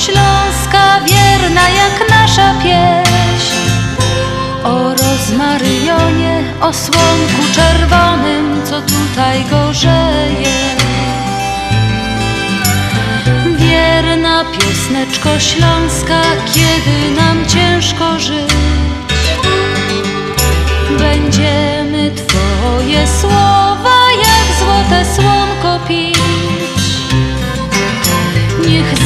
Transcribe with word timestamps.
Śląska, 0.00 1.00
wierna 1.00 1.68
jak 1.68 2.10
nasza 2.10 2.54
pieśń. 2.62 3.56
O 4.64 4.94
rozmaryjonie, 4.94 6.42
o 6.60 6.72
słonku 6.72 7.42
czerwonym, 7.54 8.62
co 8.64 8.80
tutaj 8.80 9.44
gorzeje. 9.50 10.54
Wierna 13.56 14.44
piosneczko 14.44 15.38
Śląska, 15.38 16.22
kiedy 16.54 17.16
nam 17.16 17.46
ciężko 17.46 18.18
żyć. 18.18 18.50
Będziemy 20.98 22.10
Twoje 22.10 23.06
słowa 23.20 23.96
jak 24.18 24.58
złote 24.58 25.04
słonko 25.14 25.86
pić 25.88 26.59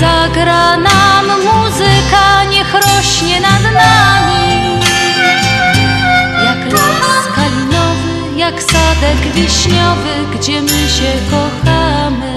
zagra 0.05 0.77
nam 0.77 1.27
muzyka, 1.49 2.45
niech 2.51 2.75
rośnie 2.75 3.41
nad 3.41 3.63
nami. 3.63 4.81
Jak 6.45 6.73
las 6.73 7.27
kalinowy, 7.37 8.37
jak 8.37 8.63
sadek 8.63 9.21
wiśniowy, 9.35 10.15
gdzie 10.35 10.63
my 10.63 10.89
się 10.97 11.13
kochamy 11.31 12.34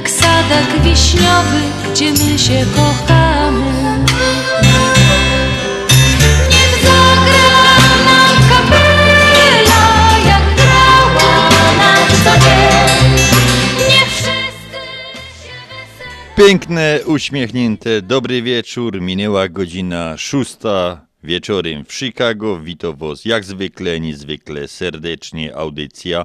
jak 0.00 0.10
sadek 0.10 0.82
wiśniowy, 0.82 1.60
gdzie 1.92 2.12
my 2.12 2.38
się 2.38 2.66
kochamy 2.76 3.72
Niech 6.50 6.82
zagra 6.82 7.50
dobry 18.02 18.42
wieczór. 18.42 19.00
Minęła 19.00 19.48
godzina 19.48 20.16
szósta 20.16 21.06
wieczorem 21.24 21.84
w 21.84 21.94
Chicago. 21.94 22.60
Witam 22.60 22.96
Was 22.96 23.24
jak 23.24 23.44
zwykle, 23.44 24.00
niezwykle 24.00 24.68
serdecznie. 24.68 25.56
Audycja 25.56 26.24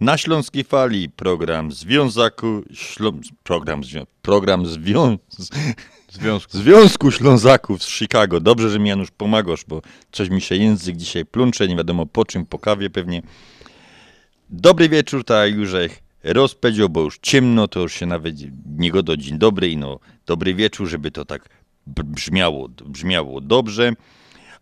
na 0.00 0.18
Śląskiej 0.18 0.64
Fali. 0.64 1.08
Program 1.08 1.72
Związaku... 1.72 2.62
Ślą... 2.72 3.20
Program, 3.42 3.84
zwią... 3.84 4.06
program 4.22 4.66
zwią... 4.66 5.18
Związku. 6.12 6.58
Związku 6.58 7.10
Ślązaków 7.10 7.82
z 7.82 7.88
Chicago. 7.88 8.40
Dobrze, 8.40 8.70
że 8.70 8.78
mi 8.78 8.88
Janusz 8.88 9.10
pomagasz, 9.10 9.64
bo 9.68 9.82
coś 10.12 10.30
mi 10.30 10.40
się 10.40 10.56
język 10.56 10.96
dzisiaj 10.96 11.26
plącze, 11.26 11.68
nie 11.68 11.76
wiadomo 11.76 12.06
po 12.06 12.24
czym, 12.24 12.46
po 12.46 12.58
kawie 12.58 12.90
pewnie. 12.90 13.22
Dobry 14.50 14.88
wieczór, 14.88 15.24
tak 15.24 15.54
już 15.54 15.72
jak 15.72 15.92
rozpowiedział, 16.24 16.88
bo 16.88 17.00
już 17.00 17.18
ciemno, 17.22 17.68
to 17.68 17.80
już 17.80 17.94
się 17.94 18.06
nawet 18.06 18.34
nie 18.78 18.90
go 18.90 19.02
do 19.02 19.16
dzień 19.16 19.38
dobry 19.38 19.70
i 19.70 19.76
no 19.76 19.98
dobry 20.26 20.54
wieczór, 20.54 20.88
żeby 20.88 21.10
to 21.10 21.24
tak 21.24 21.48
brzmiało, 21.86 22.68
brzmiało 22.68 23.40
dobrze. 23.40 23.92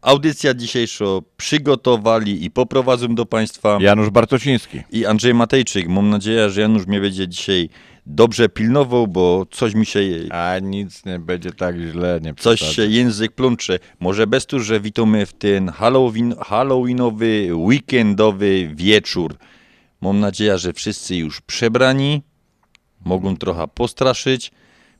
Audycja 0.03 0.54
dzisiejsza 0.54 1.04
przygotowali 1.36 2.44
i 2.44 2.50
poprowadzą 2.50 3.14
do 3.14 3.26
Państwa 3.26 3.78
Janusz 3.81 4.10
Bartosiński. 4.10 4.81
i 4.91 5.06
Andrzej 5.06 5.34
Matejczyk. 5.34 5.88
Mam 5.88 6.10
nadzieję, 6.10 6.50
że 6.50 6.60
Janusz 6.60 6.86
mnie 6.86 7.00
będzie 7.00 7.28
dzisiaj 7.28 7.69
dobrze 8.06 8.48
pilnował, 8.48 9.06
bo 9.06 9.47
coś 9.50 9.75
mi 9.75 9.86
się 9.86 10.00
A 10.31 10.59
nic 10.62 11.04
nie 11.04 11.19
będzie 11.19 11.53
tak 11.53 11.76
źle, 11.76 12.20
nie 12.22 12.34
Coś 12.34 12.60
się 12.60 12.86
język 12.86 13.32
plącze. 13.32 13.78
Może 14.00 14.26
bez 14.26 14.47
tu, 14.47 14.60
że 14.60 14.81
witamy 14.81 15.26
w 15.26 15.32
ten 15.32 15.69
Halloween, 15.69 16.34
Halloweenowy, 16.41 17.48
weekendowy 17.54 18.70
wieczór. 18.75 19.36
Mam 20.00 20.20
nadzieję, 20.20 20.59
że 20.59 20.72
wszyscy 20.72 21.16
już 21.16 21.41
przebrani, 21.41 22.22
mogą 23.04 23.36
trochę 23.36 23.69
postraszyć. 23.69 24.50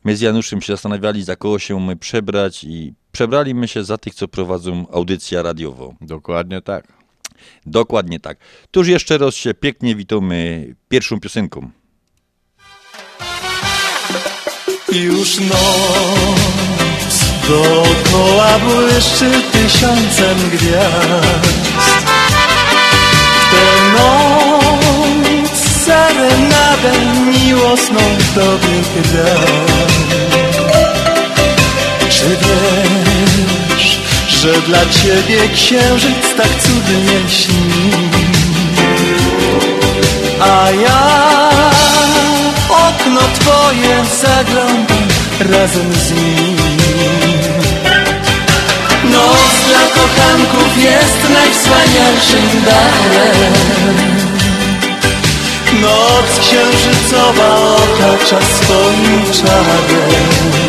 My 0.09 0.17
z 0.17 0.21
Januszem 0.21 0.63
się 0.63 0.73
zastanawiali, 0.73 1.23
za 1.23 1.37
kogo 1.37 1.59
się 1.59 1.81
my 1.81 1.97
przebrać 1.97 2.65
i 2.65 2.95
przebraliśmy 3.13 3.69
się 3.69 3.85
za 3.85 3.99
tych, 3.99 4.15
co 4.15 4.29
prowadzą 4.29 4.87
audycję 4.93 5.43
radiową. 5.43 5.97
Dokładnie 6.01 6.63
tak. 6.63 6.85
Dokładnie 7.67 8.21
tak. 8.21 8.39
Tuż 8.71 8.89
jeszcze 8.89 9.19
raz 9.19 9.35
się 9.35 9.55
pięknie 9.55 9.95
witamy 9.95 10.67
pierwszą 10.89 11.21
piosenką. 11.21 11.71
Już 14.93 15.41
noc 15.41 17.15
dookoła 17.49 18.59
błyszczy 18.59 19.31
tysiącem 19.53 20.51
gwiazd. 20.51 21.49
W 23.41 23.51
tę 23.51 23.93
noc 23.93 24.68
serenadę 25.89 26.93
miłosną 27.27 28.01
tobie 28.35 29.03
dam. 29.13 29.67
Czy 32.09 32.25
wiesz, 32.29 33.99
że 34.29 34.53
dla 34.61 34.79
ciebie 34.79 35.49
księżyc 35.55 36.35
tak 36.37 36.49
cudnie 36.63 37.29
śni? 37.29 37.91
A 40.41 40.71
ja 40.71 41.51
okno 42.69 43.21
twoje 43.41 44.05
zaglądam 44.21 45.09
razem 45.41 45.93
z 45.93 46.11
nim. 46.11 46.57
Noc 49.05 49.53
dla 49.69 49.81
kochanków 49.95 50.83
jest 50.83 51.31
najwspanialszym 51.35 52.65
darem. 52.65 54.28
Noc 55.73 56.39
księżycowa 56.41 57.77
otacza 57.77 58.39
swoim 58.41 59.33
czarem. 59.33 60.69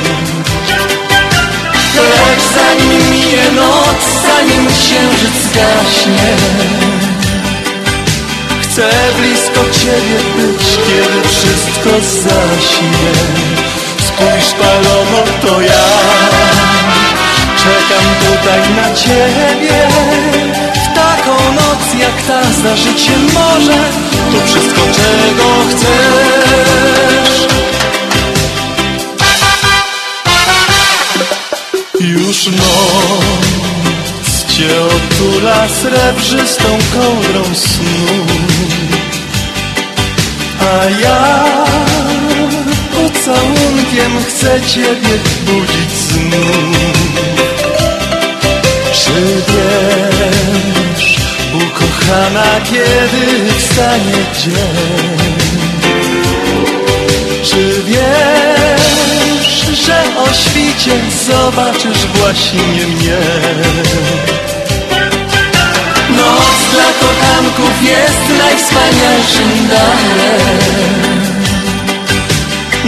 Lecz 1.95 2.43
zanim 2.55 3.11
minie 3.11 3.51
noc, 3.55 4.01
zanim 4.27 4.67
księżyc 4.67 5.33
zgaśnie, 5.43 6.35
Chcę 8.61 8.89
blisko 9.17 9.61
Ciebie 9.71 10.19
być, 10.35 10.65
kiedy 10.87 11.29
wszystko 11.29 11.89
zaśnie. 11.99 13.11
Spójrz 14.07 14.53
palomo, 14.59 15.23
to 15.41 15.61
ja 15.61 15.85
czekam 17.57 18.05
tutaj 18.25 18.61
na 18.75 18.95
Ciebie. 18.95 19.87
Taką 21.29 21.53
noc 21.53 21.93
jak 21.99 22.21
ta 22.27 22.53
zdarzyć 22.53 23.01
się 23.01 23.17
może, 23.33 23.89
to 24.31 24.47
wszystko 24.47 24.81
czego 24.81 25.45
chcesz. 25.69 27.47
Już 31.99 32.47
noc 32.47 34.45
Cię 34.47 34.69
otula 34.81 35.67
srebrzystą 35.67 36.77
kołdrą 36.93 37.55
snu 37.55 38.25
A 40.61 40.89
ja 41.01 41.45
pocałunkiem 42.93 44.23
chcę 44.27 44.61
Ciebie 44.61 45.19
budzić 45.45 45.91
znów 45.91 46.97
Czy 48.93 49.43
wiesz, 49.47 50.78
ukochana, 52.09 52.61
kiedy 52.63 53.53
wstanie 53.57 54.19
dzień? 54.39 54.53
Czy 57.43 57.83
wiesz, 57.83 59.79
że 59.85 60.03
o 60.17 60.33
świcie 60.33 60.91
zobaczysz 61.27 62.05
właśnie 62.15 62.61
mnie? 62.61 63.17
Noc 66.09 66.59
dla 66.71 66.89
kochanków 66.99 67.83
jest 67.83 68.39
najwspanialszym 68.39 69.67
darem. 69.69 70.59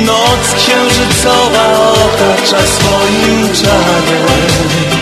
Noc 0.05 0.53
księżycowa 0.55 1.91
otacza 1.91 2.67
swoim 2.67 3.53
czarem 3.53 5.00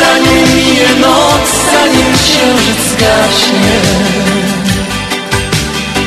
zanim 0.00 0.56
minie 0.56 0.90
noc, 1.00 1.46
zanim 1.72 2.08
księżyc 2.22 2.80
zgaśnie. 2.92 3.76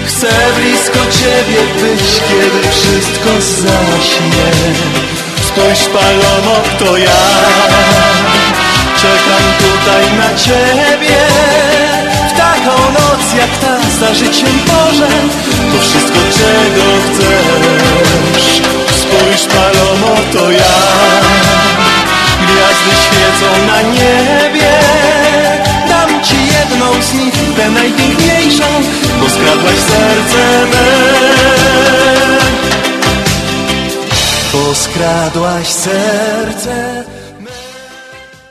Chcę 0.06 0.30
blisko 0.58 1.00
ciebie 1.20 1.62
być, 1.82 2.06
kiedy 2.30 2.62
wszystko 2.72 3.30
zaśnie. 3.40 4.48
Spójrz 5.48 5.86
Palomo, 5.94 6.56
to 6.80 6.98
ja. 6.98 7.24
Czekam 9.02 9.44
tutaj 9.64 10.18
na 10.18 10.38
ciebie. 10.40 11.20
W 12.30 12.38
taką 12.38 12.76
noc 12.92 13.24
jak 13.38 13.58
ta 13.58 13.90
zdarzyć 13.90 14.36
się 14.38 14.46
może 14.46 15.08
To 15.72 15.82
wszystko 15.82 16.20
czego 16.38 16.86
chcesz. 17.06 18.62
Spójrz 19.02 19.46
Palomo, 19.56 20.16
to 20.34 20.52
ja 20.52 21.13
Świecą 23.44 23.68
na 23.68 23.82
niebie 23.82 24.72
Dam 25.90 26.24
ci 26.24 26.36
jedną 26.36 27.02
z 27.02 27.14
nich, 27.14 27.56
tę 27.56 27.70
najpiękniejszą 27.70 28.64
Bo 29.20 29.30
skradłaś 29.30 29.76
serce 29.76 30.66
me 30.66 31.14
Bo 34.54 34.76
skradłaś 34.76 35.68
serce 35.68 37.04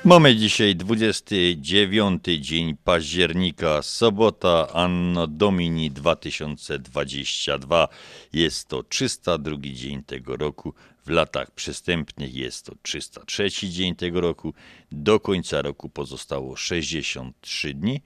Mamy 0.04 0.36
dzisiaj 0.36 0.76
29 0.76 2.24
dzień 2.40 2.76
października, 2.84 3.82
sobota, 3.82 4.68
Anno 4.72 5.26
Domini 5.26 5.90
2022. 5.90 7.88
Jest 8.32 8.68
to 8.68 8.82
302 8.82 9.56
dzień 9.62 10.02
tego 10.02 10.36
roku. 10.36 10.74
W 11.06 11.10
latach 11.10 11.50
przestępnych 11.50 12.34
jest 12.34 12.66
to 12.66 12.74
303 12.82 13.50
dzień 13.50 13.94
tego 13.94 14.20
roku. 14.20 14.54
Do 14.92 15.20
końca 15.20 15.62
roku 15.62 15.88
pozostało 15.88 16.56
63 16.56 17.74
dni. 17.74 18.02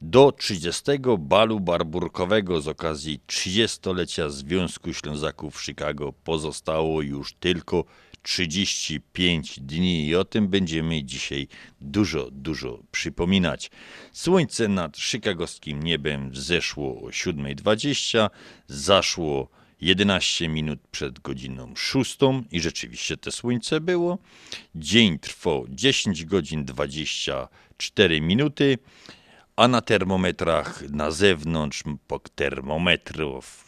Do 0.00 0.32
30 0.32 0.82
balu 1.18 1.60
barburkowego 1.60 2.60
z 2.60 2.68
okazji 2.68 3.20
30-lecia 3.26 4.30
Związku 4.30 4.92
Ślązaków 4.92 5.56
w 5.56 5.64
Chicago 5.64 6.12
pozostało 6.12 7.02
już 7.02 7.32
tylko 7.32 7.84
35 8.22 9.60
dni 9.60 10.06
i 10.06 10.16
o 10.16 10.24
tym 10.24 10.48
będziemy 10.48 11.04
dzisiaj 11.04 11.48
dużo, 11.80 12.28
dużo 12.30 12.82
przypominać. 12.90 13.70
Słońce 14.12 14.68
nad 14.68 14.96
chicagowskim 14.96 15.82
niebem 15.82 16.30
wzeszło 16.30 17.02
o 17.02 17.06
7.20, 17.06 18.30
zaszło 18.66 19.48
11 19.84 20.48
minut 20.48 20.80
przed 20.90 21.20
godziną 21.20 21.76
6 21.76 22.18
i 22.50 22.60
rzeczywiście 22.60 23.16
te 23.16 23.32
słońce 23.32 23.80
było. 23.80 24.18
Dzień 24.74 25.18
trwał 25.18 25.66
10 25.68 26.24
godzin 26.24 26.64
24 26.64 28.20
minuty, 28.20 28.78
a 29.56 29.68
na 29.68 29.80
termometrach 29.80 30.82
na 30.90 31.10
zewnątrz 31.10 31.82
po 32.06 32.18
termometrów 32.18 33.64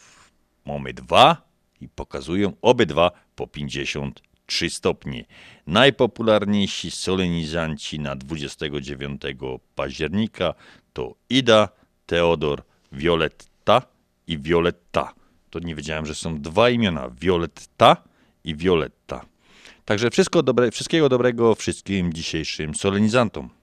mamy 0.65 0.93
dwa 0.93 1.47
i 1.81 1.87
pokazują 1.87 2.53
obydwa 2.61 3.11
po 3.35 3.47
53 3.47 4.69
stopnie. 4.69 5.25
Najpopularniejsi 5.67 6.91
solenizanci 6.91 7.99
na 7.99 8.15
29 8.15 9.21
października 9.75 10.53
to 10.93 11.15
Ida, 11.29 11.69
Teodor, 12.05 12.63
Violetta 12.91 13.81
i 14.27 14.37
Violetta. 14.37 15.16
To 15.49 15.59
nie 15.59 15.75
wiedziałem, 15.75 16.05
że 16.05 16.15
są 16.15 16.41
dwa 16.41 16.69
imiona, 16.69 17.09
Violetta 17.21 17.97
i 18.43 18.55
Violetta. 18.55 19.25
Także 19.85 20.09
wszystko 20.09 20.43
dobre, 20.43 20.71
wszystkiego 20.71 21.09
dobrego 21.09 21.55
wszystkim 21.55 22.13
dzisiejszym 22.13 22.75
solenizantom. 22.75 23.56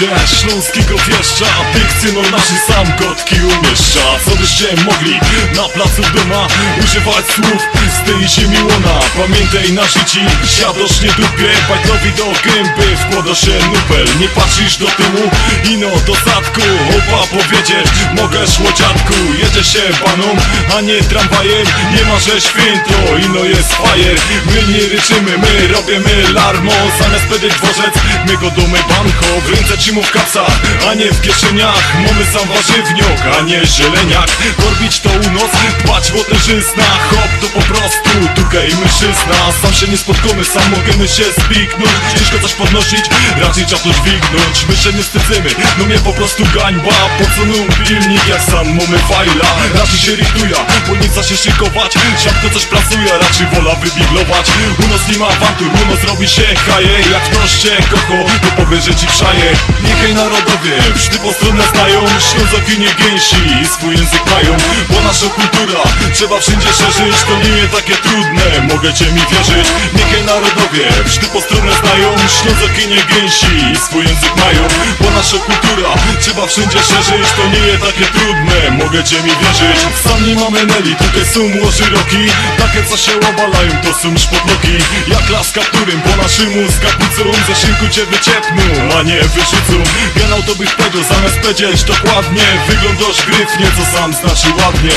Ludzie, 0.00 0.26
śląskiego 0.26 0.98
wieszcza 1.20 1.46
Dykcję 1.74 2.12
no 2.12 2.22
naszej 2.36 2.58
sam 2.68 2.86
kotki 2.98 3.34
umieszcza. 3.34 4.04
Co 4.24 4.36
byście 4.36 4.68
mogli 4.84 5.14
na 5.56 5.68
placu 5.68 6.02
doma 6.14 6.46
Używać 6.84 7.24
słów? 7.34 7.62
Z 7.96 8.06
tej 8.06 8.28
ziemi 8.28 8.58
łona. 8.62 8.96
Pamiętaj 9.16 9.72
na 9.72 9.84
życi, 9.84 10.20
siadosz 10.56 11.00
nie 11.00 11.08
dupie. 11.08 11.50
Bajtlowi 11.68 12.12
do 12.12 12.24
gęby 12.44 12.96
wkłada 12.96 13.34
się 13.34 13.58
nupel. 13.72 14.06
Nie 14.20 14.28
patrzysz 14.28 14.76
do 14.76 14.86
tyłu, 14.86 15.30
ino 15.70 15.90
do 16.06 16.14
zadku. 16.14 16.60
Opa 16.96 17.26
powiedzieć, 17.26 17.86
mogę 18.16 18.38
łodziatku 18.64 19.14
Jedzie 19.42 19.64
się 19.64 19.82
panom, 20.04 20.36
a 20.76 20.80
nie 20.80 21.02
tramwajem. 21.02 21.66
Nie 21.94 22.04
ma, 22.04 22.20
święto, 22.20 23.18
ino 23.26 23.44
jest 23.44 23.72
fajer. 23.74 24.16
My 24.46 24.72
nie 24.72 24.88
ryczymy, 24.88 25.38
my 25.38 25.68
robimy 25.68 26.32
larmo. 26.32 26.72
Zamiast 27.00 27.24
powiedzieć 27.24 27.52
dworzec, 27.54 27.94
my 28.26 28.36
go 28.36 28.50
domy 28.50 28.78
banko. 28.88 29.26
W 29.46 29.50
ręce 29.50 29.76
trzymów 29.76 30.10
kapsa, 30.10 30.46
a 30.90 30.94
nie 30.94 31.09
w 31.12 31.20
kieszeniach. 31.20 31.94
Mamy 31.94 32.24
sam 32.32 32.48
warzywniok, 32.48 33.20
a 33.38 33.42
nie 33.42 33.66
zieleniak. 33.66 34.28
Korbić 34.56 35.00
to 35.00 35.10
u 35.10 35.30
nos, 35.30 35.50
dbać 35.84 36.12
o 36.12 36.34
żyzna. 36.34 36.84
Hop 37.10 37.30
to 37.40 37.46
po 37.46 37.62
prostu, 37.62 38.10
tukaj 38.34 38.68
mężczyzna. 38.80 39.36
Sam 39.62 39.74
się 39.74 39.86
nie 39.88 39.96
spotkamy, 39.96 40.44
sam 40.44 40.70
możemy 40.70 41.08
się 41.08 41.24
spiknąć 41.24 41.90
Ciężko 42.18 42.38
coś 42.38 42.52
podnosić, 42.52 43.04
raczej 43.40 43.66
trzeba 43.66 43.82
to 43.82 43.90
dźwignąć. 43.90 44.56
My 44.68 44.76
się 44.76 44.92
nie 44.92 45.02
wstydzimy, 45.02 45.50
no 45.78 45.84
mnie 45.84 45.98
po 45.98 46.12
prostu 46.12 46.42
gańba. 46.54 46.96
Po 47.18 47.24
co 47.34 47.42
num 47.46 47.68
pilnik, 47.84 48.28
jak 48.28 48.42
sam 48.42 48.66
mamy 48.66 48.98
fajla? 49.10 49.48
Raczej 49.74 49.98
się 49.98 50.12
rytuje, 50.16 50.56
bo 50.88 50.96
nie 50.96 51.08
chce 51.08 51.24
się 51.24 51.36
szykować. 51.36 51.92
Siatko 52.24 52.50
coś 52.54 52.64
pracuje, 52.66 53.10
raczej 53.22 53.46
wola 53.46 53.74
wybiglować. 53.74 54.46
U 54.84 54.88
nas 54.92 55.08
nie 55.08 55.18
ma 55.18 55.26
awantur, 55.26 55.68
u 55.68 56.06
robi 56.06 56.28
się 56.28 56.42
haje. 56.66 56.96
Jak 57.12 57.22
ktoś 57.30 57.50
cię 57.52 57.76
kocho, 57.90 58.18
to 58.42 58.62
powie, 58.62 58.80
że 58.80 58.94
ci 58.94 59.06
przaje. 59.06 59.52
Niechaj 59.84 60.14
narodowie, 60.14 60.72
wszty 61.00 61.18
po 61.18 61.32
stronę 61.32 61.64
znają 61.72 62.00
Ślązoki 62.28 62.74
nie 62.84 62.92
gęsi 63.00 63.42
i 63.62 63.66
swój 63.74 63.92
język 63.96 64.24
mają. 64.34 64.52
Bo 64.90 65.00
nasza 65.00 65.28
kultura 65.36 65.80
trzeba 66.14 66.40
wszędzie 66.40 66.70
szerzyć 66.80 67.16
To 67.28 67.34
nie 67.44 67.52
jest 67.60 67.72
takie 67.78 67.96
trudne, 68.04 68.46
możecie 68.72 69.04
mi 69.14 69.22
wierzyć. 69.30 69.66
Niechaj 69.96 70.22
narodowie, 70.24 70.84
wszty 71.06 71.26
po 71.34 71.40
stronę 71.40 71.72
znają 71.80 72.08
Ślązoki 72.36 72.82
nie 72.92 73.02
gęsi 73.10 73.52
i 73.72 73.76
swój 73.84 74.04
język 74.08 74.34
mają. 74.44 74.62
Bo 75.00 75.10
nasza 75.10 75.38
kultura 75.46 75.90
trzeba 76.22 76.46
wszędzie 76.46 76.80
szerzyć 76.90 77.28
To 77.36 77.44
nie 77.54 77.62
jest 77.68 77.82
takie 77.88 78.06
trudne, 78.16 78.56
możecie 78.82 79.16
mi 79.24 79.32
wierzyć. 79.40 79.78
Sami 80.04 80.34
mamy 80.42 80.60
Nelly, 80.66 80.92
tutaj 81.04 81.24
są 81.34 81.40
młodzi 81.56 81.86
roki. 81.96 82.22
Takie 82.62 82.80
co 82.88 82.96
się 83.04 83.12
obalają, 83.30 83.72
to 83.84 83.90
są 84.00 84.08
szpotloki 84.24 84.74
Jak 85.14 85.30
laska, 85.30 85.60
którym 85.60 86.00
po 86.00 86.22
naszemu 86.22 86.60
z 86.74 86.76
kapucą 86.84 87.22
Ze 87.48 87.54
szynku 87.62 87.88
cię 87.94 88.04
wyciepną, 88.06 88.64
a 88.98 89.02
nie 89.02 89.20
wyrzucą. 89.34 89.76
Generał 90.16 90.42
to 90.42 90.54
powiedział, 90.90 91.16
zamiast 91.16 91.38
powiedzieć 91.38 91.84
dokładnie. 91.84 92.42
Wyglądasz 92.68 93.26
gryfnie, 93.26 93.66
co 93.76 93.98
sam 93.98 94.14
znaczy 94.14 94.48
ładnie. 94.64 94.90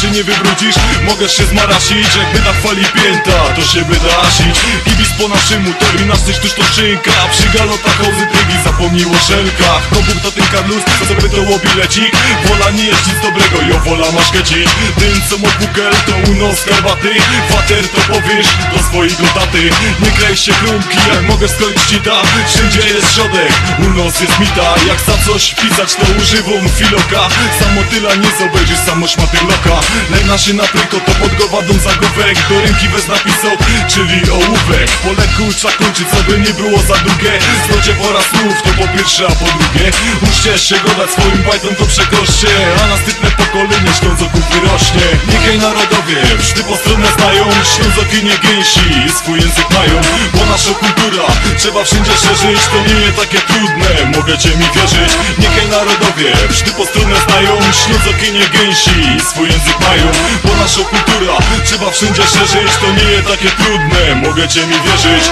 Się 0.00 0.10
nie 0.10 0.24
wybrudzisz, 0.24 0.74
mogę 1.02 1.28
się 1.28 1.44
zmarasić. 1.44 2.08
Jakby 2.18 2.38
na 2.38 2.52
fali 2.52 2.84
pięta, 2.84 3.38
to 3.56 3.62
się 3.62 3.84
wyda 3.84 4.20
asić 4.26 4.56
Kibic 4.84 5.08
po 5.18 5.28
naszemu, 5.28 5.70
nas 6.06 6.22
tuż 6.40 6.52
to 6.52 6.64
szynka 6.74 7.10
Przy 7.30 7.58
galotach 7.58 7.98
hołzy 7.98 8.26
trygi, 8.32 8.56
zapomnił 8.64 9.12
o 9.12 9.18
szelkach 9.18 9.82
to 10.22 10.30
ten 10.30 10.46
Karlus, 10.52 10.82
co 10.98 11.06
sobie 11.06 11.28
to 11.28 11.42
łobilecik 11.50 12.12
Wola 12.44 12.70
nie 12.70 12.84
jest 12.84 13.06
nic 13.06 13.16
dobrego, 13.22 13.56
jo 13.68 13.80
wola 13.84 14.12
masz 14.12 14.30
keci 14.30 14.64
Ten 14.98 15.20
co 15.30 15.38
ma 15.38 15.48
bukel, 15.60 15.92
to 16.06 16.30
unos 16.30 16.64
herbaty. 16.64 17.12
Water 17.50 17.88
to 17.88 18.00
powiesz 18.12 18.46
do 18.72 18.78
swojego 18.88 19.24
taty. 19.34 19.70
Nie 20.02 20.10
klej 20.10 20.36
się 20.36 20.52
klumki, 20.52 20.98
jak 21.08 21.22
mogę 21.22 21.48
skończyć 21.48 21.82
ci 21.88 22.00
ta. 22.00 22.22
Wszędzie 22.48 22.80
jest 22.94 23.14
środek, 23.14 23.52
unos 23.78 24.20
jest 24.20 24.38
mita. 24.40 24.74
Jak 24.88 25.00
za 25.00 25.24
coś 25.26 25.39
pisać 25.48 25.94
to 25.94 26.06
używam 26.22 26.68
filoka. 26.78 27.22
Samo 27.60 27.80
tyla 27.90 28.14
nie 28.14 28.30
zobejrzysz, 28.38 28.78
samo 28.86 29.08
szmatyrloka 29.08 29.76
Lejna 30.10 30.38
się 30.38 30.52
na 30.54 30.64
pryko 30.64 31.00
to 31.06 31.12
pod 31.20 31.32
gowadą 31.40 31.72
zagłówek. 31.86 32.36
Do 32.48 32.60
ręki 32.60 32.88
wez 32.88 33.08
napisał, 33.08 33.54
czyli 33.92 34.30
ołówek. 34.30 34.90
Po 35.04 35.10
lekku 35.20 35.44
trzeba 35.56 35.74
kończyć, 35.74 36.06
co 36.12 36.22
by 36.22 36.38
nie 36.38 36.54
było 36.60 36.78
za 36.88 36.96
długie 37.04 37.32
Zlocie 37.66 37.92
pora 38.00 38.22
słów, 38.30 38.56
to 38.64 38.70
po 38.82 38.88
pierwsze, 38.94 39.26
a 39.26 39.34
po 39.40 39.46
drugie. 39.58 39.86
Uczcie 40.26 40.58
się 40.58 40.76
godać 40.86 41.10
swoim 41.10 41.42
bajtom 41.48 41.74
to 41.74 41.84
przekoście 41.86 42.48
A 42.82 42.86
następne 42.94 43.30
pokolenie 43.30 43.92
ślązoków 44.00 44.44
wyrośnie. 44.52 45.06
Niechaj 45.32 45.58
narodowie, 45.58 46.16
wszty 46.38 46.64
postronne 46.64 47.08
znają. 47.18 47.44
Ślązoki 47.74 48.18
nie 48.28 48.36
gęsi, 48.44 48.88
swój 49.18 49.38
język 49.40 49.70
mają. 49.70 50.00
Bo 50.34 50.46
nasza 50.46 50.74
kultura 50.82 51.26
trzeba 51.58 51.84
wszędzie 51.84 52.12
szerzyć. 52.24 52.60
To 52.72 52.78
nie 52.88 53.00
jest 53.00 53.16
takie 53.16 53.38
trudne, 53.38 53.88
możecie 54.16 54.48
mi 54.48 54.66
wierzyć 54.74 55.12
Niechaj 55.38 55.68
narodowie, 55.68 56.32
wszty 56.50 56.70
postronne 56.70 57.20
znają 57.20 57.58
Ślązoki 57.72 58.32
nie 58.32 58.48
gęsi, 58.48 59.20
swój 59.30 59.48
język 59.48 59.80
mają 59.80 60.06
Bo 60.44 60.56
nasza 60.56 60.80
kultura 60.80 61.38
trzeba 61.64 61.90
wszędzie 61.90 62.22
szerzyć 62.22 62.72
To 62.80 62.92
nie 62.92 63.10
jest 63.10 63.28
takie 63.28 63.50
trudne, 63.50 64.14
możecie 64.14 64.66
mi 64.66 64.74
wierzyć 64.84 65.24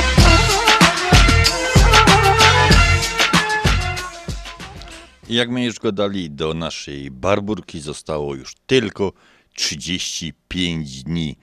jak 5.29 5.51
my 5.51 5.65
już 5.65 5.79
go 5.79 5.93
dali 5.93 6.31
do 6.31 6.55
naszej 6.55 7.11
barburki, 7.11 7.81
zostało 7.81 8.35
już 8.35 8.55
tylko 8.67 9.13
35 9.55 11.03
dni. 11.03 11.37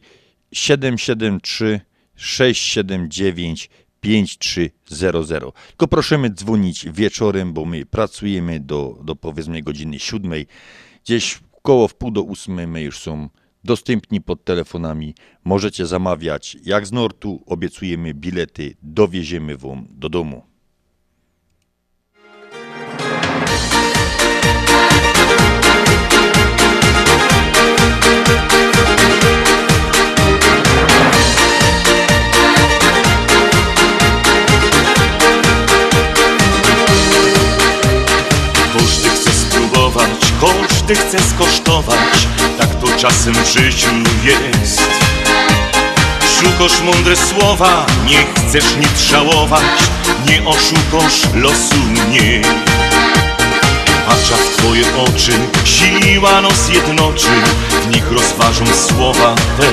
773 0.53 1.81
679 2.17 3.71
5300. 4.01 5.41
Tylko 5.69 5.89
prosimy 5.89 6.31
dzwonić 6.31 6.87
wieczorem, 6.93 7.53
bo 7.53 7.65
my 7.65 7.87
pracujemy 7.87 8.61
do, 8.61 8.99
do 9.05 9.17
powiedzmy 9.17 9.63
godziny 9.63 9.99
siódmej. 9.99 10.47
Gdzieś 11.05 11.41
koło 11.63 11.89
w 11.89 11.95
pół 11.95 12.11
do 12.11 12.23
ósmej 12.23 12.67
my 12.67 12.83
już 12.83 12.99
są 12.99 13.29
dostępni 13.64 14.21
pod 14.21 14.44
telefonami. 14.44 15.14
Możecie 15.44 15.87
zamawiać. 15.87 16.56
Jak 16.64 16.87
z 16.87 16.92
Nortu 16.92 17.42
obiecujemy 17.47 18.14
bilety, 18.14 18.75
dowieziemy 18.83 19.56
wam 19.56 19.87
do 19.90 20.09
domu. 20.09 20.42
Każdy 40.85 41.06
chce 41.06 41.18
skosztować 41.18 42.28
Tak 42.59 42.74
czasem 42.99 43.35
w 43.35 43.49
życiu 43.53 43.89
jest. 44.25 44.83
Szukasz 46.41 46.81
mądre 46.81 47.17
słowa, 47.17 47.87
nie 48.07 48.25
chcesz 48.35 48.77
nic 48.77 49.01
żałować 49.11 49.63
Nie 50.29 50.47
oszukasz 50.47 51.35
losu 51.35 51.77
mnie 51.77 52.43
Patrza 54.07 54.37
w 54.37 54.57
twoje 54.57 54.83
oczy, 54.97 55.33
siła 55.65 56.41
nos 56.41 56.69
jednoczy 56.69 57.29
W 57.83 57.95
nich 57.95 58.13
rozważą 58.13 58.65
słowa 58.89 59.35
te. 59.59 59.73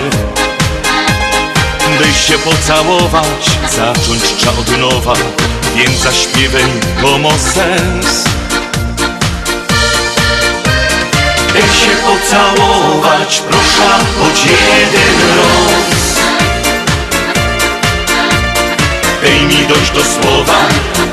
Daj 2.00 2.14
się 2.14 2.34
pocałować, 2.34 3.46
zacząć 3.76 4.22
trzeba 4.38 4.52
od 4.52 4.78
nowa 4.78 5.14
Więc 5.76 6.00
zaśpiewaj 6.00 6.64
komo 7.02 7.32
sens 7.54 8.31
Daj 11.54 11.62
się 11.62 11.92
pocałować, 12.06 13.42
proszę, 13.50 13.90
choć 14.20 14.46
jeden 14.46 15.20
raz. 15.38 16.20
Daj 19.22 19.46
mi 19.46 19.68
dojść 19.68 19.92
do 19.92 20.02
słowa, 20.04 20.58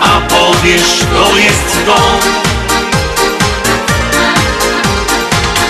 a 0.01 0.21
powiesz, 0.21 1.05
to 1.15 1.37
jest 1.37 1.87
to. 1.87 1.99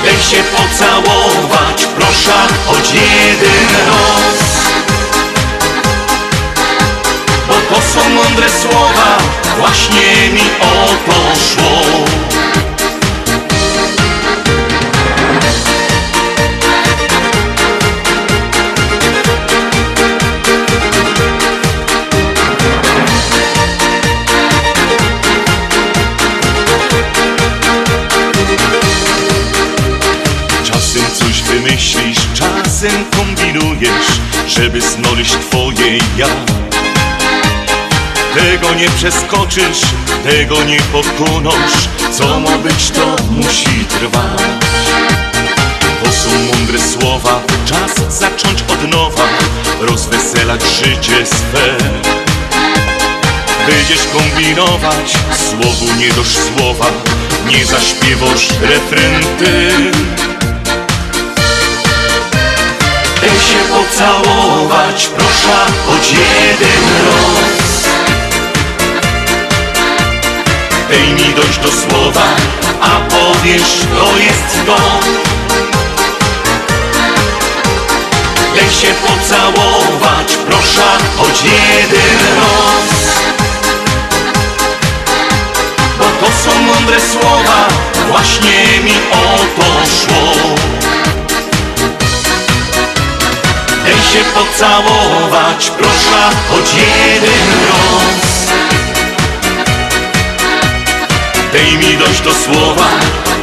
Daj 0.04 0.22
się 0.22 0.42
pocałować, 0.42 1.86
proszę, 1.96 2.38
choć 2.66 2.92
jeden 2.92 3.68
raz. 3.86 4.68
Bo 7.48 7.54
to 7.54 7.82
są 7.82 8.10
mądre 8.10 8.48
słowa, 8.62 9.18
właśnie 9.58 10.30
mi 10.30 10.50
o 10.60 10.88
to 11.06 11.36
szło 11.48 12.04
kombinujesz, 33.52 34.20
żeby 34.48 34.80
znaleźć 34.80 35.32
twoje 35.32 35.98
ja. 36.16 36.26
Tego 38.34 38.74
nie 38.74 38.90
przeskoczysz, 38.90 39.80
tego 40.24 40.64
nie 40.64 40.80
pokonasz, 40.80 41.88
co 42.12 42.40
ma 42.40 42.58
być 42.58 42.90
to 42.90 43.16
musi 43.30 43.84
trwać. 43.84 44.40
To 46.04 46.12
są 46.12 46.30
mądre 46.30 46.78
słowa, 46.78 47.40
czas 47.66 48.18
zacząć 48.18 48.62
od 48.68 48.90
nowa, 48.90 49.28
rozweselać 49.80 50.62
życie 50.62 51.26
swe. 51.26 51.76
Będziesz 53.66 54.06
kombinować, 54.12 55.12
słowu 55.48 55.94
nie 55.98 56.08
dosz 56.08 56.36
słowa, 56.36 56.86
nie 57.46 57.66
zaśpiewasz 57.66 58.48
refren 58.60 59.22
ty. 59.38 60.37
Się 63.48 63.58
pocałować, 63.74 65.06
proszę, 65.06 65.58
choć 65.86 66.12
jeden 66.12 66.84
raz. 67.04 67.88
Dej 70.90 71.08
mi 71.12 71.34
dojść 71.34 71.58
do 71.58 71.68
słowa, 71.68 72.26
a 72.80 73.00
powiesz, 73.10 73.86
to 73.98 74.18
jest 74.18 74.66
to. 74.66 74.78
Daj 78.54 78.70
się 78.70 78.94
pocałować, 79.06 80.36
proszę, 80.46 80.88
choć 81.16 81.42
jeden 81.42 82.18
raz. 82.36 83.18
Bo 85.98 86.04
to 86.04 86.32
są 86.44 86.62
mądre 86.62 87.00
słowa, 87.00 87.68
właśnie 88.08 88.80
mi 88.84 88.94
o 89.12 89.38
to 89.56 89.86
szło. 89.86 90.87
Daj 93.88 94.02
się 94.02 94.24
pocałować, 94.34 95.70
proszę, 95.70 96.36
choć 96.48 96.74
jeden 96.74 97.48
raz. 97.68 98.52
Daj 101.52 101.78
mi 101.78 101.98
dojść 101.98 102.20
do 102.20 102.30
słowa, 102.34 102.88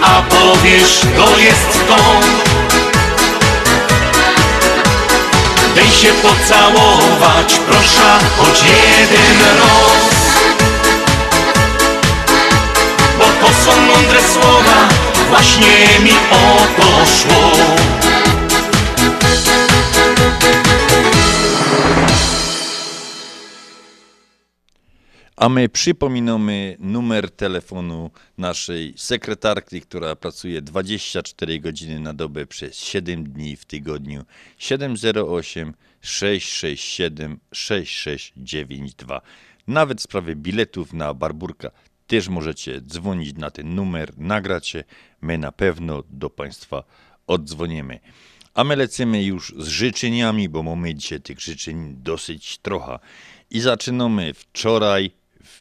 a 0.02 0.22
powiesz, 0.22 1.00
to 1.18 1.40
jest 1.40 1.88
to. 1.88 1.98
Daj 5.76 5.92
się 5.92 6.14
pocałować, 6.14 7.60
proszę, 7.68 8.26
choć 8.38 8.64
jeden 8.64 9.42
raz. 9.60 10.16
Bo 13.18 13.26
to 13.26 13.54
są 13.66 13.82
mądre 13.82 14.20
słowa, 14.34 14.88
właśnie 15.30 16.00
mi 16.00 16.12
o 16.32 16.82
to 16.82 17.06
szło. 17.06 18.05
A 25.46 25.50
my 25.50 25.70
przypominamy 25.70 26.78
numer 26.80 27.32
telefonu 27.32 28.12
naszej 28.38 28.94
sekretarki, 28.98 29.82
która 29.82 30.16
pracuje 30.16 30.62
24 30.62 31.60
godziny 31.60 32.00
na 32.00 32.14
dobę 32.14 32.46
przez 32.46 32.76
7 32.76 33.24
dni 33.24 33.56
w 33.56 33.66
tygodniu 33.66 34.26
708 34.58 35.74
667 36.02 37.40
6692. 37.52 39.22
Nawet 39.68 40.00
w 40.00 40.04
sprawie 40.04 40.36
biletów 40.36 40.94
na 40.94 41.14
Barburka 41.14 41.72
też 42.08 42.28
możecie 42.28 42.82
dzwonić 42.82 43.38
na 43.38 43.52
ten 43.52 43.76
numer, 43.76 44.18
nagrać 44.18 44.68
się. 44.68 44.84
My 45.22 45.38
na 45.38 45.52
pewno 45.52 46.04
do 46.10 46.30
Państwa 46.30 46.84
oddzwonimy. 47.28 48.00
A 48.54 48.64
my 48.64 48.76
lecimy 48.76 49.24
już 49.24 49.54
z 49.58 49.68
życzeniami, 49.68 50.50
bo 50.50 50.64
mamy 50.64 50.96
dzisiaj 50.96 51.22
tych 51.22 51.40
życzeń 51.40 51.96
dosyć 51.98 52.58
trochę. 52.58 53.00
I 53.50 53.60
zaczynamy 53.60 54.34
wczoraj, 54.34 55.12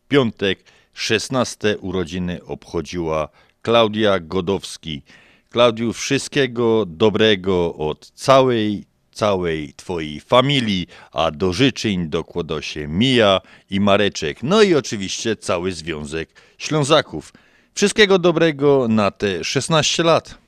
piątek, 0.08 0.64
16 0.94 1.78
urodziny 1.78 2.44
obchodziła 2.44 3.28
Klaudia 3.62 4.20
Godowski. 4.20 5.02
Klaudiu, 5.50 5.92
wszystkiego 5.92 6.86
dobrego 6.86 7.74
od 7.74 8.10
całej, 8.10 8.84
całej 9.12 9.74
Twojej 9.74 10.20
familii, 10.20 10.86
a 11.12 11.30
do 11.30 11.52
życzeń 11.52 12.08
dokłada 12.08 12.62
się 12.62 12.88
Mija 12.88 13.40
i 13.70 13.80
Mareczek, 13.80 14.42
no 14.42 14.62
i 14.62 14.74
oczywiście 14.74 15.36
cały 15.36 15.72
Związek 15.72 16.28
Ślązaków. 16.58 17.32
Wszystkiego 17.74 18.18
dobrego 18.18 18.88
na 18.88 19.10
te 19.10 19.44
16 19.44 20.02
lat. 20.02 20.43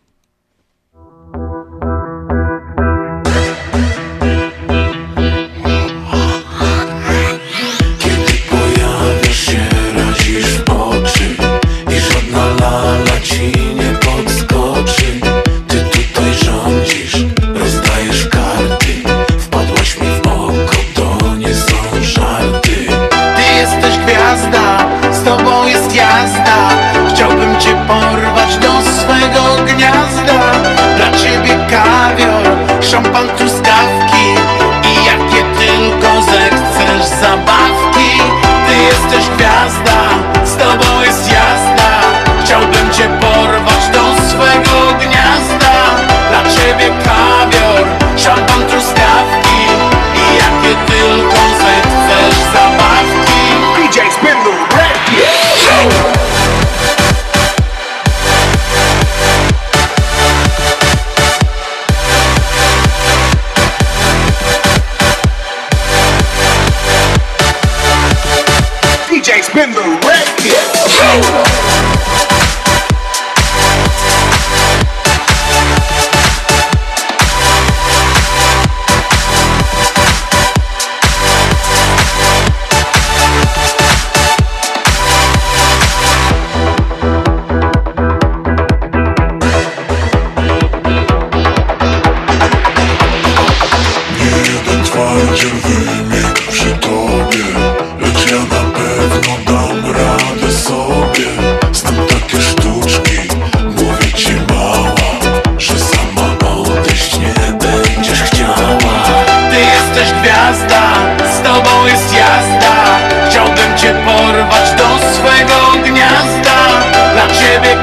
been 69.56 69.72
the 69.72 69.80
record. 70.06 71.55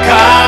か 0.06 0.43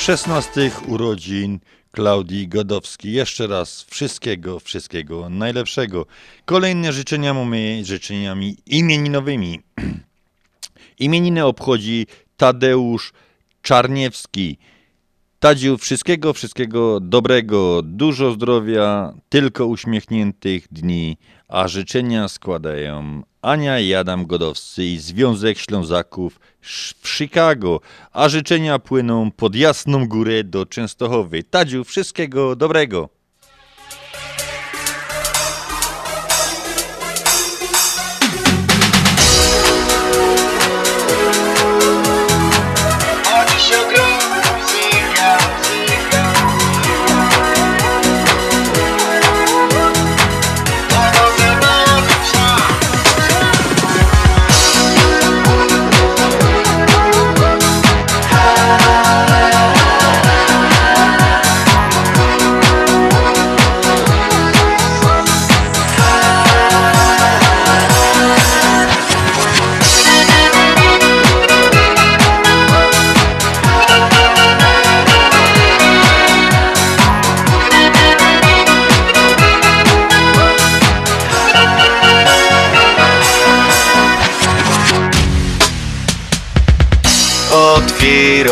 16 0.00 0.70
urodzin 0.86 1.60
Klaudii 1.92 2.48
Godowskiej. 2.48 3.12
Jeszcze 3.12 3.46
raz 3.46 3.82
wszystkiego, 3.82 4.60
wszystkiego 4.60 5.28
najlepszego. 5.28 6.06
Kolejne 6.44 6.92
życzenia 6.92 7.34
mamy 7.34 7.84
życzeniami 7.84 8.56
imieninowymi. 8.66 9.60
Imieniny 10.98 11.44
obchodzi 11.44 12.06
Tadeusz 12.36 13.12
Czarniewski. 13.62 14.58
Tadziu, 15.38 15.78
wszystkiego, 15.78 16.32
wszystkiego 16.32 17.00
dobrego, 17.00 17.82
dużo 17.82 18.32
zdrowia, 18.32 19.12
tylko 19.28 19.66
uśmiechniętych 19.66 20.66
dni, 20.70 21.16
a 21.50 21.68
życzenia 21.68 22.28
składają 22.28 23.22
Ania 23.42 23.78
i 23.80 23.94
Adam 23.94 24.26
Godowscy 24.26 24.84
i 24.84 24.98
Związek 24.98 25.58
Ślązaków 25.58 26.40
w 27.02 27.08
Chicago, 27.08 27.80
a 28.12 28.28
życzenia 28.28 28.78
płyną 28.78 29.30
pod 29.30 29.54
Jasną 29.54 30.08
Górę 30.08 30.44
do 30.44 30.66
Częstochowy. 30.66 31.42
Tadziu, 31.42 31.84
wszystkiego 31.84 32.56
dobrego. 32.56 33.19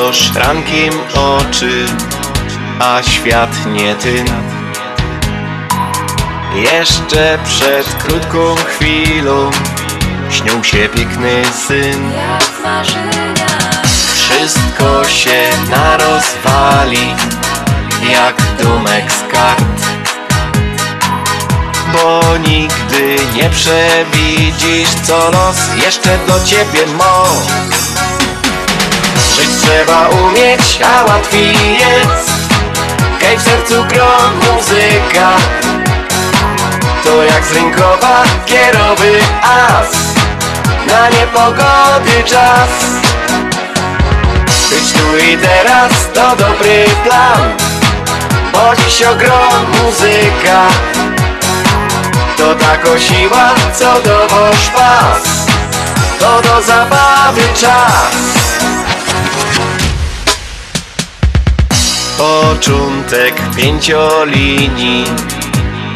Rankiem 0.09 0.95
oczy, 1.15 1.87
a 2.81 3.03
świat 3.03 3.67
nie 3.67 3.95
ty. 3.95 4.25
Jeszcze 6.55 7.39
przed 7.45 7.95
krótką 7.95 8.55
chwilą 8.55 9.51
śnił 10.31 10.65
się 10.65 10.89
piękny 10.89 11.45
syn. 11.67 12.13
Wszystko 14.15 15.05
się 15.09 15.43
narozwali 15.71 17.15
jak 18.11 18.43
domek 18.63 19.13
z 19.13 19.33
kart 19.33 19.87
Bo 21.93 22.23
nigdy 22.39 23.17
nie 23.35 23.51
przewidzisz 23.51 24.91
co 25.03 25.31
los 25.31 25.85
jeszcze 25.85 26.19
do 26.27 26.45
ciebie 26.45 26.87
mo 26.87 27.25
Żyć 29.39 29.51
trzeba 29.63 30.09
umieć, 30.09 30.81
a 30.83 31.05
łatwiej 31.05 31.79
jest. 31.79 32.31
Hej 33.21 33.39
w 33.39 33.43
sercu 33.43 33.85
grom 33.85 34.33
muzyka. 34.37 35.37
To 37.05 37.23
jak 37.25 37.45
z 37.45 37.53
rynkowa 37.53 38.25
kierowy 38.47 39.21
as. 39.43 39.93
Na 40.87 41.09
niepogody 41.09 42.25
czas. 42.25 42.69
Być 44.71 44.93
tu 44.93 45.19
i 45.19 45.39
teraz 45.39 45.93
to 46.15 46.37
dobry 46.37 46.85
plan. 47.05 47.57
Bo 48.53 48.77
dziś 48.77 49.03
ogrom 49.03 49.67
muzyka. 49.85 50.67
To 52.37 52.55
tako 52.55 52.99
siła, 52.99 53.55
co 53.75 54.01
dowoż 54.01 54.69
pas. 54.75 55.47
To 56.21 56.43
do 56.43 56.63
zabawy 56.63 57.43
czas 57.55 58.38
Początek 62.19 63.35
pięciolinii 63.57 65.05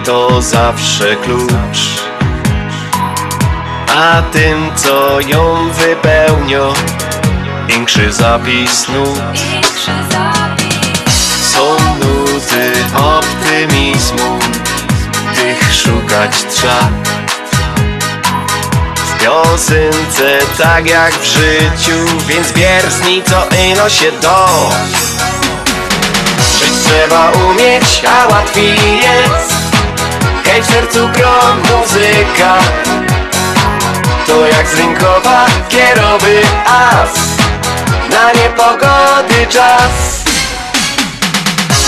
To 0.05 0.43
zawsze 0.43 1.17
klucz. 1.17 2.03
A 3.97 4.23
tym, 4.23 4.71
co 4.77 5.21
ją 5.21 5.71
wypełnią 5.71 6.73
Większy 7.69 8.13
zapis 8.13 8.89
nut. 8.89 9.21
Są 11.43 11.77
nuty 11.99 12.73
optymizmu 12.95 14.39
Tych 15.35 15.75
szukać 15.75 16.45
trzeba. 16.51 16.89
W 18.97 19.23
piosence 19.23 20.39
tak 20.59 20.87
jak 20.87 21.15
w 21.15 21.25
życiu 21.25 21.99
Więc 22.29 22.53
wiersni 22.53 23.23
co 23.23 23.49
ino 23.57 23.89
się 23.89 24.13
do 24.13 24.71
trzeba 26.93 27.31
umieć, 27.31 28.03
a 28.09 28.33
łatwiej 28.33 28.77
jest. 28.97 29.53
Hej 30.45 30.63
w 30.63 30.67
sercu 30.67 31.09
grom 31.09 31.57
muzyka. 31.59 32.59
To 34.27 34.47
jak 34.47 34.69
z 34.69 34.75
rynkowa 34.75 35.47
kierowy 35.69 36.43
as. 36.67 37.15
Na 38.11 38.33
niepogody 38.33 39.47
czas. 39.49 40.25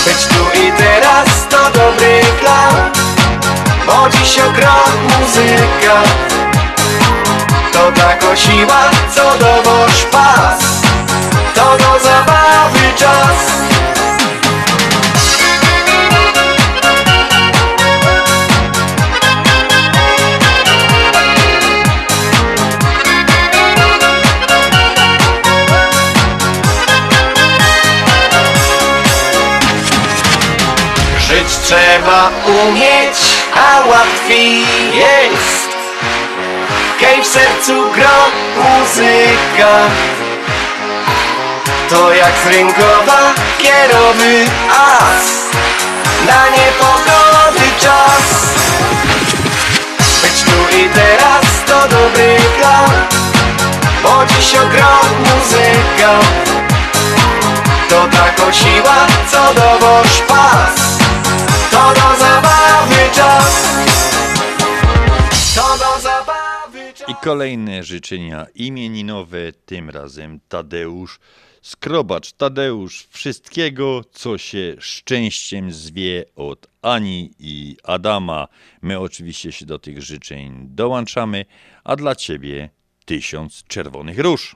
Być 0.05 0.25
tu 0.25 0.59
i 0.59 0.71
teraz 0.71 1.47
to 1.49 1.79
dobry 1.79 2.21
plan. 2.39 2.91
Bo 3.87 4.09
dziś 4.09 4.39
ogrom 4.39 4.91
muzyka. 5.19 6.01
To 7.73 7.91
tako 7.91 8.35
siła, 8.35 8.89
co 9.15 9.37
dowoż 9.37 10.03
pas. 10.11 10.59
To 11.55 11.77
do 11.77 11.99
zabawy 12.03 12.93
czas 12.97 13.74
trzeba 31.65 32.29
umieć, 32.45 33.17
a 33.53 33.87
łatwiej 33.87 34.59
jest. 34.93 35.69
Hej 36.99 37.21
w 37.21 37.27
sercu 37.27 37.91
gro 37.91 38.17
muzyka. 38.57 39.73
To 41.89 42.13
jak 42.13 42.33
z 42.43 42.47
rynkowa 42.47 43.33
kierowy 43.57 44.45
as. 44.69 45.25
Na 46.27 46.49
niepogody 46.49 47.67
czas. 47.79 48.55
Być 50.21 50.43
tu 50.43 50.77
i 50.77 50.89
teraz 50.89 51.45
to 51.65 51.87
dobry 51.87 52.37
plan 52.59 52.91
Bo 54.03 54.25
dziś 54.25 54.55
ogrom 54.55 55.09
muzyka. 55.19 56.19
To 57.89 58.07
taką 58.17 58.51
siła, 58.51 59.07
co 59.31 59.53
dowoż 59.53 60.21
pas 60.27 60.94
To 61.75 61.93
do 61.93 62.19
zabawy 62.19 62.95
To 65.55 65.77
do 65.77 66.01
zabawy 66.01 66.93
I 67.07 67.15
kolejne 67.23 67.83
życzenia 67.83 68.45
imieninowe, 68.55 69.51
tym 69.65 69.89
razem 69.89 70.39
Tadeusz 70.47 71.19
Skrobacz. 71.61 72.31
Tadeusz, 72.31 73.07
wszystkiego, 73.09 74.01
co 74.11 74.37
się 74.37 74.75
szczęściem 74.79 75.71
zwie 75.71 76.25
od 76.35 76.67
Ani 76.81 77.31
i 77.39 77.77
Adama. 77.83 78.47
My 78.81 78.99
oczywiście 78.99 79.51
się 79.51 79.65
do 79.65 79.79
tych 79.79 80.01
życzeń 80.01 80.67
dołączamy, 80.69 81.45
a 81.83 81.95
dla 81.95 82.15
Ciebie 82.15 82.69
tysiąc 83.05 83.63
czerwonych 83.67 84.19
róż. 84.19 84.55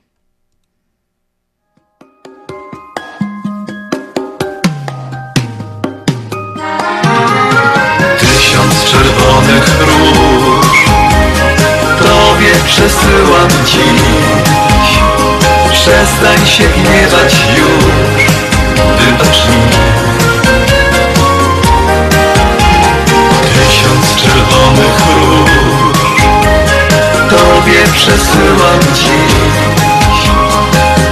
przesyłam 12.70 13.50
ci. 13.66 13.80
Dziś 14.86 15.00
Przestań 15.72 16.46
się 16.46 16.64
gniewać 16.64 17.36
już, 17.58 17.84
wybacz 19.00 19.46
mi. 19.46 19.62
Tysiąc 23.54 24.16
czerwonych 24.16 25.00
róż. 25.22 25.70
Tobie 27.30 27.84
przesyłam 27.94 28.80
dziś 28.94 29.34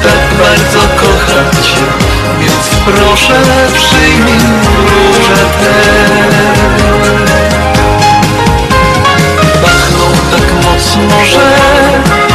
Tak 0.03 0.39
bardzo 0.39 0.79
kocham 0.79 1.63
Cię 1.63 1.83
Więc 2.39 2.67
proszę 2.85 3.41
przyjmij 3.73 4.39
róże 4.85 5.43
te 5.59 6.86
tak 10.97 11.05
mocno, 11.05 11.25
że 11.25 11.57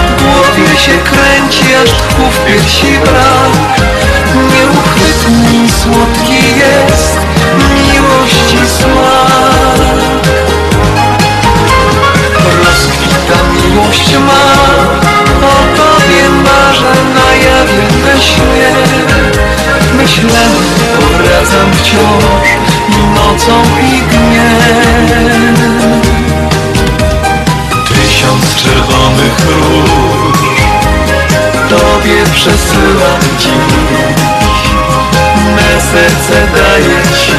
w 0.06 0.22
głowie 0.22 0.78
się 0.78 0.92
kręci, 0.98 1.74
aż 1.82 1.90
tchu 1.90 2.22
w 2.30 2.46
piersi 2.46 2.98
brak. 3.04 3.52
Nieuchwytny 4.34 5.68
słodki 5.68 6.58
jest 6.58 7.16
miłości 7.74 8.58
smak. 8.78 9.80
Rozkwita 12.66 13.38
miłość 13.52 14.14
ma, 14.16 14.46
o 15.46 15.76
tobie 15.76 16.28
marzę 16.44 16.94
na 17.14 17.28
jawie 17.36 17.86
we 18.04 18.20
śnie. 18.20 18.72
Myślę, 19.96 20.40
powracam 20.96 21.72
wciąż 21.72 22.24
nocą 23.14 23.62
i 23.80 24.02
dniem 24.02 25.32
Tysiąc 28.12 28.54
czerwonych 28.54 29.46
róż. 29.46 30.38
Tobie 31.70 32.24
przesyłam 32.32 33.20
dziś. 33.38 34.70
Me 35.56 35.80
serce 35.80 36.46
daję 36.54 37.02
Ci. 37.18 37.32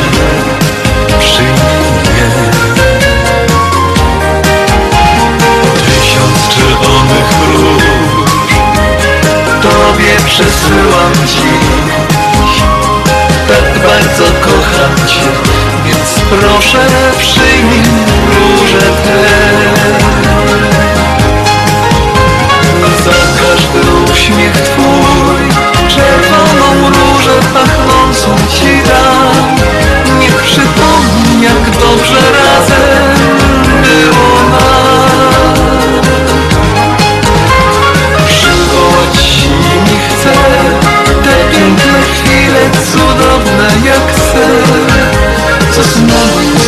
Przyjmij 1.19 1.53
Tysiąc 5.85 6.47
czerwonych 6.55 7.31
róż. 7.53 7.83
Tobie 9.61 10.17
przesyłam 10.25 11.13
dziś. 11.25 12.63
Tak 13.47 13.79
bardzo 13.87 14.23
kocham 14.41 15.07
Cię 15.07 15.21
Więc 15.85 16.19
proszę 16.29 16.87
przyjmij 17.17 17.83
róże 18.27 18.79
te 18.79 20.22
uśmiech 24.23 24.53
Twój 24.53 25.49
Czerwoną 25.87 26.89
różę 26.89 27.39
pachnącą 27.53 28.35
Ci 28.49 28.87
dam. 28.87 29.55
Niech 30.19 30.43
przypomni 30.43 31.41
jak 31.41 31.69
dobrze 31.69 32.15
razem 32.15 33.15
było 33.83 34.49
nam. 34.51 35.53
Przywołać 38.27 39.47
mi 39.85 39.99
chcę 39.99 40.33
Te 41.23 41.55
piękne 41.55 42.01
chwile 42.13 42.69
cudowne 42.91 43.67
jak 43.85 44.15
sen 44.15 44.87
Co 45.71 45.83
z 45.83 45.95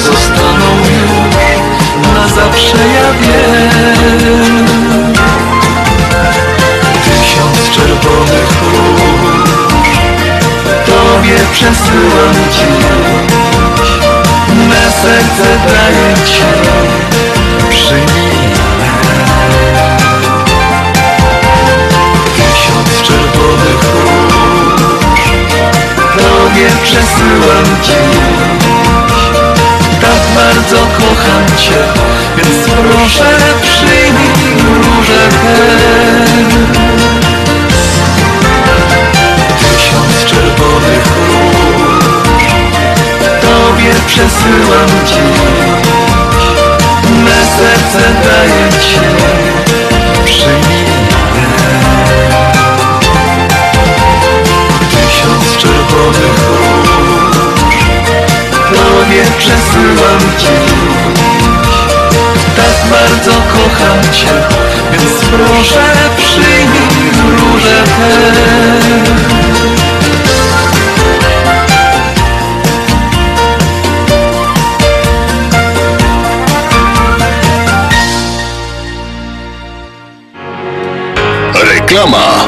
zostaną 0.05 0.77
już 0.77 1.35
na 2.13 2.27
zawsze 2.27 2.77
ja 2.77 3.11
wiem 3.21 4.64
przesyłam 11.55 12.35
dziś 12.51 12.85
Me 14.69 14.91
serce 15.01 15.49
daję 15.67 16.13
Ci 16.25 16.43
Przyjmij 17.69 18.49
Tysiąc 22.35 23.01
czerwonych 23.01 23.83
róż. 23.93 25.21
Tobie 26.17 26.67
przesyłam 26.83 27.65
dziś 27.83 29.19
Tak 30.01 30.21
bardzo 30.35 30.77
kocham 30.77 31.45
Cię 31.57 31.83
Więc 32.37 32.69
proszę 32.69 33.37
przyjmij 33.61 34.63
róże 34.65 35.29
te 35.29 37.24
Tobie 43.85 43.99
przesyłam 44.07 44.89
dziś 45.05 45.17
Me 47.23 47.45
serce 47.57 48.13
daję 48.23 48.69
Ci. 48.81 48.99
Przyjmij 50.25 50.85
Tysiąc 54.91 55.57
czerwonych 55.57 56.39
róż. 56.49 56.89
Tobie 58.73 59.23
przesyłam 59.37 60.19
dziś 60.37 60.73
Tak 62.55 62.89
bardzo 62.89 63.31
kocham 63.31 64.13
Cię 64.13 64.27
Więc 64.91 65.13
proszę 65.31 65.83
przyjmij 66.17 67.11
róże 67.37 67.83
te 67.83 69.74
Reklama. 81.95 82.47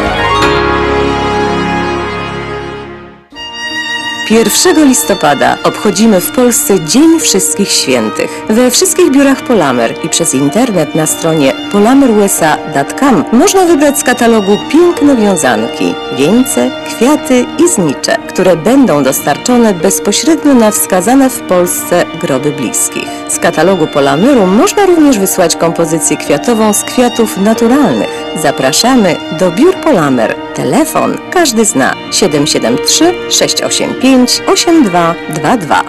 1 4.30 4.88
listopada 4.88 5.58
obchodzimy 5.64 6.22
w 6.22 6.32
Polsce 6.32 6.86
Dzień 6.86 7.20
Wszystkich 7.20 7.72
Świętych. 7.72 8.46
We 8.50 8.72
wszystkich 8.72 9.12
biurach 9.12 9.42
Polamer 9.42 9.94
i 10.04 10.10
przez 10.10 10.34
internet 10.34 10.96
na 10.96 11.06
stronie 11.06 11.54
polamerusa.com 11.72 13.24
można 13.32 13.66
wybrać 13.66 14.00
z 14.00 14.04
katalogu 14.04 14.58
piękne 14.72 15.16
wiązanki, 15.16 15.94
wieńce, 16.18 16.72
kwiaty 16.88 17.46
i 17.66 17.70
znicze, 17.70 18.18
które 18.30 18.56
będą 18.56 19.04
dostarczone 19.04 19.74
bezpośrednio 19.74 20.54
na 20.54 20.72
wskazane 20.72 21.30
w 21.30 21.40
Polsce 21.40 22.06
groby 22.22 22.52
bliskich. 22.52 23.07
Z 23.30 23.40
katalogu 23.40 23.88
Polameru 23.88 24.48
można 24.48 24.86
również 24.86 25.20
wysłać 25.20 25.56
kompozycję 25.56 26.18
kwiatową 26.18 26.74
z 26.74 26.84
kwiatów 26.84 27.38
naturalnych. 27.38 28.10
Zapraszamy 28.42 29.16
do 29.40 29.52
biur 29.52 29.76
Polamer. 29.76 30.36
Telefon 30.56 31.18
każdy 31.32 31.66
zna 31.66 31.94
773 32.12 33.14
685 33.30 34.42
8222. 34.48 35.84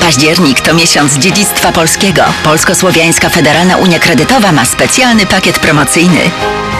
Październik 0.00 0.60
to 0.60 0.74
miesiąc 0.74 1.14
dziedzictwa 1.18 1.72
polskiego. 1.72 2.22
Polsko-Słowiańska 2.44 3.28
Federalna 3.28 3.76
Unia 3.76 3.98
Kredytowa 3.98 4.52
ma 4.52 4.64
specjalny 4.64 5.26
pakiet 5.26 5.58
promocyjny. 5.58 6.20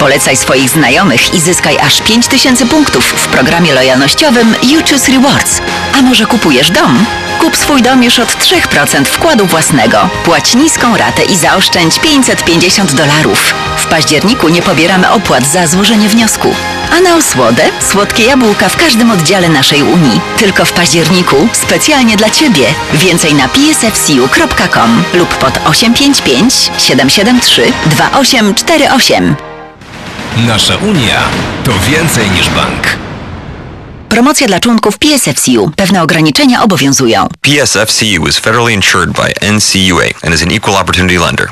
Polecaj 0.00 0.36
swoich 0.36 0.70
znajomych 0.70 1.34
i 1.34 1.40
zyskaj 1.40 1.78
aż 1.78 2.02
5000 2.02 2.66
punktów 2.66 3.04
w 3.04 3.28
programie 3.28 3.74
lojalnościowym 3.74 4.54
You 4.62 4.80
Choose 4.90 5.12
Rewards. 5.12 5.62
A 5.98 6.02
może 6.02 6.26
kupujesz 6.26 6.70
dom? 6.70 7.06
Kup 7.38 7.56
swój 7.56 7.82
dom 7.82 8.02
już 8.02 8.18
od 8.18 8.28
3% 8.28 9.04
wkładu 9.04 9.46
własnego. 9.46 10.08
Płać 10.24 10.54
niską 10.54 10.96
ratę 10.96 11.24
i 11.24 11.36
zaoszczędź 11.36 11.98
550 11.98 12.94
dolarów. 12.94 13.54
W 13.76 13.86
październiku 13.86 14.48
nie 14.48 14.62
pobieramy 14.62 15.10
opłat 15.10 15.46
za 15.46 15.66
złożenie 15.66 16.08
wniosku. 16.08 16.54
A 16.92 17.00
na 17.00 17.16
osłodę 17.16 17.62
słodkie 17.80 18.24
jabłka 18.24 18.68
w 18.68 18.76
każdym 18.76 19.10
oddziale 19.10 19.48
naszej 19.48 19.82
Unii. 19.82 20.20
Tylko 20.38 20.64
w 20.64 20.72
październiku 20.72 21.48
specjalnie 21.52 22.16
dla 22.16 22.30
Ciebie. 22.30 22.66
Więcej 22.94 23.34
na 23.34 23.48
psfcu.com 23.48 25.04
lub 25.14 25.34
pod 25.34 25.58
855 25.64 26.70
773 26.78 27.72
2848. 27.86 29.36
Nasza 30.36 30.76
Unia 30.76 31.20
to 31.64 31.72
więcej 31.90 32.30
niż 32.30 32.48
bank. 32.48 33.07
Promocja 34.08 34.46
dla 34.46 34.60
członków 34.60 34.98
PSFCU. 34.98 35.70
Pewne 35.76 36.02
ograniczenia 36.02 36.62
obowiązują. 36.62 37.28
PSFCU 37.40 38.26
is 38.28 38.38
federally 38.38 38.74
insured 38.74 39.10
by 39.10 39.52
NCUA 39.52 40.04
and 40.22 40.34
is 40.34 40.42
an 40.42 40.52
equal 40.52 40.76
opportunity 40.76 41.18
lender. 41.18 41.48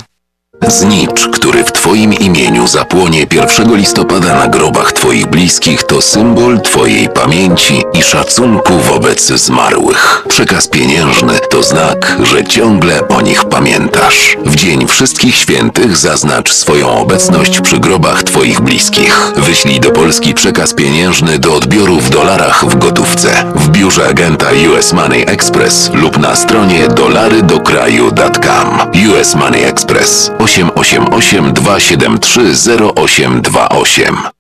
Znicz, 0.69 1.29
który 1.29 1.65
w 1.65 1.73
Twoim 1.73 2.15
imieniu 2.15 2.67
zapłonie 2.67 3.27
1 3.33 3.77
listopada 3.77 4.35
na 4.35 4.49
grobach 4.49 4.93
Twoich 4.93 5.27
bliskich, 5.27 5.83
to 5.83 6.03
symbol 6.03 6.61
Twojej 6.61 7.09
pamięci 7.09 7.83
i 7.93 8.03
szacunku 8.03 8.73
wobec 8.79 9.27
zmarłych. 9.27 10.25
Przekaz 10.29 10.69
pieniężny 10.69 11.39
to 11.51 11.63
znak, 11.63 12.17
że 12.23 12.45
ciągle 12.45 13.09
o 13.09 13.21
nich 13.21 13.45
pamiętasz. 13.45 14.37
W 14.45 14.57
Dzień 14.57 14.87
Wszystkich 14.89 15.37
Świętych 15.37 15.97
zaznacz 15.97 16.53
swoją 16.53 16.91
obecność 16.91 17.61
przy 17.61 17.79
grobach 17.79 18.23
Twoich 18.23 18.61
bliskich. 18.61 19.33
Wyślij 19.37 19.81
do 19.81 19.91
Polski 19.91 20.35
przekaz 20.35 20.75
pieniężny 20.75 21.39
do 21.39 21.55
odbioru 21.55 22.01
w 22.01 22.11
dolarach 22.11 22.65
w 22.65 22.79
gotówce. 22.79 23.45
W 23.55 23.69
biurze 23.69 24.09
agenta 24.09 24.47
US 24.73 24.93
Money 24.93 25.25
Express 25.27 25.91
lub 25.95 26.19
na 26.19 26.37
stronie 26.37 26.89
dolarydokraju.com. 26.89 28.81
US 29.11 29.35
Money 29.35 29.65
Express 29.65 30.31
888 30.57 31.53
273 31.53 32.77
0828 32.95 34.36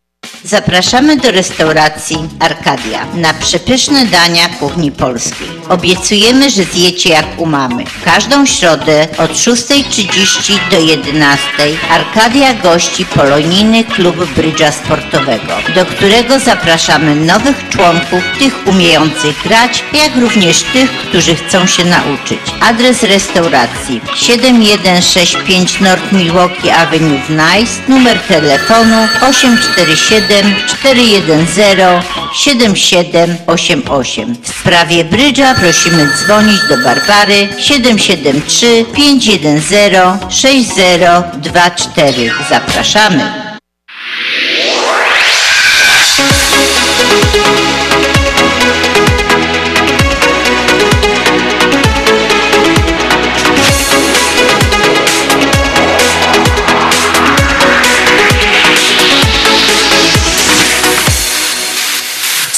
Zapraszamy 0.46 1.16
do 1.16 1.30
restauracji 1.30 2.16
Arkadia 2.40 3.06
na 3.14 3.34
przepyszne 3.34 4.06
dania 4.06 4.48
kuchni 4.48 4.92
polskiej. 4.92 5.48
Obiecujemy, 5.68 6.50
że 6.50 6.64
zjecie 6.64 7.10
jak 7.10 7.26
u 7.36 7.46
mamy. 7.46 7.84
Każdą 8.04 8.46
środę 8.46 9.08
od 9.18 9.30
6.30 9.30 10.58
do 10.70 10.76
11.00 10.76 11.76
Arkadia 11.90 12.54
gości 12.54 13.04
polonijny 13.04 13.84
klub 13.84 14.34
brydża 14.34 14.72
sportowego, 14.72 15.52
do 15.74 15.86
którego 15.86 16.38
zapraszamy 16.38 17.16
nowych 17.16 17.68
członków, 17.68 18.24
tych 18.38 18.66
umiejących 18.66 19.42
grać, 19.42 19.84
jak 19.92 20.16
również 20.16 20.62
tych, 20.62 20.90
którzy 20.90 21.34
chcą 21.34 21.66
się 21.66 21.84
nauczyć. 21.84 22.40
Adres 22.60 23.02
restauracji 23.02 24.00
7165 24.16 25.80
North 25.80 26.12
Milwaukee 26.12 26.70
Avenue 26.70 27.18
w 27.18 27.30
Nice, 27.30 27.72
numer 27.88 28.18
telefonu 28.18 29.08
847 29.20 30.35
410 30.66 32.02
7788. 32.34 34.36
W 34.42 34.48
sprawie 34.48 35.04
brydża 35.04 35.54
prosimy 35.54 36.08
dzwonić 36.16 36.60
do 36.68 36.78
Barbary 36.78 37.48
773 37.58 38.84
510 38.94 39.94
6024. 40.30 42.30
Zapraszamy. 42.50 43.46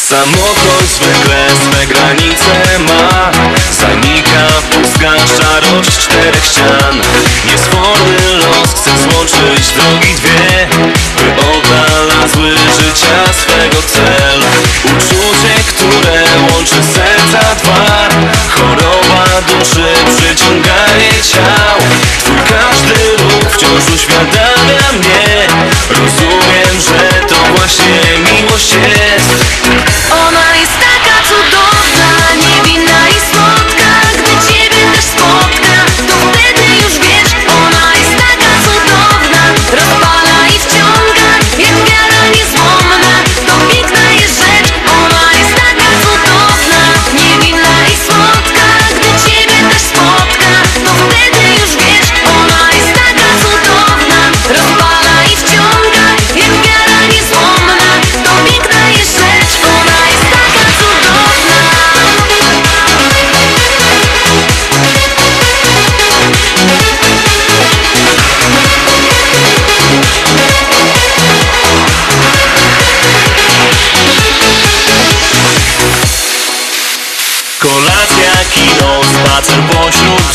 Samochód 0.08 0.88
zwykle 0.94 1.46
swe 1.62 1.86
granice 1.86 2.78
ma. 2.78 3.30
Zanika 3.80 4.46
pustka 4.70 5.12
szarość 5.36 5.98
czterech 5.98 6.44
ścian. 6.44 7.02
Niesforny 7.44 8.16
los 8.36 8.70
chce 8.80 8.90
złączyć 8.98 9.68
drogi 9.76 10.14
dwie 10.14 10.68
By 11.16 11.28
odnalazły 11.50 12.50
życia 12.50 13.32
swego 13.40 13.82
cel. 13.82 14.40
Uczucie, 14.84 15.54
które 15.68 16.22
łączy 16.52 16.80
serca 16.94 17.54
dwa. 17.54 18.08
Choroba 18.54 19.24
duszy, 19.48 19.88
przyciąganie 20.16 21.12
ciał. 21.32 21.78
Twój 22.18 22.36
każdy 22.36 23.16
ruch 23.16 23.52
wciąż 23.52 23.94
uświadamia 23.94 24.92
mnie. 24.92 25.46
Rozumiem, 25.90 26.80
że 26.80 27.26
to 27.26 27.34
właśnie 27.34 28.00
miłość 28.32 28.72
jest 28.72 29.07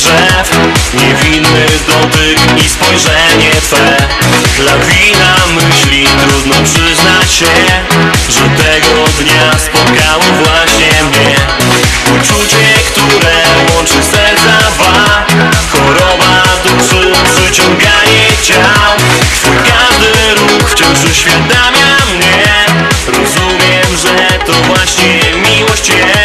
drzew. 0.04 0.50
Niewinny 0.94 1.66
dotyk 1.88 2.66
i 2.66 2.70
spojrzenie 2.70 3.52
Twe. 3.62 3.98
Lawina 4.66 5.36
myśli, 5.56 6.08
trudno 6.22 6.56
przyznać 6.64 7.32
się 7.32 7.46
Że 8.30 8.64
tego 8.64 9.04
dnia 9.20 9.60
spotkało 9.66 10.24
właśnie 10.44 11.04
mnie. 11.04 11.36
Uczucie, 12.16 12.66
które 12.92 13.36
łączy 13.76 14.04
serca 14.12 14.72
dwa. 14.76 15.26
Choroba 15.72 16.44
duszy, 16.64 17.12
przyciąganie 17.36 18.28
ciał. 18.44 18.94
Twój 19.42 19.58
każdy 19.58 20.36
ruch 20.36 20.70
wciąż 20.72 21.12
uświadamia 21.12 21.96
mnie. 22.16 22.66
Rozumiem, 23.08 23.98
że 24.04 24.40
to 24.46 24.54
właśnie 24.54 25.20
miłość 25.36 25.90
jest 25.90 26.23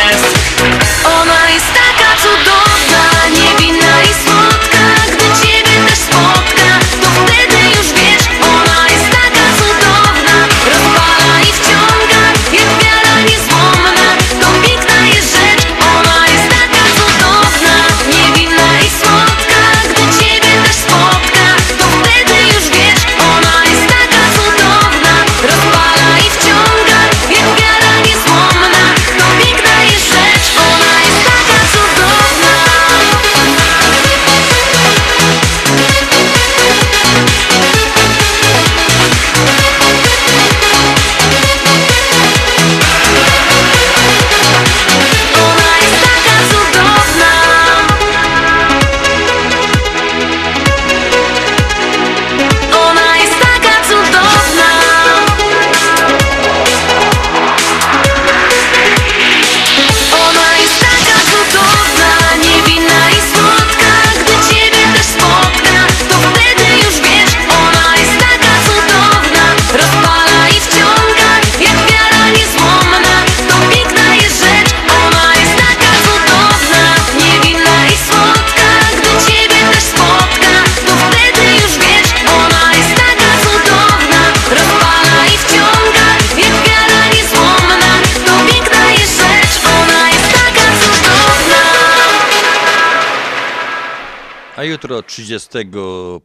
30 95.39 95.69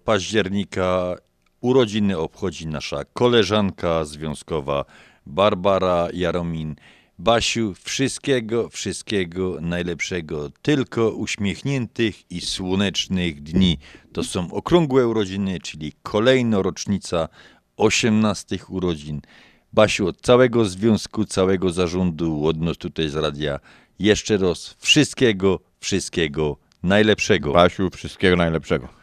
października 0.03 1.15
urodziny 1.61 2.17
obchodzi 2.17 2.67
nasza 2.67 3.03
koleżanka 3.13 4.05
związkowa 4.05 4.85
Barbara 5.25 6.07
Jaromin. 6.13 6.75
Basiu, 7.19 7.73
wszystkiego, 7.83 8.69
wszystkiego 8.69 9.57
najlepszego, 9.61 10.49
tylko 10.61 11.09
uśmiechniętych 11.09 12.31
i 12.31 12.41
słonecznych 12.41 13.43
dni. 13.43 13.77
To 14.13 14.23
są 14.23 14.51
okrągłe 14.51 15.07
urodziny, 15.07 15.59
czyli 15.59 15.93
kolejna 16.03 16.61
rocznica 16.61 17.29
18 17.77 18.57
urodzin. 18.69 19.21
Basiu, 19.73 20.07
od 20.07 20.21
całego 20.21 20.65
związku, 20.65 21.25
całego 21.25 21.71
zarządu, 21.71 22.45
od 22.45 22.61
nas 22.61 22.77
tutaj 22.77 23.09
z 23.09 23.15
radia, 23.15 23.59
jeszcze 23.99 24.37
raz 24.37 24.75
wszystkiego, 24.79 25.59
wszystkiego 25.79 26.57
najlepszego. 26.83 27.53
Basiu, 27.53 27.89
wszystkiego 27.89 28.35
najlepszego. 28.35 29.02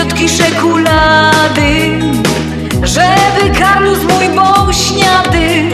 kwiatki 0.00 0.28
szekulady 0.28 1.98
Żeby 2.82 3.58
Karlus 3.58 3.98
mój 3.98 4.28
był 4.28 4.72
śniady. 4.72 5.70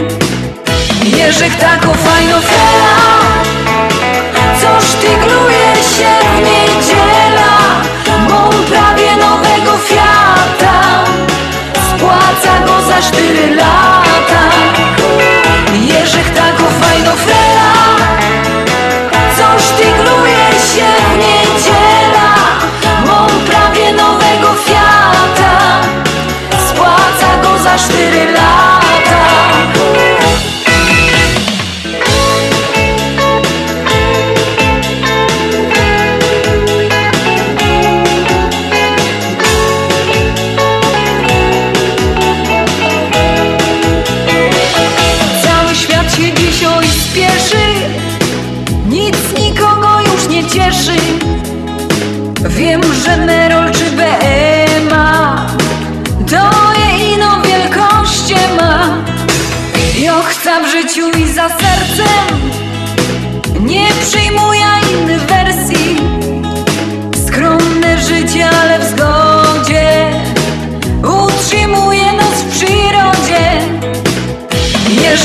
Jerzych 1.17 1.55
tako 1.55 1.93
fajno 1.93 2.41
fela 2.41 2.97
Co 4.61 4.87
sztygluje 4.87 5.75
się 5.75 6.11
w 6.33 6.37
niedziela 6.37 7.57
Mam 8.07 8.53
prawie 8.63 9.15
nowego 9.17 9.77
Fiata 9.77 11.03
Spłaca 11.73 12.59
go 12.65 12.81
za 12.87 13.01
cztery 13.01 13.55
lata. 13.55 14.49
Jerzych 15.73 16.33
tako 16.33 16.63
fajno 16.81 17.11
frela 17.11 17.56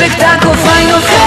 Jerzych 0.03 0.19
tako 0.19 0.55
fajno 0.55 1.01
fela 1.01 1.22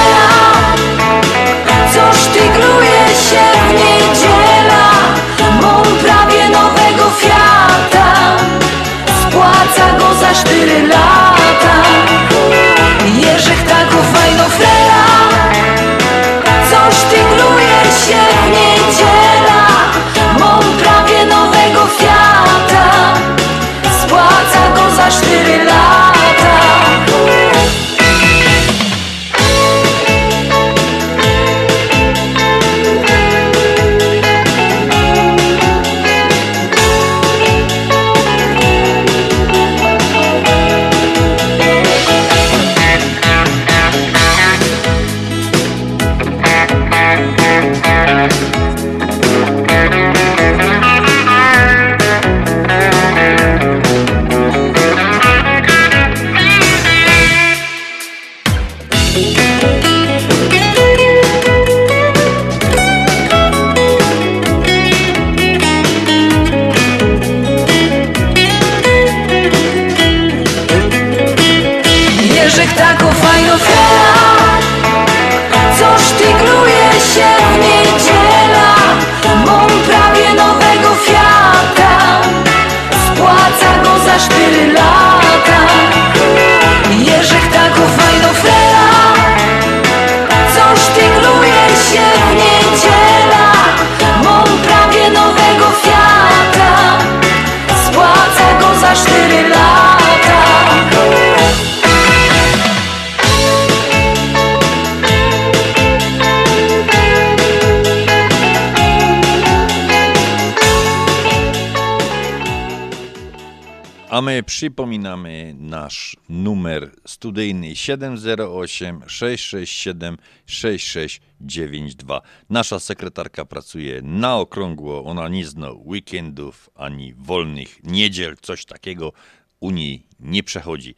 przypominamy 114.46 115.56
nasz 115.60 116.18
numer 116.30 116.92
studyjny 117.08 117.76
708 117.76 119.02
667 119.08 120.18
6692. 120.46 122.22
Nasza 122.50 122.80
sekretarka 122.80 123.46
pracuje 123.46 124.02
na 124.02 124.38
okrągło, 124.38 125.04
ona 125.06 125.28
nie 125.28 125.46
zna 125.46 125.72
weekendów 125.72 126.70
ani 126.76 127.14
wolnych 127.14 127.84
niedziel, 127.84 128.36
coś 128.42 128.66
takiego 128.66 129.14
u 129.60 129.72
niej 129.72 130.08
nie 130.20 130.44
przechodzi. 130.44 130.96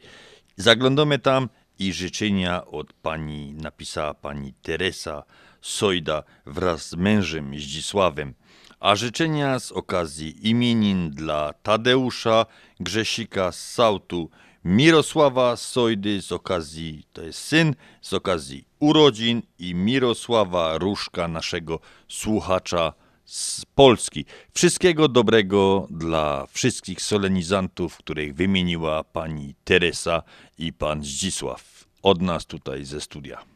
Zaglądamy 0.56 1.18
tam 1.18 1.48
i 1.78 1.92
życzenia 1.92 2.66
od 2.66 2.92
pani, 2.92 3.54
napisała 3.54 4.14
pani 4.14 4.54
Teresa 4.62 5.22
Sojda 5.60 6.22
wraz 6.46 6.88
z 6.88 6.94
mężem 6.94 7.58
Zdzisławem. 7.58 8.34
A 8.80 8.96
życzenia 8.96 9.58
z 9.58 9.72
okazji 9.72 10.48
imienin 10.48 11.10
dla 11.10 11.52
Tadeusza 11.52 12.46
Grzesika 12.80 13.52
z 13.52 13.72
Sautu, 13.72 14.30
Mirosława 14.64 15.56
Sojdy 15.56 16.22
z 16.22 16.32
okazji, 16.32 17.06
to 17.12 17.22
jest 17.22 17.38
syn, 17.38 17.74
z 18.02 18.12
okazji 18.12 18.64
urodzin 18.78 19.42
i 19.58 19.74
Mirosława 19.74 20.78
Różka, 20.78 21.28
naszego 21.28 21.80
słuchacza 22.08 22.92
z 23.24 23.64
Polski. 23.74 24.24
Wszystkiego 24.54 25.08
dobrego 25.08 25.86
dla 25.90 26.46
wszystkich 26.46 27.02
solenizantów, 27.02 27.96
których 27.96 28.34
wymieniła 28.34 29.04
pani 29.04 29.54
Teresa 29.64 30.22
i 30.58 30.72
pan 30.72 31.02
Zdzisław. 31.02 31.84
Od 32.02 32.22
nas 32.22 32.46
tutaj 32.46 32.84
ze 32.84 33.00
studia. 33.00 33.47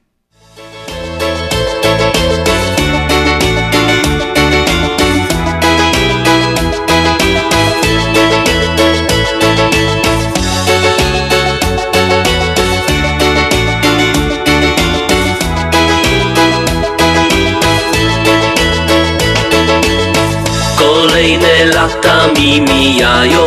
Kolejne 21.23 21.65
lata 21.75 22.27
mi 22.37 22.61
mijają. 22.61 23.47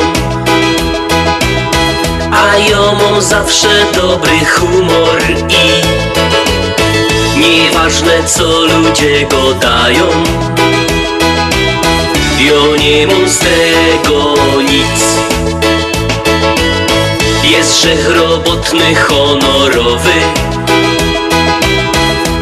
A 2.32 2.58
ja 2.58 2.94
mam 3.00 3.22
zawsze 3.22 3.68
dobry 3.94 4.46
humor 4.46 5.22
i 5.50 5.82
Nieważne 7.40 8.24
co 8.26 8.44
ludzie 8.44 9.26
go 9.26 9.54
dają. 9.54 10.08
Ja 12.40 12.78
nie 12.80 13.08
mam 13.08 13.30
z 13.30 13.40
tego 13.40 14.34
nic. 14.62 15.00
Jest 17.44 17.80
grzech 17.80 18.10
robotny, 18.16 18.96
honorowy. 18.96 20.20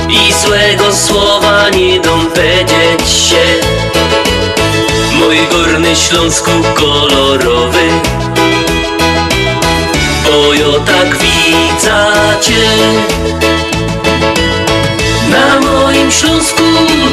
I 0.09 0.33
złego 0.33 0.93
słowa 0.93 1.69
nie 1.69 1.99
dom 1.99 2.29
się 3.07 4.02
Mój 5.23 5.37
górny 5.51 5.95
Śląsku 5.95 6.51
kolorowy. 6.75 7.87
Bo 10.25 10.79
tak 10.79 11.17
widzę 11.17 12.13
cię. 12.41 12.69
Na 15.29 15.59
moim 15.59 16.11
Śląsku 16.11 16.63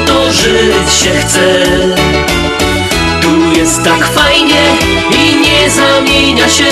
to 0.06 0.32
żyć 0.32 0.92
się 1.02 1.10
chce. 1.20 1.64
Tu 3.22 3.58
jest 3.58 3.84
tak 3.84 4.06
fajnie 4.06 4.64
i 5.10 5.36
nie 5.36 5.70
zamienia 5.70 6.48
się. 6.48 6.70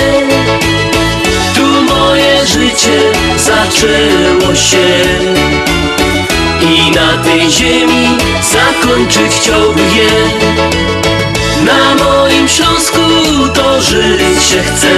Tu 1.54 1.94
moje 1.94 2.46
życie 2.46 3.00
zaczęło 3.36 4.54
się. 4.54 4.88
I 6.60 6.90
na 6.90 7.24
tej 7.24 7.50
ziemi 7.50 8.08
zakończyć 8.52 9.32
chciałbym 9.40 9.90
je 9.96 11.07
Na 11.64 12.04
moim 12.04 12.48
Śląsku 12.48 13.00
to 13.54 13.82
żyć 13.82 14.42
się 14.42 14.62
chce. 14.62 14.94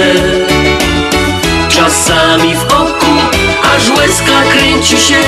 Czasami 1.69 2.55
w 2.55 2.63
oku 2.63 3.11
aż 3.75 3.97
łezka 3.97 4.41
kręci 4.51 4.97
się. 4.97 5.21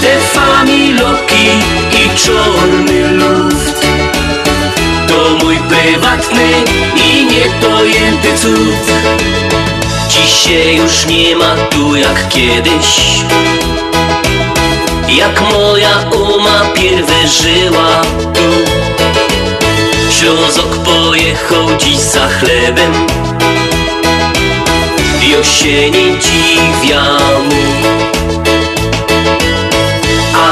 Te 0.00 0.20
familoki 0.20 1.48
i 1.92 2.16
czarny 2.18 3.10
luft. 3.10 3.86
To 5.08 5.44
mój 5.44 5.56
prywatny 5.56 6.50
i 6.96 7.26
niepojęty 7.26 8.38
cud. 8.38 8.92
Dzisiaj 10.08 10.76
już 10.76 11.06
nie 11.06 11.36
ma 11.36 11.56
tu 11.70 11.96
jak 11.96 12.28
kiedyś. 12.28 13.20
Jak 15.08 15.40
moja 15.40 16.04
uma 16.12 16.60
pierwy 16.74 17.28
żyła 17.28 18.02
tu 18.34 18.93
Ślązok 20.24 20.76
pojechał 20.76 21.76
dziś 21.78 21.96
za 21.96 22.28
chlebem. 22.28 22.92
Jo 25.30 25.44
się 25.44 25.90
nie 25.90 26.18
dziwia 26.18 27.02
mu 27.48 27.62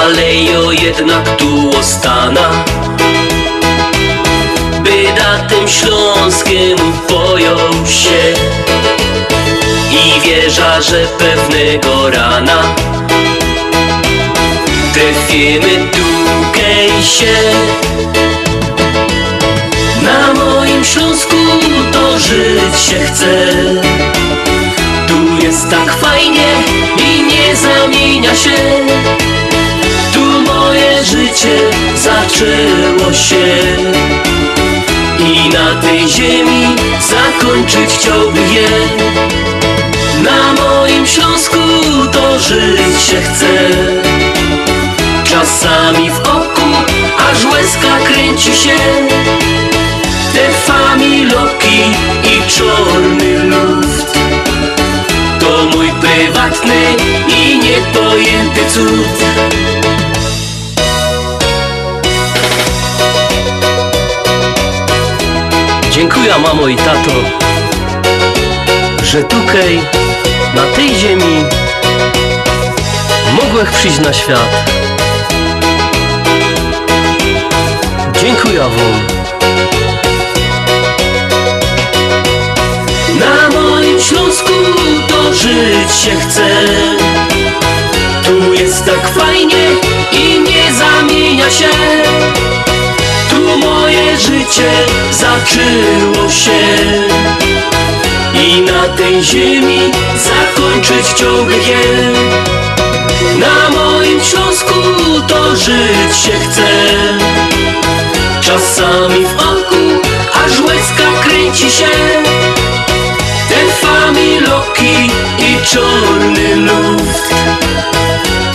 Ale 0.01 0.35
jo 0.35 0.73
jednak 0.73 1.37
tu 1.37 1.71
ostana. 1.81 2.65
By 4.85 5.05
da 5.17 5.39
tym 5.49 5.69
śląskiemu 5.69 6.93
pojął 7.09 7.87
się. 7.87 8.35
I 9.91 10.21
wierza, 10.21 10.81
że 10.81 11.07
pewnego 11.19 12.11
rana. 12.11 12.63
Trafimy 14.95 15.89
tukej 15.93 17.03
się 17.03 17.53
Na 20.03 20.35
moim 20.35 20.85
Śląsku 20.85 21.37
to 21.93 22.19
żyć 22.19 22.81
się 22.89 22.99
chce. 22.99 23.55
Tu 25.09 25.47
jest 25.47 25.71
tak 25.71 25.97
fajnie 25.97 26.49
i 26.99 27.23
nie 27.23 27.57
zamienia 27.57 28.35
się. 28.35 28.57
Tu 30.13 30.21
moje 30.21 31.05
życie 31.05 31.59
zaczęło 31.97 33.13
się. 33.13 33.47
I 35.19 35.49
na 35.49 35.81
tej 35.83 36.09
ziemi 36.09 36.77
zakończyć 37.01 37.91
chciałbym 37.99 38.53
je. 38.53 38.69
Na 40.23 40.63
moim 40.63 41.07
Śląsku 41.07 41.59
to 42.13 42.39
żyć 42.39 43.03
się 43.09 43.21
chce. 43.21 43.69
Czasami 45.25 46.11
w 46.11 46.19
oku 46.19 46.69
aż 47.31 47.45
łezka 47.45 47.99
kręci 48.05 48.57
się 48.57 48.77
Te 50.33 50.53
familoki 50.53 51.83
i 52.25 52.51
czarny 52.51 53.45
luft. 53.45 54.19
To 55.41 55.65
mój 55.77 55.89
prywatny 56.01 56.83
i 57.29 57.59
niepojęty 57.59 58.67
cud. 58.69 59.25
Dziękuję 65.91 66.39
mamo 66.39 66.69
i 66.69 66.77
tato 66.77 67.11
Że 69.03 69.25
tukej 69.25 69.81
na 70.55 70.63
tej 70.63 70.95
ziemi 70.95 71.45
Mogłech 73.43 73.71
przyjść 73.71 73.99
na 73.99 74.13
świat. 74.13 74.71
Dziękuję 78.23 78.61
wam 78.61 79.22
Śląsku 84.09 84.53
to 85.09 85.35
żyć 85.35 85.95
się 86.05 86.11
chce. 86.21 86.49
Tu 88.25 88.55
jest 88.55 88.85
tak 88.85 89.15
fajnie 89.15 89.67
i 90.13 90.41
nie 90.41 90.73
zamienia 90.73 91.51
się. 91.51 91.69
Tu 93.31 93.59
moje 93.59 94.19
życie 94.19 94.71
zaczęło 95.11 96.31
się. 96.31 96.63
I 98.35 98.61
na 98.61 98.89
tej 98.89 99.23
ziemi 99.25 99.81
zakończyć 100.17 101.07
chciałbym 101.15 101.63
je 101.63 102.13
Na 103.39 103.71
moim 103.71 104.21
Śląsku 104.25 104.75
to 105.29 105.57
żyć 105.57 106.17
się 106.17 106.33
chce. 106.33 106.69
Czasami 108.41 109.27
w 109.27 109.41
oku 109.41 110.09
aż 110.45 110.61
łezka 110.61 111.05
kręci 111.23 111.71
się 111.71 112.23
Te 114.13 114.19
familoki 114.19 115.11
i 115.39 115.67
czarny 115.67 116.57
luft 116.57 117.35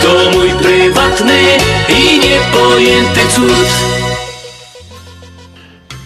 To 0.02 0.32
mój 0.34 0.50
prywatny 0.50 1.42
i 1.90 2.20
niepojęty 2.20 3.20
cud 3.30 3.68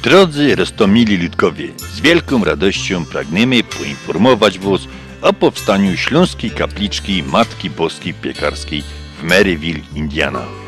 Drodzy 0.04 0.56
Rostomili 0.56 1.18
Ludkowie, 1.18 1.68
z 1.78 2.02
wielką 2.02 2.44
radością 2.44 3.06
pragniemy 3.06 3.64
poinformować 3.64 4.60
Was 4.60 4.82
o 5.22 5.34
powstaniu 5.34 5.98
Śląskiej 5.98 6.52
Kapliczki 6.52 7.24
Matki 7.24 7.70
Boskiej 7.70 8.14
Piekarskiej 8.14 8.84
w 9.20 9.24
Maryville, 9.24 9.82
Indiana. 9.96 10.61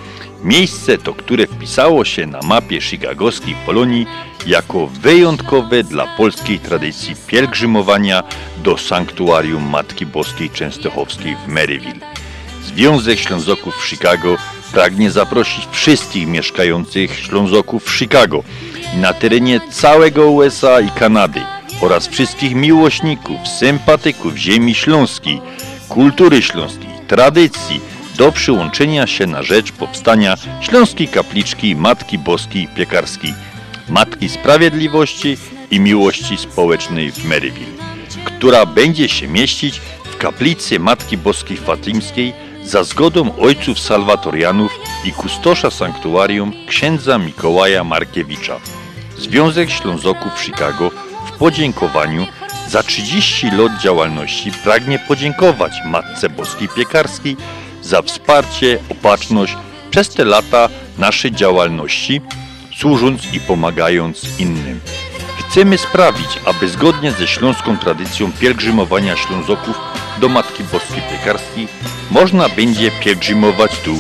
Miejsce 0.44 0.98
to, 0.98 1.14
które 1.14 1.48
wpisało 1.48 2.06
się 2.06 2.26
na 2.26 2.42
mapie 2.42 2.82
chicagowskiej 2.82 3.56
Polonii 3.66 4.08
jako 4.48 4.88
wyjątkowe 4.88 5.84
dla 5.84 6.08
polskiej 6.18 6.60
tradycji 6.60 7.16
pielgrzymowania 7.28 8.24
do 8.64 8.78
sanktuarium 8.78 9.70
Matki 9.70 10.06
Boskiej 10.06 10.50
Częstochowskiej 10.50 11.36
w 11.36 11.48
Maryville. 11.48 12.00
Związek 12.64 13.20
Ślązoków 13.20 13.76
w 13.76 13.88
Chicago 13.88 14.38
pragnie 14.72 15.12
zaprosić 15.12 15.68
wszystkich 15.72 16.28
mieszkających 16.28 17.20
Ślązoków 17.20 17.84
w 17.86 17.98
Chicago 17.98 18.44
i 18.96 18.98
na 18.98 19.14
terenie 19.14 19.62
całego 19.72 20.32
USA 20.32 20.82
i 20.82 20.90
Kanady 20.90 21.42
oraz 21.82 22.08
wszystkich 22.08 22.56
miłośników, 22.56 23.48
sympatyków 23.60 24.36
ziemi 24.38 24.76
śląskiej, 24.76 25.42
kultury 25.90 26.42
śląskiej, 26.42 26.90
tradycji 27.08 27.93
do 28.18 28.32
przyłączenia 28.32 29.08
się 29.08 29.28
na 29.28 29.44
rzecz 29.44 29.72
powstania 29.72 30.36
Śląskiej 30.62 31.08
Kapliczki 31.08 31.76
Matki 31.76 32.18
Boskiej 32.18 32.68
Piekarskiej, 32.76 33.34
Matki 33.90 34.30
Sprawiedliwości 34.30 35.38
i 35.72 35.80
Miłości 35.80 36.38
Społecznej 36.38 37.12
w 37.12 37.26
Maryville, 37.26 37.84
która 38.26 38.66
będzie 38.66 39.10
się 39.10 39.28
mieścić 39.28 39.82
w 40.06 40.18
kaplicy 40.18 40.80
Matki 40.80 41.18
Boskiej 41.18 41.58
Fatimskiej 41.58 42.34
za 42.64 42.84
zgodą 42.84 43.38
ojców 43.38 43.80
salwatorianów 43.80 44.72
i 45.06 45.12
kustosza 45.12 45.72
sanktuarium 45.72 46.54
księdza 46.68 47.18
Mikołaja 47.18 47.84
Markiewicza. 47.84 48.60
Związek 49.18 49.70
Ślązoków 49.70 50.42
Chicago 50.42 50.92
w 51.28 51.32
podziękowaniu 51.38 52.28
za 52.70 52.84
30 52.84 53.52
lat 53.52 53.82
działalności 53.82 54.52
pragnie 54.64 55.00
podziękować 55.00 55.72
Matce 55.86 56.30
Boskiej 56.30 56.70
Piekarskiej 56.76 57.38
za 57.84 58.02
wsparcie, 58.02 58.80
opatrzność 58.90 59.58
przez 59.92 60.10
te 60.10 60.26
lata 60.26 60.70
naszej 60.98 61.32
działalności, 61.32 62.22
służąc 62.78 63.34
i 63.34 63.40
pomagając 63.40 64.40
innym. 64.40 64.80
Chcemy 65.40 65.78
sprawić, 65.78 66.40
aby 66.46 66.70
zgodnie 66.70 67.12
ze 67.12 67.28
śląską 67.28 67.78
tradycją 67.78 68.32
pielgrzymowania 68.32 69.16
Ślązoków 69.16 69.76
do 70.22 70.30
Matki 70.30 70.64
Boskiej 70.64 71.02
Piekarskiej 71.12 71.68
można 72.12 72.50
będzie 72.50 72.92
pielgrzymować 72.92 73.72
tu, 73.86 73.96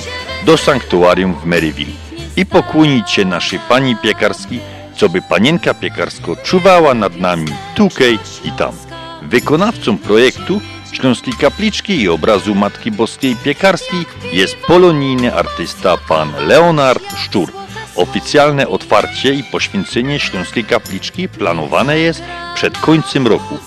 do 0.45 0.57
sanktuarium 0.57 1.33
w 1.33 1.45
Maryville 1.45 1.93
i 2.37 2.45
pokłonić 2.45 3.11
się 3.11 3.25
naszej 3.25 3.59
Pani 3.69 3.95
Piekarskiej, 3.95 4.59
co 4.97 5.09
by 5.09 5.21
Panienka 5.21 5.73
Piekarsko 5.73 6.35
czuwała 6.35 6.93
nad 6.93 7.15
nami 7.15 7.47
tukej 7.75 8.19
i 8.45 8.51
tam. 8.51 8.73
Wykonawcą 9.21 9.97
projektu 9.97 10.61
Śląskiej 10.93 11.33
Kapliczki 11.33 12.01
i 12.01 12.09
obrazu 12.09 12.55
Matki 12.55 12.91
Boskiej 12.91 13.35
Piekarskiej 13.35 14.05
jest 14.33 14.55
polonijny 14.55 15.35
artysta 15.35 15.97
pan 15.97 16.33
Leonard 16.47 17.03
Szczur. 17.17 17.51
Oficjalne 17.95 18.67
otwarcie 18.67 19.33
i 19.33 19.43
poświęcenie 19.43 20.19
Śląskiej 20.19 20.63
Kapliczki 20.63 21.29
planowane 21.29 21.99
jest 21.99 22.23
przed 22.55 22.77
końcem 22.77 23.27
roku, 23.27 23.57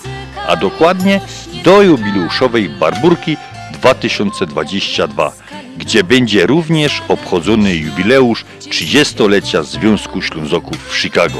a 0.47 0.55
dokładnie 0.55 1.21
do 1.63 1.81
jubileuszowej 1.81 2.69
Barburki 2.69 3.37
2022, 3.73 5.31
gdzie 5.77 6.03
będzie 6.03 6.45
również 6.45 7.01
obchodzony 7.07 7.75
jubileusz 7.75 8.45
30-lecia 8.59 9.63
Związku 9.63 10.21
Ślązoków 10.21 10.77
w 10.89 10.97
Chicago. 10.97 11.39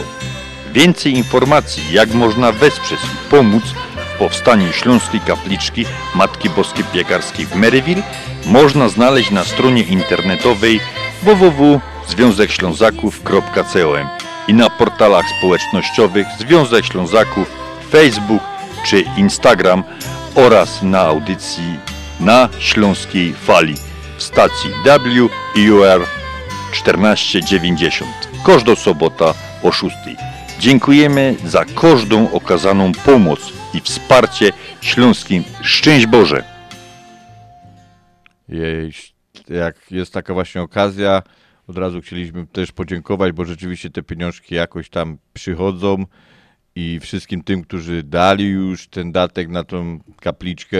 Więcej 0.73 1.13
informacji, 1.13 1.83
jak 1.91 2.13
można 2.13 2.51
wesprzeć 2.51 2.99
i 3.03 3.29
pomóc 3.29 3.63
powstaniu 4.19 4.73
Śląskiej 4.73 5.21
Kapliczki 5.21 5.85
Matki 6.15 6.49
Boskiej 6.49 6.83
Piekarskiej 6.93 7.45
w 7.45 7.55
Maryville, 7.55 8.03
można 8.45 8.89
znaleźć 8.89 9.31
na 9.31 9.43
stronie 9.43 9.83
internetowej 9.83 10.79
www.związekślązaków.com 11.23 14.07
i 14.47 14.53
na 14.53 14.69
portalach 14.69 15.25
społecznościowych 15.37 16.27
Związek 16.39 16.85
Ślązaków, 16.85 17.51
Facebook 17.91 18.43
czy 18.85 19.03
Instagram 19.17 19.83
oraz 20.35 20.83
na 20.83 20.99
audycji 20.99 21.79
na 22.19 22.49
Śląskiej 22.59 23.33
Fali 23.33 23.75
w 24.17 24.23
stacji 24.23 24.69
WIUR 25.55 26.05
1490. 26.71 28.11
Każda 28.45 28.75
sobota 28.75 29.33
o 29.63 29.71
6. 29.71 29.95
Dziękujemy 30.59 31.35
za 31.45 31.65
każdą 31.65 32.31
okazaną 32.31 32.91
pomoc 33.05 33.56
i 33.73 33.81
wsparcie 33.81 34.51
śląskim. 34.81 35.43
Szczęść 35.61 36.05
Boże! 36.05 36.43
Jej, 38.49 38.91
jak 39.49 39.91
jest 39.91 40.13
taka 40.13 40.33
właśnie 40.33 40.61
okazja, 40.61 41.21
od 41.67 41.77
razu 41.77 42.01
chcieliśmy 42.01 42.47
też 42.47 42.71
podziękować, 42.71 43.31
bo 43.31 43.45
rzeczywiście 43.45 43.89
te 43.89 44.03
pieniążki 44.03 44.55
jakoś 44.55 44.89
tam 44.89 45.17
przychodzą 45.33 46.05
i 46.75 46.99
wszystkim 46.99 47.43
tym, 47.43 47.63
którzy 47.63 48.03
dali 48.03 48.45
już 48.45 48.87
ten 48.87 49.11
datek 49.11 49.49
na 49.49 49.63
tą 49.63 49.99
kapliczkę, 50.19 50.77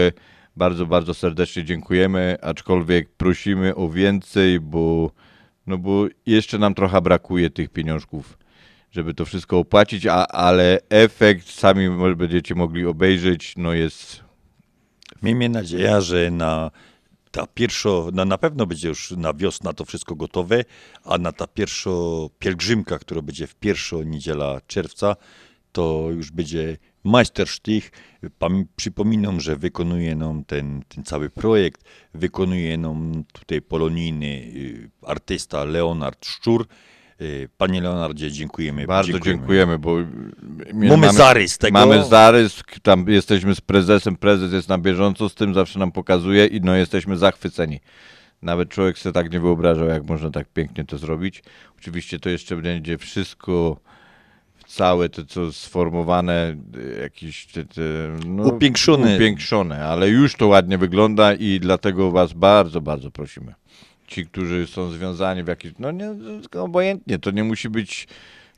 bardzo, 0.56 0.86
bardzo 0.86 1.14
serdecznie 1.14 1.64
dziękujemy, 1.64 2.38
aczkolwiek 2.42 3.10
prosimy 3.10 3.76
o 3.76 3.90
więcej, 3.90 4.60
bo, 4.60 5.12
no 5.68 5.78
bo 5.78 6.06
jeszcze 6.26 6.58
nam 6.58 6.74
trochę 6.74 7.02
brakuje 7.02 7.50
tych 7.50 7.70
pieniążków, 7.70 8.38
żeby 8.98 9.14
to 9.14 9.26
wszystko 9.26 9.58
opłacić, 9.58 10.06
a, 10.06 10.28
ale 10.28 10.80
efekt 10.90 11.50
sami 11.50 11.90
będziecie 12.16 12.56
mogli 12.56 12.86
obejrzeć, 12.86 13.54
no 13.58 13.74
jest 13.74 14.28
Miejmy 15.24 15.50
nadzieję, 15.50 16.02
że 16.02 16.32
na 16.32 16.72
ta 17.32 17.48
pierwszo, 17.48 18.10
na, 18.14 18.26
na 18.26 18.38
pewno 18.38 18.66
będzie 18.66 18.88
już 18.88 19.12
na 19.12 19.34
wiosna 19.34 19.74
to 19.74 19.86
wszystko 19.86 20.16
gotowe, 20.16 20.64
a 21.04 21.18
na 21.18 21.32
ta 21.32 21.48
pierwsza 21.48 21.90
pielgrzymka, 22.40 23.00
która 23.00 23.22
będzie 23.22 23.48
w 23.48 23.56
pierwszą 23.56 24.04
niedziela 24.04 24.62
czerwca, 24.68 25.16
to 25.72 26.08
już 26.12 26.32
będzie 26.32 26.78
majstersztych. 27.04 27.92
Przypominam, 28.76 29.42
że 29.42 29.56
wykonuje 29.56 30.16
nam 30.16 30.44
ten, 30.44 30.84
ten 30.88 31.04
cały 31.04 31.30
projekt, 31.30 31.84
wykonuje 32.14 32.78
nam 32.78 33.24
tutaj 33.34 33.62
polonijny 33.62 34.26
y, 34.26 34.90
artysta 35.02 35.64
Leonard 35.64 36.26
Szczur. 36.26 36.68
Y, 37.22 37.50
Panie 37.58 37.82
Leonardzie, 37.82 38.32
dziękujemy. 38.32 38.88
Bardzo 38.88 39.20
dziękujemy, 39.20 39.80
bo 39.80 39.96
my 40.74 40.88
Mamy 40.88 41.14
zarys 41.14 41.58
tego. 41.58 41.80
Mamy 41.80 42.04
zarys, 42.04 42.64
tam 42.82 43.06
jesteśmy 43.08 43.56
z 43.56 43.62
prezesem, 43.62 44.16
prezes 44.16 44.54
jest 44.54 44.70
na 44.70 44.78
bieżąco 44.78 45.30
z 45.30 45.36
tym, 45.36 45.54
zawsze 45.54 45.80
nam 45.80 45.92
pokazuje 45.92 46.46
i 46.46 46.62
no 46.62 46.76
jesteśmy 46.76 47.18
zachwyceni. 47.18 47.80
Nawet 48.42 48.70
człowiek 48.70 49.00
sobie 49.00 49.14
tak 49.14 49.32
nie 49.32 49.40
wyobrażał, 49.40 49.88
jak 49.88 50.06
można 50.06 50.32
tak 50.32 50.48
pięknie 50.54 50.86
to 50.86 50.98
zrobić. 50.98 51.44
Oczywiście 51.80 52.20
to 52.20 52.30
jeszcze 52.30 52.56
będzie 52.56 52.98
wszystko 52.98 53.78
całe 54.68 55.10
to, 55.10 55.26
co 55.26 55.54
sformowane, 55.54 56.58
y, 56.78 57.00
jakieś 57.02 57.46
te, 57.46 57.66
te, 57.66 57.82
no, 58.26 58.44
Upiększone. 58.44 59.16
upiększone, 59.16 59.86
ale 59.86 60.10
już 60.10 60.36
to 60.36 60.48
ładnie 60.48 60.78
wygląda 60.78 61.34
i 61.34 61.60
dlatego 61.60 62.12
was 62.12 62.34
bardzo, 62.34 62.82
bardzo 62.82 63.12
prosimy. 63.12 63.54
Ci, 64.08 64.26
którzy 64.26 64.68
są 64.68 64.92
związani 64.92 65.44
w 65.44 65.48
jakiś, 65.48 65.72
no 65.80 65.92
nie, 65.92 66.16
obojętnie, 66.60 67.20
to 67.20 67.32
nie 67.32 67.44
musi 67.44 67.70
być 67.70 68.08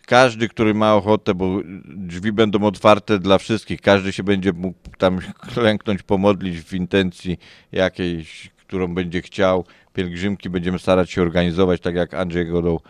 każdy, 0.06 0.48
który 0.50 0.74
ma 0.74 0.96
ochotę, 0.96 1.34
bo 1.36 1.60
drzwi 1.86 2.32
będą 2.32 2.64
otwarte 2.64 3.20
dla 3.20 3.38
wszystkich, 3.38 3.82
każdy 3.82 4.14
się 4.14 4.24
będzie 4.24 4.54
mógł 4.54 4.78
tam 4.98 5.20
klęknąć, 5.54 6.04
pomodlić 6.04 6.62
w 6.62 6.74
intencji 6.74 7.38
jakiejś, 7.72 8.52
którą 8.58 8.94
będzie 8.96 9.22
chciał. 9.22 9.66
Pielgrzymki 9.94 10.50
będziemy 10.50 10.80
starać 10.80 11.12
się 11.12 11.22
organizować, 11.22 11.82
tak 11.82 11.96
jak 11.96 12.14
Andrzej 12.14 12.48
Godoł. 12.48 12.82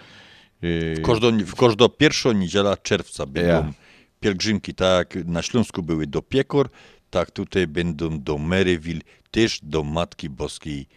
yy, 0.61 0.95
W 0.95 1.01
każdą, 1.01 1.37
w 1.37 1.55
każdą 1.55 1.89
pierwszą 1.89 2.31
niedziela 2.31 2.77
czerwca 2.77 3.25
będą 3.25 3.49
Ja. 3.49 3.73
pielgrzymki, 4.19 4.73
tak 4.73 5.15
na 5.25 5.41
Śląsku 5.41 5.83
były 5.83 6.07
do 6.07 6.21
Piekor, 6.21 6.69
tak 7.09 7.31
tutaj 7.31 7.67
będą 7.67 8.19
do 8.19 8.37
Maryville, 8.37 9.01
też 9.31 9.59
do 9.63 9.83
Matki 9.83 10.29
Boskiej 10.29 10.87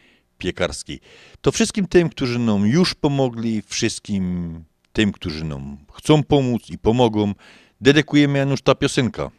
Piekarskiej. 0.43 1.01
To 1.41 1.53
wszystkim 1.53 1.87
tym, 1.87 2.09
którzy 2.09 2.39
nam 2.39 2.67
już 2.67 2.95
pomogli, 2.95 3.63
wszystkim 3.67 4.65
tym, 4.93 5.13
którzy 5.13 5.45
nam 5.45 5.77
chcą 5.93 6.23
pomóc 6.23 6.71
i 6.71 6.79
pomogą, 6.79 7.35
dedykujemy 7.81 8.39
Janusz 8.39 8.63
ta 8.63 8.75
piosenka. 8.75 9.31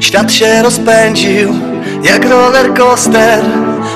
Świat 0.00 0.32
się 0.32 0.62
rozpędził 0.62 1.54
jak 2.02 2.24
roller 2.24 2.74
coaster 2.74 3.44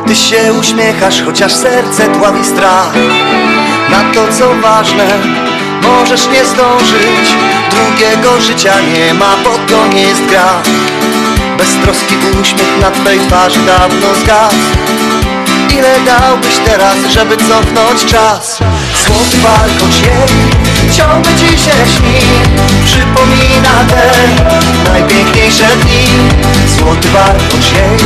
Ty 0.07 0.15
się 0.15 0.53
uśmiechasz, 0.61 1.23
chociaż 1.23 1.53
serce 1.53 2.13
dławi 2.19 2.45
strach 2.45 2.95
Na 3.91 4.13
to 4.15 4.33
co 4.33 4.55
ważne, 4.55 5.07
możesz 5.85 6.27
nie 6.29 6.45
zdążyć. 6.45 7.27
Drugiego 7.71 8.41
życia 8.41 8.75
nie 8.95 9.15
ma, 9.15 9.37
bo 9.45 9.51
to 9.51 9.87
nie 9.87 10.03
jest 10.03 10.27
gra. 10.27 10.63
Beztroski 11.59 12.15
uśmiech 12.41 12.81
na 12.81 12.91
twej 12.91 13.21
twarzy 13.21 13.61
dawno 13.67 14.15
zgasł. 14.15 14.57
Ile 15.71 16.01
dałbyś 16.01 16.57
teraz, 16.65 16.97
żeby 17.11 17.37
cofnąć 17.37 18.05
czas? 18.05 18.59
Złoty 19.07 19.39
warkocz 19.43 20.01
jej 20.03 20.93
ciągle 20.93 21.33
ci 21.37 21.59
się 21.59 21.77
śni. 21.97 22.21
Przypomina 22.85 23.85
te 23.89 24.13
najpiękniejsze 24.91 25.67
dni. 25.77 26.07
Złoty 26.79 27.09
warkocz 27.09 27.73
jej 27.73 27.99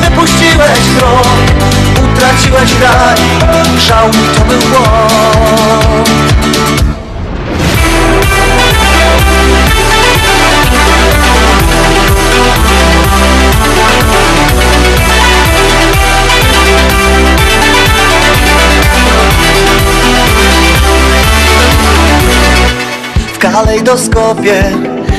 Wypuściłeś 0.00 0.78
krok, 0.98 1.26
utraciłeś 2.04 2.72
raj 2.82 3.18
Żałuj, 3.78 4.28
to 4.34 4.44
był 4.44 4.60
błąd 4.60 6.10
kalejdoskopie 23.52 24.62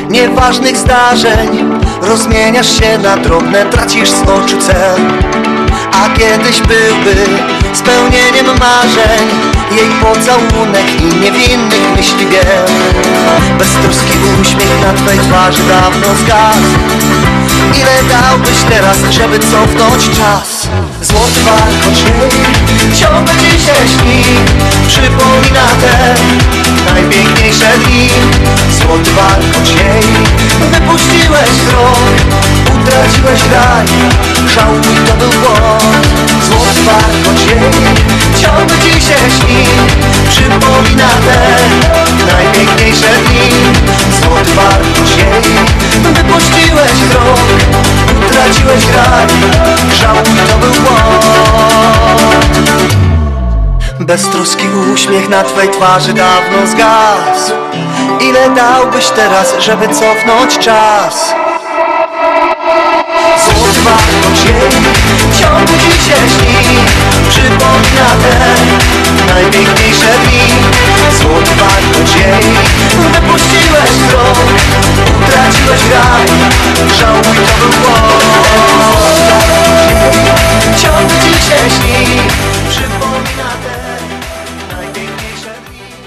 nieważnych 0.10 0.78
zdarzeń. 0.78 1.80
Rozmieniasz 2.02 2.80
się 2.80 2.98
na 2.98 3.18
drobne, 3.18 3.66
tracisz 3.66 4.10
z 4.10 4.22
oczu 4.22 4.58
cel 4.58 5.47
A 6.04 6.10
kiedyś 6.10 6.62
byłby 6.62 7.16
spełnieniem 7.74 8.46
marzeń 8.60 9.28
Jej 9.72 9.90
pocałunek 10.02 11.02
i 11.02 11.06
niewinnych 11.06 11.96
myśli 11.96 12.26
biel. 12.26 12.68
Beztroski 13.58 14.18
uśmiech 14.42 14.82
na 14.82 14.94
twej 14.94 15.20
twarzy 15.20 15.64
dawno 15.64 16.08
zgasł. 16.22 16.78
Ile 17.74 18.04
dałbyś 18.10 18.58
teraz, 18.70 18.98
żeby 19.10 19.40
cofnąć 19.40 20.10
czas? 20.10 20.68
Złoty 21.02 21.42
warkocz 21.46 22.00
jej 22.04 22.32
ciągle 23.00 23.34
ci 23.34 23.60
się 23.66 23.76
śni 23.94 24.24
Przypomina 24.88 25.68
te 25.82 26.16
najpiękniejsze 26.94 27.78
dni. 27.78 28.10
Złoty 28.82 29.12
warkocz 29.12 29.70
jej 29.70 30.04
Wypuściłeś 30.72 31.50
krok, 31.70 32.00
utraciłeś 32.76 33.42
raj. 33.52 33.88
Żałuj, 34.56 34.82
to 35.08 35.14
był 35.14 35.30
błąd 35.30 35.87
Złoty 36.42 36.82
warkocz 36.86 37.46
jej 37.48 37.60
ciągle 38.42 38.78
ci 38.80 38.92
się 38.92 39.16
śni. 39.38 39.66
Przypomina 40.30 41.10
te 41.26 41.38
najpiękniejsze 42.34 43.12
dni. 43.26 43.50
Złoty 44.22 44.52
jej 45.18 45.68
Wypuściłeś 46.04 46.92
krok, 47.12 47.40
utraciłeś 48.28 48.86
raj. 48.86 49.28
Żałuj, 50.02 50.38
to 50.52 50.58
był 50.58 50.72
błąd. 50.72 51.78
Beztroski 54.00 54.68
uśmiech 54.94 55.30
na 55.30 55.44
twej 55.44 55.70
twarzy 55.70 56.14
dawno 56.14 56.68
zgasł. 56.68 57.54
Ile 58.20 58.50
dałbyś 58.50 59.10
teraz, 59.10 59.54
żeby 59.60 59.88
cofnąć 59.88 60.58
czas? 60.58 61.34
Złoty 63.46 63.82
wartość 63.82 64.46
jej 64.46 64.97
Ciągle 65.40 65.78
ci 65.78 65.92
się 66.06 66.18
śni 66.34 66.78
Przypomina 67.30 68.10
te 68.22 68.36
najpiękniejsze 69.34 70.12
dni. 70.24 70.48
Złoty 71.20 71.52
wartość 71.56 72.16
jej 72.16 72.44
Wypuściłeś 73.14 73.90
wzrok 73.90 74.38
Utraciłeś 75.18 75.82
raj 75.94 76.28
Żałuj 77.00 77.24
to 77.24 77.60
był 77.60 77.70
błąd. 77.70 78.28
Ci 81.24 81.34
się 81.48 81.60
śni 81.76 82.18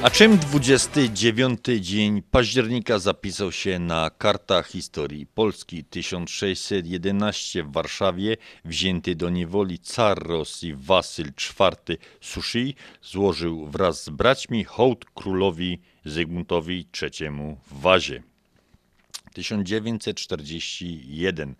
A 0.03 0.11
czym 0.11 0.39
29 0.39 1.61
dzień 1.81 2.23
października 2.23 2.99
zapisał 2.99 3.53
się 3.53 3.79
na 3.79 4.11
kartach 4.11 4.69
historii 4.69 5.27
Polski? 5.27 5.85
1611 5.85 7.65
w 7.65 7.73
Warszawie 7.73 8.37
wzięty 8.65 9.15
do 9.15 9.31
niewoli 9.31 9.79
car 9.79 10.23
Rosji 10.23 10.75
Wasyl 10.75 11.27
IV 11.27 11.97
Sushi 12.21 12.75
złożył 13.03 13.67
wraz 13.67 14.05
z 14.05 14.09
braćmi 14.09 14.65
hołd 14.65 15.05
królowi 15.15 15.81
Zygmuntowi 16.05 16.87
III 17.03 17.11
w 17.71 17.81
Wazie. 17.81 18.23
1941 19.33 21.55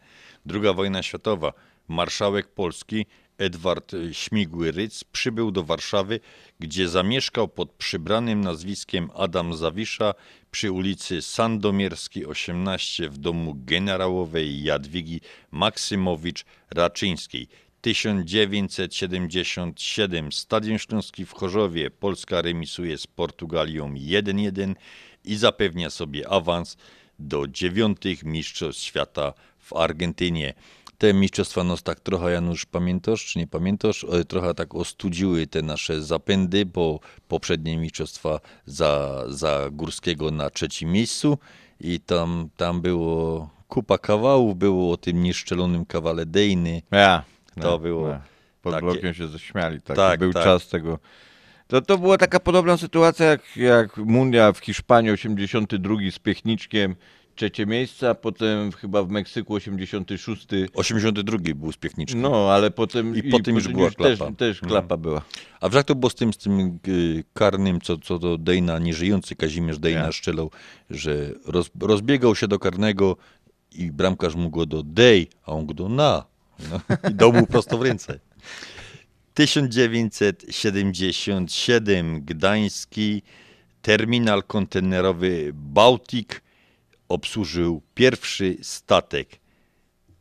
II 0.51 0.75
wojna 0.75 1.03
światowa. 1.03 1.53
Marszałek 1.89 2.49
Polski 2.49 3.07
Edward 3.41 3.93
Śmigły-Ryc 4.13 5.05
przybył 5.05 5.51
do 5.51 5.65
Warszawy, 5.65 6.21
gdzie 6.61 6.89
zamieszkał 6.89 7.49
pod 7.49 7.73
przybranym 7.73 8.41
nazwiskiem 8.41 9.11
Adam 9.15 9.57
Zawisza 9.57 10.15
przy 10.51 10.73
ulicy 10.73 11.23
Sandomierskiej 11.23 12.27
18 12.27 13.09
w 13.09 13.19
domu 13.19 13.57
generałowej 13.65 14.63
Jadwigi 14.63 15.21
Maksymowicz-Raczyńskiej. 15.53 17.47
1977 17.81 20.33
Stadion 20.33 20.79
Śląski 20.79 21.27
w 21.27 21.33
Chorzowie 21.33 21.91
Polska 21.91 22.43
remisuje 22.43 22.99
z 22.99 23.07
Portugalią 23.07 23.95
1-1 23.95 24.75
i 25.25 25.37
zapewnia 25.37 25.91
sobie 25.91 26.29
awans 26.29 26.77
do 27.19 27.49
dziewiątych 27.49 28.25
Mistrzostw 28.25 28.83
Świata 28.83 29.35
w 29.59 29.73
Argentynie. 29.73 30.55
Te 31.01 31.15
mistrzostwa 31.15 31.65
nos 31.65 31.83
tak 31.83 32.01
trochę, 32.01 32.31
Janusz, 32.33 32.67
pamiętasz 32.67 33.25
czy 33.27 33.39
nie 33.39 33.47
pamiętasz? 33.47 34.05
E, 34.13 34.25
Trochę 34.25 34.55
tak 34.55 34.75
ostudziły 34.75 35.47
te 35.47 35.63
nasze 35.63 36.03
zapędy, 36.03 36.67
bo 36.67 37.01
poprzednie 37.29 37.77
mistrzostwa 37.79 38.41
za, 38.67 39.25
za 39.29 39.69
Górskiego 39.73 40.31
na 40.31 40.51
trzecim 40.51 40.93
miejscu 40.93 41.39
i 41.81 42.01
tam, 42.01 42.49
tam 42.57 42.81
było 42.81 43.51
kupa 43.69 43.99
kawałów, 43.99 44.57
było 44.57 44.93
o 44.93 44.97
tym 44.97 45.23
nieszczelonym 45.23 45.85
kawale 45.87 46.27
Dejny. 46.27 46.83
Ja, 46.91 47.23
To 47.55 47.61
no, 47.71 47.79
było 47.79 48.09
no. 48.09 48.21
Pod 48.63 48.73
takie- 48.73 48.87
blokiem 48.87 49.15
się 49.15 49.29
zaśmiali. 49.29 49.81
Tak. 49.83 49.97
Tak, 49.97 50.21
Był 50.21 50.33
tak. 50.33 50.45
czas 50.45 50.69
tego. 50.69 50.99
To, 51.67 51.81
to 51.83 51.99
była 51.99 52.19
taka 52.19 52.41
podobna 52.41 52.77
sytuacja 52.77 53.27
jak, 53.27 53.57
jak 53.57 53.97
Mundia 53.97 54.53
w 54.53 54.59
Hiszpanii 54.59 55.11
82 55.11 55.95
z 56.11 56.19
Piechniczkiem, 56.19 56.97
trzecie 57.41 57.67
miejsce, 57.67 58.11
a 58.11 58.15
potem 58.15 58.73
chyba 58.73 59.03
w 59.03 59.09
Meksyku 59.11 59.55
86. 59.55 60.47
82 60.75 61.39
był 61.55 61.73
z 61.73 61.77
Piechniczkiem. 61.77 62.21
No, 62.21 62.51
ale 62.53 62.71
potem 62.71 63.17
I 63.17 63.23
potem 63.23 63.55
już 63.55 63.69
była 63.69 63.91
też, 63.91 64.19
klapa. 64.19 64.33
też 64.33 64.63
No. 64.63 64.69
klapa 64.69 64.97
była. 64.97 65.23
A 65.61 65.69
jak 65.75 65.87
to 65.87 65.95
było 65.95 66.11
z 66.11 66.15
tym, 66.15 66.33
z 66.33 66.37
tym 66.37 66.79
y, 66.89 67.25
karnym, 67.35 67.81
co, 67.81 67.99
co 67.99 68.19
do 68.19 68.39
Dejna, 68.39 68.79
nieżyjący 68.79 69.37
Kazimierz 69.37 69.79
Dejna 69.79 70.01
Ja. 70.01 70.13
strzelał, 70.13 70.51
że 70.91 71.33
roz, 71.47 71.71
rozbiegał 71.81 72.37
się 72.37 72.49
do 72.49 72.59
karnego 72.59 73.17
i 73.73 73.93
bramkarz 73.93 74.35
mu 74.35 74.51
go 74.51 74.67
do 74.67 74.83
Dej, 74.83 75.29
a 75.45 75.53
on 75.53 75.67
go 75.67 75.75
do 75.75 75.89
Na. 75.89 76.25
No, 76.71 76.81
I 77.11 77.15
dał 77.15 77.33
mu 77.33 77.47
prosto 77.47 77.79
w 77.79 77.83
ręce. 77.83 78.19
1977 79.35 82.25
Gdański 82.25 83.23
terminal 83.83 84.43
kontenerowy 84.43 85.51
Bałtyk 85.55 86.43
obsłużył 87.11 87.83
pierwszy 87.95 88.57
statek. 88.63 89.29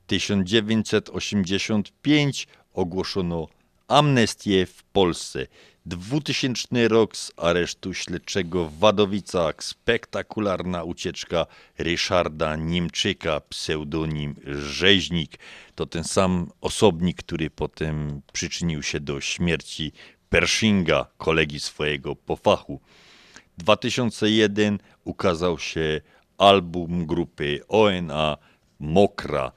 1985 0.07 2.47
ogłoszono 2.73 3.47
amnestię 3.87 4.65
w 4.65 4.83
Polsce. 4.83 5.47
2000 5.85 6.87
rok 6.87 7.17
z 7.17 7.31
aresztu 7.37 7.93
śledczego 7.93 8.65
w 8.65 8.79
Wadowicach. 8.79 9.63
Spektakularna 9.63 10.83
ucieczka 10.83 11.45
Ryszarda 11.77 12.55
Niemczyka, 12.55 13.39
pseudonim 13.39 14.35
Rzeźnik. 14.45 15.39
To 15.75 15.85
ten 15.85 16.03
sam 16.03 16.51
osobnik, 16.61 17.17
który 17.17 17.49
potem 17.49 18.21
przyczynił 18.33 18.83
się 18.83 18.99
do 18.99 19.21
śmierci 19.21 19.91
Pershinga, 20.29 21.05
kolegi 21.17 21.59
swojego 21.59 22.15
po 22.15 22.35
fachu. 22.35 22.81
2001 23.57 24.79
ukazał 25.03 25.59
się 25.59 26.01
album 26.39 27.05
grupy 27.05 27.61
ONA 27.67 28.37
Mokra. 28.79 29.51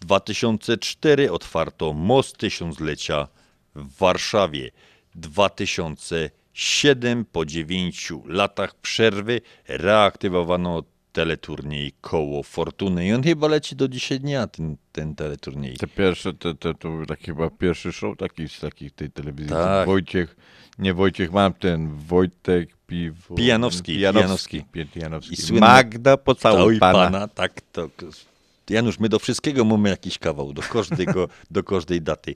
2004 0.00 1.32
otwarto 1.32 1.92
Most 1.92 2.38
Tysiąclecia 2.38 3.28
w 3.74 3.98
Warszawie. 3.98 4.70
2007 5.14 7.24
po 7.24 7.46
9 7.46 8.12
latach 8.26 8.74
przerwy 8.74 9.40
reaktywowano 9.68 10.82
teleturniej 11.14 11.92
Koło 12.00 12.42
Fortuny 12.42 13.06
i 13.06 13.12
on 13.12 13.22
chyba 13.22 13.48
leci 13.48 13.76
do 13.76 13.88
dzisiaj 13.88 14.20
dnia, 14.20 14.46
ten, 14.46 14.76
ten 14.92 15.14
teleturniej. 15.14 15.76
Te 15.76 15.86
pierwsze, 15.86 16.34
te, 16.34 16.54
te, 16.54 16.74
to 16.74 16.88
był 16.90 17.06
taki 17.06 17.24
chyba 17.24 17.50
pierwszy 17.50 17.92
show 17.92 18.16
taki 18.18 18.48
z 18.48 18.60
takich 18.60 18.92
tej 18.92 19.10
telewizji. 19.10 19.52
Tak. 19.52 19.86
Wojciech, 19.86 20.36
nie 20.78 20.94
Wojciech, 20.94 21.32
mam 21.32 21.52
ten 21.52 21.96
Wojtek 21.96 22.76
Piwo... 22.86 23.34
Pijanowski, 23.34 23.94
Pijanowski. 23.94 24.64
Pijanowski. 24.72 24.94
Pijanowski. 24.94 25.34
I 25.34 25.36
słynny- 25.36 25.60
Magda 25.60 26.16
pocałuj 26.16 26.58
Całuj 26.58 26.78
pana. 26.78 26.98
pana. 26.98 27.28
Tak, 27.28 27.60
to. 27.72 27.88
Janusz, 28.70 28.98
my 28.98 29.08
do 29.08 29.18
wszystkiego 29.18 29.64
mamy 29.64 29.88
jakiś 29.88 30.18
kawał, 30.18 30.52
do 30.52 30.62
każdego, 30.62 31.28
do 31.50 31.62
każdej 31.62 32.02
daty. 32.02 32.34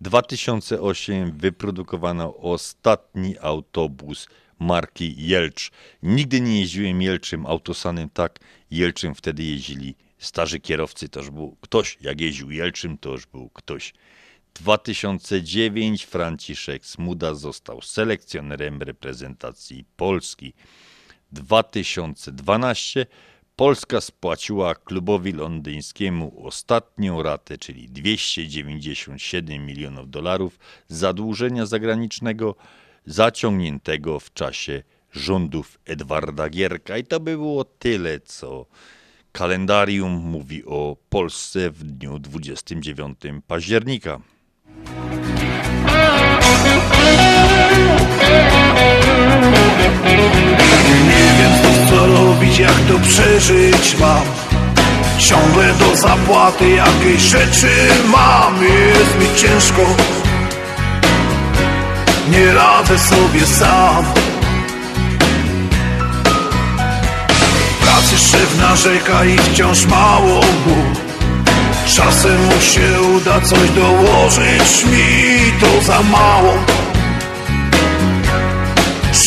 2008 0.00 1.32
wyprodukowano 1.32 2.36
ostatni 2.36 3.38
autobus 3.38 4.28
marki 4.60 5.14
Jelcz. 5.18 5.70
Nigdy 6.02 6.40
nie 6.40 6.60
jeździłem 6.60 7.02
Jelczym 7.02 7.46
autosanem 7.46 8.10
tak. 8.10 8.38
Jelczym 8.70 9.14
wtedy 9.14 9.42
jeździli 9.42 9.94
starzy 10.18 10.60
kierowcy, 10.60 11.08
to 11.08 11.20
już 11.20 11.30
był 11.30 11.56
ktoś. 11.60 11.98
Jak 12.00 12.20
jeździł 12.20 12.50
Jelczym, 12.50 12.98
to 12.98 13.10
już 13.10 13.26
był 13.26 13.48
ktoś. 13.48 13.94
2009 14.54 16.04
Franciszek 16.04 16.86
Smuda 16.86 17.34
został 17.34 17.82
selekcjonerem 17.82 18.82
reprezentacji 18.82 19.84
Polski. 19.96 20.52
2012 21.32 23.06
Polska 23.56 24.00
spłaciła 24.00 24.74
klubowi 24.74 25.32
londyńskiemu 25.32 26.46
ostatnią 26.46 27.22
ratę, 27.22 27.58
czyli 27.58 27.88
297 27.88 29.66
milionów 29.66 30.10
dolarów 30.10 30.58
zadłużenia 30.88 31.66
zagranicznego 31.66 32.56
zaciągniętego 33.06 34.20
w 34.20 34.32
czasie 34.32 34.82
rządów 35.12 35.78
Edwarda 35.86 36.48
Gierka. 36.48 36.98
I 36.98 37.04
to 37.04 37.20
by 37.20 37.36
było 37.36 37.64
tyle, 37.64 38.20
co 38.20 38.66
kalendarium 39.32 40.12
mówi 40.12 40.64
o 40.64 40.96
Polsce 41.08 41.70
w 41.70 41.84
dniu 41.84 42.18
29 42.18 43.18
października. 43.46 44.20
Nie 51.06 51.24
wiem 51.38 51.88
co 51.88 52.06
robić, 52.06 52.58
jak 52.58 52.74
to 52.88 52.98
przeżyć 52.98 53.96
mam 54.00 54.22
Ciągle 55.18 55.74
do 55.74 55.96
zapłaty 55.96 56.70
jakiejś 56.70 57.22
rzeczy 57.22 57.68
mam 58.12 58.62
Jest 58.64 59.18
mi 59.20 59.36
ciężko 59.36 59.96
Nie 62.30 62.54
radzę 62.54 62.98
sobie 62.98 63.46
sam 63.46 64.04
Pracy 67.80 68.18
szef 68.18 68.58
narzeka 68.58 69.24
i 69.24 69.38
wciąż 69.38 69.86
mało 69.86 70.40
mu 70.40 70.76
Czasem 71.96 72.44
mu 72.44 72.60
się 72.60 73.02
uda 73.16 73.40
coś 73.40 73.70
dołożyć 73.70 74.84
mi 74.84 75.52
to 75.60 75.82
za 75.86 76.02
mało 76.02 76.54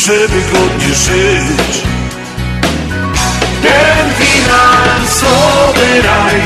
żeby 0.06 0.42
godnie 0.54 0.96
żyć. 0.96 1.84
Ten 3.62 4.14
finansowy 4.20 6.02
raj 6.02 6.42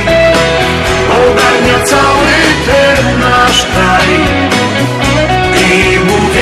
ogarnia 1.10 1.86
cały 1.86 2.38
ten 2.66 3.20
nasz 3.20 3.66
kraj. 3.66 4.57
I 6.38 6.40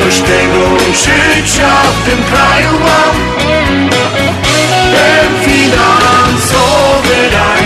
mówię 0.00 0.20
tego 0.20 0.78
życia 0.92 1.82
w 1.82 2.10
tym 2.10 2.24
kraju 2.24 2.78
mam. 2.80 3.16
Ten 4.92 5.40
finansowy 5.44 7.30
raj 7.32 7.64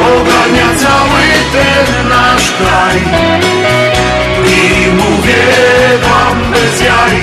Ogarnia 0.00 0.74
cały 0.76 1.24
ten 1.52 2.08
nasz 2.08 2.52
kraj. 2.52 2.98
I 4.46 4.88
mówię 4.88 5.46
wam 6.02 6.52
bez 6.52 6.80
jaj 6.80 7.22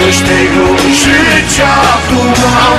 Dość 0.00 0.18
tego 0.18 0.76
życia 0.92 1.72
tu 2.08 2.24
mam 2.24 2.78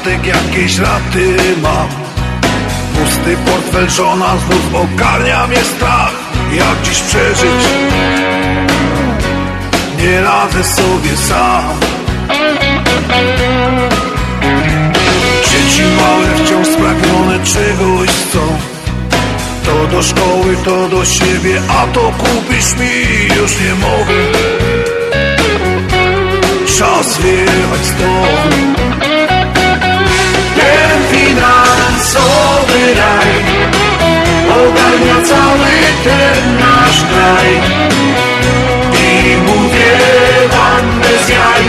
podatek, 0.00 0.26
jakieś 0.26 0.78
raty 0.78 1.36
mam. 1.62 1.88
Pusty 2.94 3.36
portfel, 3.36 3.90
żona 3.90 4.36
znów 4.36 4.74
ogarnia 4.74 5.46
mnie 5.46 5.64
strach. 5.64 6.12
Jak 6.52 6.82
dziś 6.82 7.00
przeżyć? 7.00 7.64
Nie 9.98 10.20
radzę 10.20 10.64
sobie 10.64 11.16
sam. 11.16 11.80
Dzieci 15.44 15.82
małe 16.00 16.44
wciąż 16.44 16.68
spragnione 16.68 17.44
czegoś 17.44 18.08
chcą. 18.08 18.58
To 19.64 19.86
do 19.86 20.02
szkoły, 20.02 20.56
to 20.64 20.88
do 20.88 21.04
siebie, 21.04 21.62
a 21.68 21.86
to 21.86 22.00
kupisz 22.00 22.76
mi 22.76 23.26
już 23.36 23.60
nie 23.60 23.74
mogę. 23.74 24.40
Czas 26.78 27.18
wyjechać 27.18 27.86
stąd 27.86 29.09
finansowy 31.12 32.94
raj. 32.96 33.30
Ogarnia 34.50 35.22
cały 35.24 35.70
ten 36.04 36.56
nasz 36.58 37.04
kraj. 37.10 37.50
I 39.10 39.36
mówię 39.36 39.98
wam 40.50 41.00
bez 41.00 41.28
jaj 41.28 41.64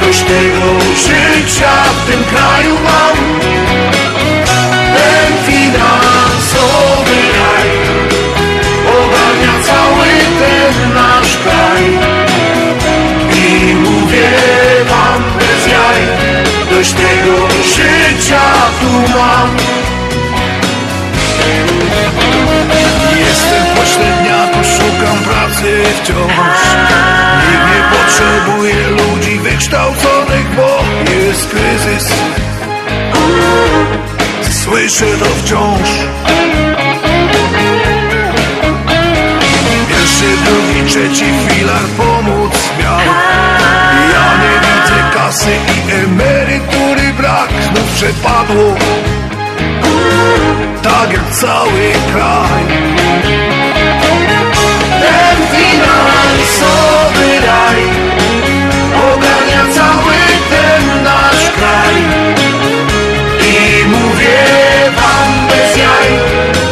Dość 0.00 0.20
tego 0.20 0.80
życia 0.94 1.72
w 1.84 2.10
tym 2.10 2.24
kraju 2.24 2.74
mam 2.84 3.40
Dość 16.78 16.92
tego 16.92 17.48
życia 17.64 18.40
tu 18.80 19.12
mam. 19.18 19.56
Jestem 23.18 23.64
pośredniako, 23.76 24.64
szukam 24.64 25.18
pracy 25.18 25.82
wciąż. 26.02 26.58
Nikt 27.42 27.66
nie 27.66 27.98
potrzebuje 27.98 28.88
ludzi 28.88 29.38
wykształconych, 29.38 30.54
bo 30.56 30.84
jest 31.12 31.48
kryzys. 31.48 32.12
Słyszę 34.64 35.06
to 35.18 35.24
wciąż. 35.24 35.88
Pierwszy, 39.88 40.24
drugi, 40.44 40.90
trzeci 40.90 41.24
filar 41.48 41.84
pomóc 41.96 42.52
kasy 45.28 45.50
i 45.50 45.92
emerytury 45.92 47.12
brak 47.16 47.48
Znów 47.62 47.92
przepadło 47.94 48.74
Tak 50.82 51.12
jak 51.12 51.30
cały 51.30 51.92
kraj. 52.12 52.64
Ten 55.00 55.36
finansowy 55.52 57.46
raj 57.46 57.82
Ogarnia 59.12 59.74
cały 59.74 60.16
ten 60.50 61.02
nasz 61.04 61.50
kraj. 61.56 61.94
I 63.40 63.84
mówię 63.86 64.38
wam 64.96 65.48
bez 65.48 65.76
jaj 65.76 66.10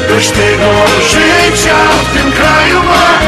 Dość 0.09 0.31
tego 0.31 0.71
życia 1.03 1.79
w 2.05 2.19
tym 2.19 2.33
kraju 2.33 2.83
mam. 2.83 3.23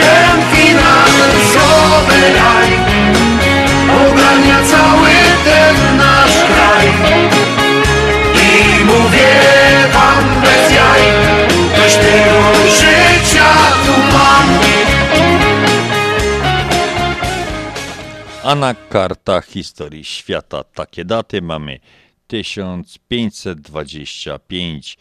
Ten 0.00 0.42
finansowy 0.52 2.20
raj 2.36 2.83
A 18.44 18.54
na 18.54 18.74
kartach 18.74 19.46
historii 19.46 20.04
świata 20.04 20.64
takie 20.64 21.04
daty 21.04 21.42
mamy 21.42 21.78
1525. 22.26 24.98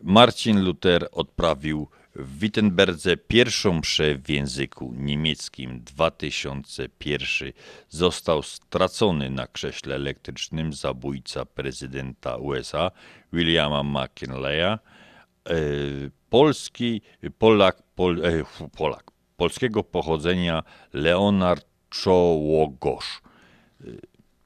Marcin 0.00 0.64
Luther 0.64 1.08
odprawił 1.12 1.88
w 2.16 2.38
Wittenberdze 2.38 3.16
pierwszą 3.16 3.72
mszę 3.72 4.14
w 4.14 4.30
języku 4.30 4.94
niemieckim. 4.96 5.80
2001 5.84 7.52
został 7.88 8.42
stracony 8.42 9.30
na 9.30 9.46
krześle 9.46 9.94
elektrycznym 9.94 10.72
zabójca 10.72 11.44
prezydenta 11.44 12.36
USA 12.36 12.90
Williama 13.32 13.82
McKinleya. 13.82 14.62
E, 14.62 14.78
Polski, 16.30 17.02
Polak, 17.38 17.82
Pol, 17.94 18.26
e, 18.26 18.44
Polak, 18.76 19.10
polskiego 19.36 19.84
pochodzenia 19.84 20.62
Leonard 20.92 21.73
Czołogosz. 22.02 23.22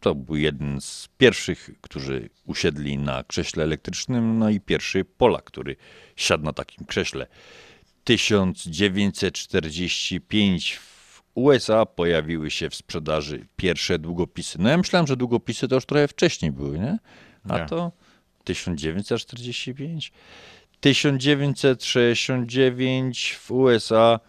To 0.01 0.15
był 0.15 0.37
jeden 0.37 0.81
z 0.81 1.09
pierwszych, 1.19 1.71
którzy 1.81 2.31
usiedli 2.47 2.99
na 2.99 3.25
krześle 3.25 3.65
elektrycznym, 3.65 4.39
no 4.39 4.51
i 4.51 4.61
pierwszy 4.61 5.05
Polak, 5.05 5.45
który 5.45 5.77
siadł 6.17 6.45
na 6.45 6.53
takim 6.53 6.87
krześle. 6.87 7.27
1945 8.05 10.77
w 10.77 11.23
USA 11.35 11.87
pojawiły 11.87 12.51
się 12.51 12.71
w 12.71 12.75
sprzedaży 12.75 13.47
pierwsze 13.57 13.99
długopisy. 13.99 14.59
No 14.61 14.69
ja 14.69 14.79
myślałem, 14.79 15.07
że 15.07 15.17
długopisy 15.17 15.69
to 15.69 15.75
już 15.75 15.87
trochę 15.87 16.09
wcześniej 16.09 16.53
były, 16.53 16.79
nie? 16.79 16.99
A 17.49 17.59
Nie. 17.59 17.67
to 17.67 17.93
1945. 18.45 20.13
1969 20.81 23.35
w 23.35 23.51
USA 23.51 24.21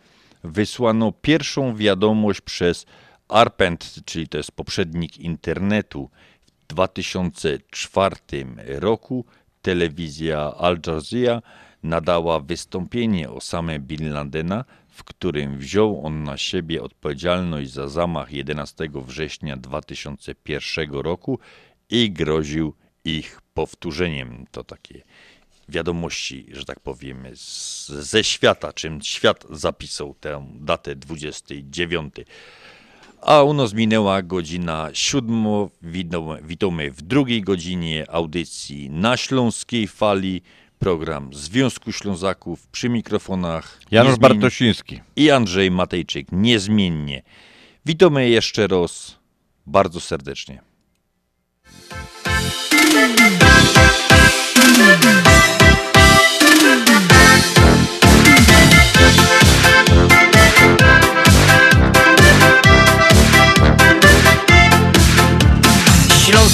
wysłano 0.43 1.11
pierwszą 1.11 1.75
wiadomość 1.75 2.41
przez 2.41 2.85
ARPANET, 3.29 3.95
czyli 4.05 4.27
to 4.27 4.37
jest 4.37 4.51
poprzednik 4.51 5.17
internetu. 5.17 6.09
W 6.59 6.67
2004 6.67 8.15
roku 8.67 9.25
telewizja 9.61 10.53
Al 10.57 10.79
Jazeera 10.87 11.41
nadała 11.83 12.39
wystąpienie 12.39 13.29
Osamy 13.29 13.79
Bin 13.79 14.13
Ladena, 14.13 14.65
w 14.89 15.03
którym 15.03 15.57
wziął 15.57 16.05
on 16.05 16.23
na 16.23 16.37
siebie 16.37 16.83
odpowiedzialność 16.83 17.71
za 17.71 17.87
zamach 17.87 18.31
11 18.31 18.89
września 18.93 19.57
2001 19.57 20.91
roku 20.91 21.39
i 21.89 22.11
groził 22.11 22.73
ich 23.05 23.41
powtórzeniem. 23.53 24.45
To 24.51 24.63
takie 24.63 25.01
wiadomości, 25.69 26.45
że 26.51 26.65
tak 26.65 26.79
powiem, 26.79 27.23
z, 27.35 27.87
ze 27.87 28.23
świata, 28.23 28.73
czym 28.73 29.01
świat 29.01 29.45
zapisał 29.49 30.15
tę 30.19 30.47
datę 30.59 30.95
29. 30.95 32.15
A 33.21 33.43
u 33.43 33.53
nas 33.53 33.73
minęła 33.73 34.21
godzina 34.21 34.89
siódma. 34.93 35.67
Witamy, 36.43 36.91
w 36.91 37.01
drugiej 37.01 37.41
godzinie 37.41 38.05
audycji 38.11 38.89
na 38.89 39.17
Śląskiej 39.17 39.87
Fali. 39.87 40.41
Program 40.79 41.33
Związku 41.33 41.91
Ślązaków 41.91 42.67
przy 42.67 42.89
mikrofonach 42.89 43.79
Janusz 43.91 44.17
Bartosiński. 44.17 44.99
i 45.15 45.31
Andrzej 45.31 45.71
Matejczyk 45.71 46.27
niezmiennie. 46.31 47.23
Witamy 47.85 48.29
jeszcze 48.29 48.67
raz 48.67 49.19
bardzo 49.65 49.99
serdecznie. 49.99 50.61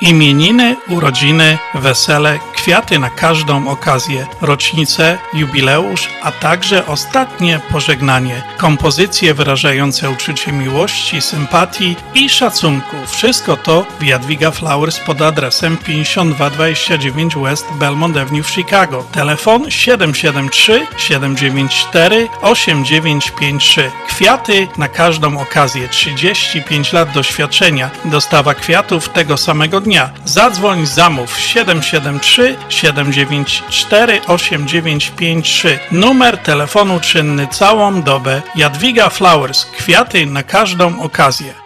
Imieniny, 0.00 0.76
urodziny, 0.88 1.58
wesele, 1.74 2.38
kwiaty 2.54 2.98
na 2.98 3.10
każdą 3.10 3.68
okazję, 3.68 4.26
rocznicę, 4.40 5.18
jubileusz, 5.34 6.08
a 6.22 6.32
także 6.32 6.86
ostatnie 6.86 7.60
pożegnanie. 7.72 8.42
Kompozycje 8.56 9.34
wyrażające 9.34 10.10
uczucie 10.10 10.52
miłości, 10.52 11.20
sympatii 11.20 11.96
i 12.14 12.28
szacunku. 12.28 12.96
Wszystko 13.06 13.56
to 13.56 13.86
w 14.00 14.04
Jadwiga 14.04 14.50
Flowers 14.50 14.98
pod 14.98 15.22
adresem 15.22 15.76
5229 15.76 17.36
West 17.36 17.66
Belmont 17.72 18.16
Avenue 18.16 18.42
w 18.42 18.50
Chicago. 18.50 19.04
Telefon 19.12 19.70
773 19.70 20.86
794 20.96 22.28
8953. 22.42 23.90
Kwiaty 24.08 24.68
na 24.76 24.88
każdą 24.88 25.40
okazję. 25.40 25.88
35 25.88 26.92
lat 26.92 27.12
doświadczenia. 27.12 27.90
Dostawa 28.04 28.54
kwiatów 28.54 29.08
tego 29.08 29.36
samego 29.36 29.85
dnia. 29.86 30.10
Zadzwoń, 30.24 30.86
zamów 30.86 31.38
773 31.38 32.56
794 32.68 34.20
8953. 34.26 35.78
Numer 35.92 36.38
telefonu 36.38 37.00
czynny 37.00 37.46
całą 37.46 38.02
dobę. 38.02 38.42
Jadwiga 38.56 39.10
Flowers. 39.10 39.64
Kwiaty 39.64 40.26
na 40.26 40.42
każdą 40.42 41.02
okazję. 41.02 41.65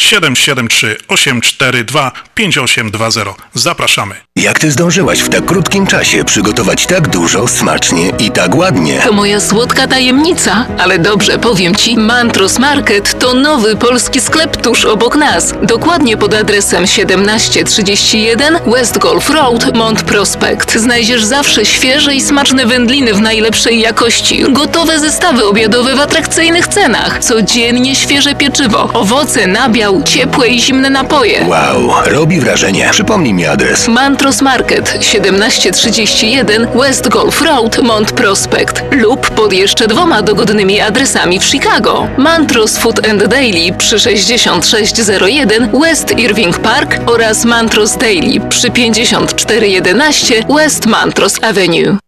773 0.00 0.96
842 1.08 2.12
5820. 2.34 3.34
Zapraszamy. 3.54 4.14
Jak 4.36 4.58
ty 4.58 4.70
zdążyłaś 4.70 5.20
w 5.20 5.28
tak 5.28 5.44
krótkim 5.44 5.86
czasie 5.86 6.24
przygotować 6.24 6.86
tak 6.86 7.08
dużo, 7.08 7.48
smacznie 7.48 8.12
i 8.18 8.30
tak 8.30 8.54
ładnie? 8.54 9.00
To 9.04 9.12
moja 9.12 9.40
słodka 9.40 9.86
tajemnica, 9.86 10.66
ale 10.78 10.98
dobrze 10.98 11.38
powiem 11.38 11.74
Ci, 11.74 11.96
Mantros 11.96 12.58
Market 12.58 13.18
to 13.18 13.34
nowy 13.34 13.76
polski 13.76 14.20
sklep 14.20 14.56
tuż 14.56 14.84
obok 14.84 15.16
nas. 15.16 15.54
Dokładnie 15.62 16.16
pod 16.16 16.34
adresem 16.34 16.86
1731 16.86 18.58
West 18.66 18.98
Golf 18.98 19.30
Road, 19.30 19.76
Mont 19.76 20.02
Prospect. 20.02 20.74
Znajdziesz 20.74 21.24
zawsze 21.24 21.64
świeże 21.64 22.14
i 22.14 22.20
smaczne 22.20 22.66
wędliny 22.66 23.14
w 23.14 23.20
najlepszej 23.20 23.80
jakości, 23.80 24.44
gotowe 24.48 24.98
zestawy 25.00 25.44
obiadowe 25.44 25.96
w 25.96 26.00
atrakcyjnych 26.00 26.66
cenach, 26.66 27.18
codziennie 27.24 27.96
świeże 27.96 28.34
pieczywo, 28.34 28.90
owoce, 28.92 29.46
nabiał, 29.46 29.87
ciepłe 30.04 30.48
i 30.48 30.60
zimne 30.60 30.90
napoje. 30.90 31.46
Wow, 31.48 31.92
robi 32.06 32.40
wrażenie. 32.40 32.88
Przypomnij 32.92 33.34
mi 33.34 33.46
adres. 33.46 33.88
Mantros 33.88 34.42
Market 34.42 34.92
1731 35.00 36.66
West 36.74 37.08
Golf 37.08 37.42
Road, 37.42 37.82
Mont 37.82 38.12
Prospect 38.12 38.82
lub 38.90 39.30
pod 39.30 39.52
jeszcze 39.52 39.86
dwoma 39.86 40.22
dogodnymi 40.22 40.80
adresami 40.80 41.40
w 41.40 41.44
Chicago. 41.44 42.08
Mantros 42.16 42.78
Food 42.78 43.08
and 43.08 43.24
Daily 43.26 43.72
przy 43.78 43.98
6601 43.98 45.70
West 45.80 46.18
Irving 46.18 46.58
Park 46.58 47.00
oraz 47.06 47.44
Mantros 47.44 47.96
Daily 47.96 48.40
przy 48.48 48.70
5411 48.70 50.34
West 50.48 50.86
Mantros 50.86 51.42
Avenue. 51.42 52.07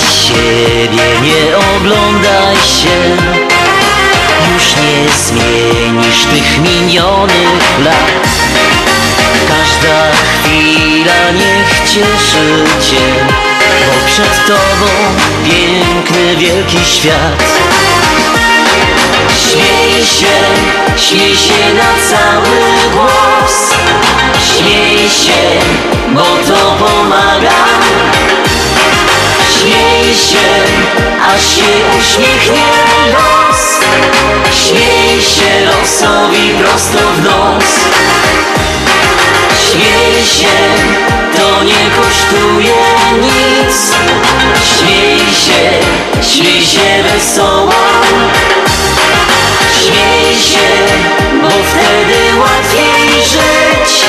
siebie 0.00 1.20
nie 1.22 1.56
oglądaj 1.56 2.56
się. 2.56 3.16
Już 4.54 4.76
nie 4.76 5.08
zmienisz 5.16 6.24
tych 6.24 6.58
minionych 6.58 7.78
lat. 7.84 8.28
Każda 9.48 10.10
chwila 10.12 11.30
niech 11.30 11.80
cieszy 11.88 12.64
cię 12.90 13.24
Bo 13.86 14.06
przed 14.06 14.46
tobą 14.46 14.90
piękny, 15.44 16.36
wielki 16.36 16.78
świat. 16.84 17.42
Śmiej 19.50 20.04
się, 20.06 20.36
śmiej 20.96 21.36
się 21.36 21.74
na 21.74 21.92
cały 22.10 22.58
głos. 22.92 23.74
Śmiej 24.56 25.10
się, 25.10 25.60
bo 26.14 26.22
to 26.22 26.76
pomaga 26.78 27.50
Śmiej 29.70 30.14
się, 30.14 30.48
aż 31.22 31.42
się 31.56 31.70
uśmiechnie 31.98 32.66
los. 33.12 33.80
Śmiej 34.66 35.22
się 35.22 35.66
losowi 35.66 36.50
prosto 36.58 36.98
w 37.16 37.24
nos. 37.24 37.64
Śmiej 39.70 40.26
się, 40.26 40.56
to 41.36 41.64
nie 41.64 41.90
kosztuje 41.96 42.76
nic. 43.20 43.92
Śmiej 44.76 45.18
się, 45.18 45.70
śmiej 46.30 46.62
się 46.66 47.02
wesoło. 47.02 47.72
Śmiej 49.82 50.34
się, 50.42 50.68
bo 51.42 51.48
wtedy 51.48 52.38
łatwiej 52.38 53.22
żyć. 53.22 54.04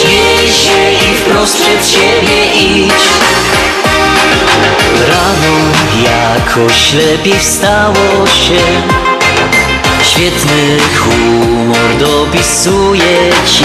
Śmiej 0.00 0.52
się 0.52 1.10
i 1.10 1.14
wprost 1.14 1.56
przed 1.56 1.90
siebie 1.90 2.46
idź 2.54 2.92
Rano 5.08 5.56
jakoś 6.04 6.92
lepiej 6.92 7.38
wstało 7.38 8.26
się. 8.26 8.60
Świetny 10.02 10.78
humor 10.98 11.96
dopisuje 11.98 13.30
ci. 13.46 13.64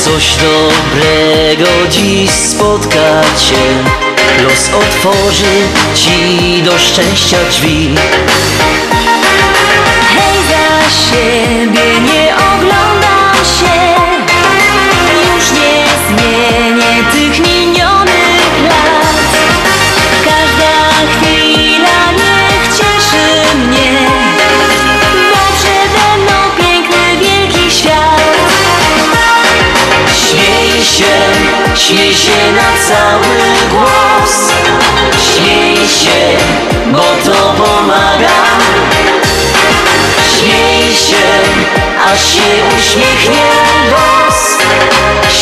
Coś 0.00 0.36
dobrego 0.36 1.70
dziś 1.90 2.30
spotka 2.30 3.22
cię. 3.38 3.64
Los 4.42 4.70
otworzy 4.74 5.54
ci 5.94 6.62
do 6.62 6.78
szczęścia 6.78 7.36
drzwi. 7.50 7.94
Hej, 10.16 10.38
za 10.48 10.90
siebie 10.90 12.00
nie 12.00 12.36
śmiej 31.76 32.14
się 32.14 32.52
na 32.52 32.86
cały 32.88 33.36
głos. 33.70 34.52
Śmiej 35.34 35.76
się, 35.76 36.36
bo 36.92 36.98
to 36.98 37.54
pomaga. 37.64 38.44
Śmiej 40.38 40.94
się, 40.94 41.26
aż 42.12 42.34
się 42.34 42.76
uśmiechnie 42.78 43.46
los. 43.90 44.58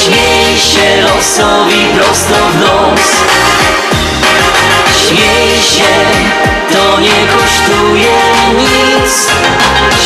Śmiej 0.04 0.58
się 0.58 1.02
losowi 1.02 1.86
prosto 1.96 2.34
w 2.52 2.60
nos. 2.60 3.06
Śmiej 5.08 5.62
się, 5.62 5.94
to 6.72 7.00
nie 7.00 7.26
kosztuje 7.32 8.12
nic. 8.58 9.26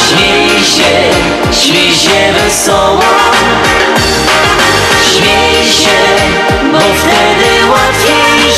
Śmiej 0.08 0.64
się, 0.64 1.10
śmiej 1.52 1.94
się 1.94 2.32
wesoło 2.44 3.02
Śmiej 5.26 5.72
się, 5.72 5.98
bo 6.72 6.78
wtedy 6.78 7.70
łatwiej 7.70 8.52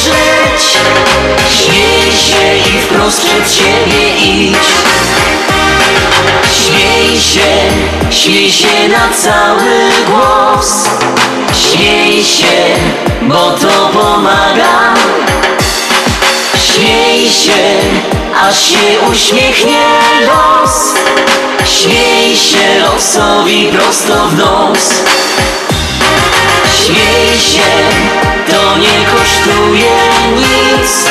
Śmiej 1.50 2.12
się 2.12 2.70
i 2.70 2.80
wprost 2.80 3.20
przed 3.20 3.52
siebie 3.52 4.16
idź. 4.16 4.56
Śmiej 6.52 7.20
się, 7.20 7.40
śmiej 8.10 8.52
się 8.52 8.88
na 8.88 9.08
cały 9.22 9.90
głos. 10.06 10.88
Śmiej 11.52 12.24
się, 12.24 12.76
bo 13.22 13.50
to 13.50 13.90
pomaga. 13.92 14.94
Śmiej 16.74 17.30
się, 17.30 17.78
aż 18.42 18.60
się 18.60 19.08
uśmiechnie 19.10 19.84
los. 20.26 20.94
Śmiej 21.64 22.36
się 22.36 22.80
losowi 22.80 23.68
prosto 23.72 24.28
w 24.28 24.38
nos 24.38 25.02
Śmiej 26.86 27.38
się, 27.40 27.70
to 28.50 28.78
nie 28.78 29.06
kosztuje 29.06 29.90
nic 30.36 31.08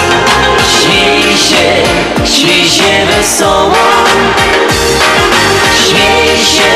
Śmiej 0.81 1.38
się, 1.38 1.84
śmiej 2.26 2.69
się 2.69 3.06
wesoło 3.06 3.76
Śmiej 5.89 6.45
się, 6.45 6.72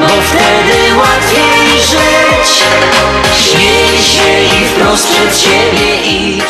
bo 0.00 0.06
wtedy 0.06 0.94
łatwiej 0.96 1.78
żyć 1.78 2.62
Śmiej 3.50 3.98
się 4.02 4.56
i 4.56 4.64
wprost 4.66 5.08
przed 5.08 5.38
siebie 5.38 6.02
idź 6.06 6.44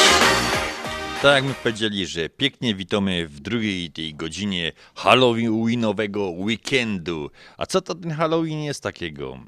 Tak 1.23 1.35
jak 1.35 1.45
my 1.45 1.55
powiedzieli, 1.55 2.07
że 2.07 2.29
pięknie 2.29 2.75
witamy 2.75 3.29
w 3.29 3.41
drugiej 3.41 3.91
tej 3.91 4.15
godzinie 4.15 4.73
Halloweenowego 4.95 6.31
weekendu. 6.31 7.31
A 7.59 7.67
co 7.67 7.81
to 7.81 7.95
ten 7.95 8.11
Halloween 8.11 8.63
jest 8.63 8.83
takiego? 8.83 9.39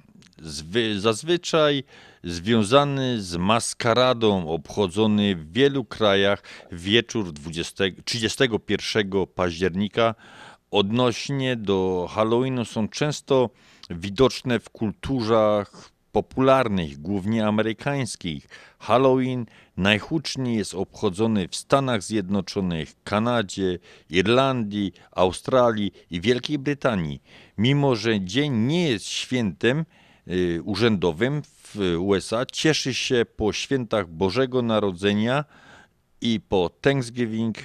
Zwy, 0.44 1.00
zazwyczaj 1.00 1.84
związany 2.24 3.22
z 3.22 3.36
maskaradą, 3.36 4.48
obchodzony 4.48 5.36
w 5.36 5.52
wielu 5.52 5.84
krajach 5.84 6.42
wieczór 6.72 7.32
20, 7.32 7.84
31 8.04 9.26
października. 9.34 10.14
Odnośnie 10.70 11.56
do 11.56 12.08
Halloweenu 12.10 12.64
są 12.64 12.88
często 12.88 13.50
widoczne 13.90 14.60
w 14.60 14.70
kulturach 14.70 15.90
popularnych, 16.12 16.98
głównie 16.98 17.46
amerykańskich. 17.46 18.48
Halloween 18.78 19.46
najhuczniej 19.76 20.56
jest 20.56 20.74
obchodzony 20.74 21.48
w 21.48 21.56
Stanach 21.56 22.02
Zjednoczonych, 22.02 22.92
Kanadzie, 23.04 23.78
Irlandii, 24.10 24.92
Australii 25.12 25.92
i 26.10 26.20
Wielkiej 26.20 26.58
Brytanii. 26.58 27.22
Mimo, 27.58 27.96
że 27.96 28.20
dzień 28.20 28.52
nie 28.52 28.88
jest 28.88 29.06
świętem 29.06 29.84
urzędowym 30.64 31.42
w 31.42 31.96
USA, 32.00 32.46
cieszy 32.46 32.94
się 32.94 33.26
po 33.36 33.52
świętach 33.52 34.08
Bożego 34.08 34.62
Narodzenia 34.62 35.44
i 36.20 36.40
po 36.40 36.70
Thanksgiving 36.80 37.56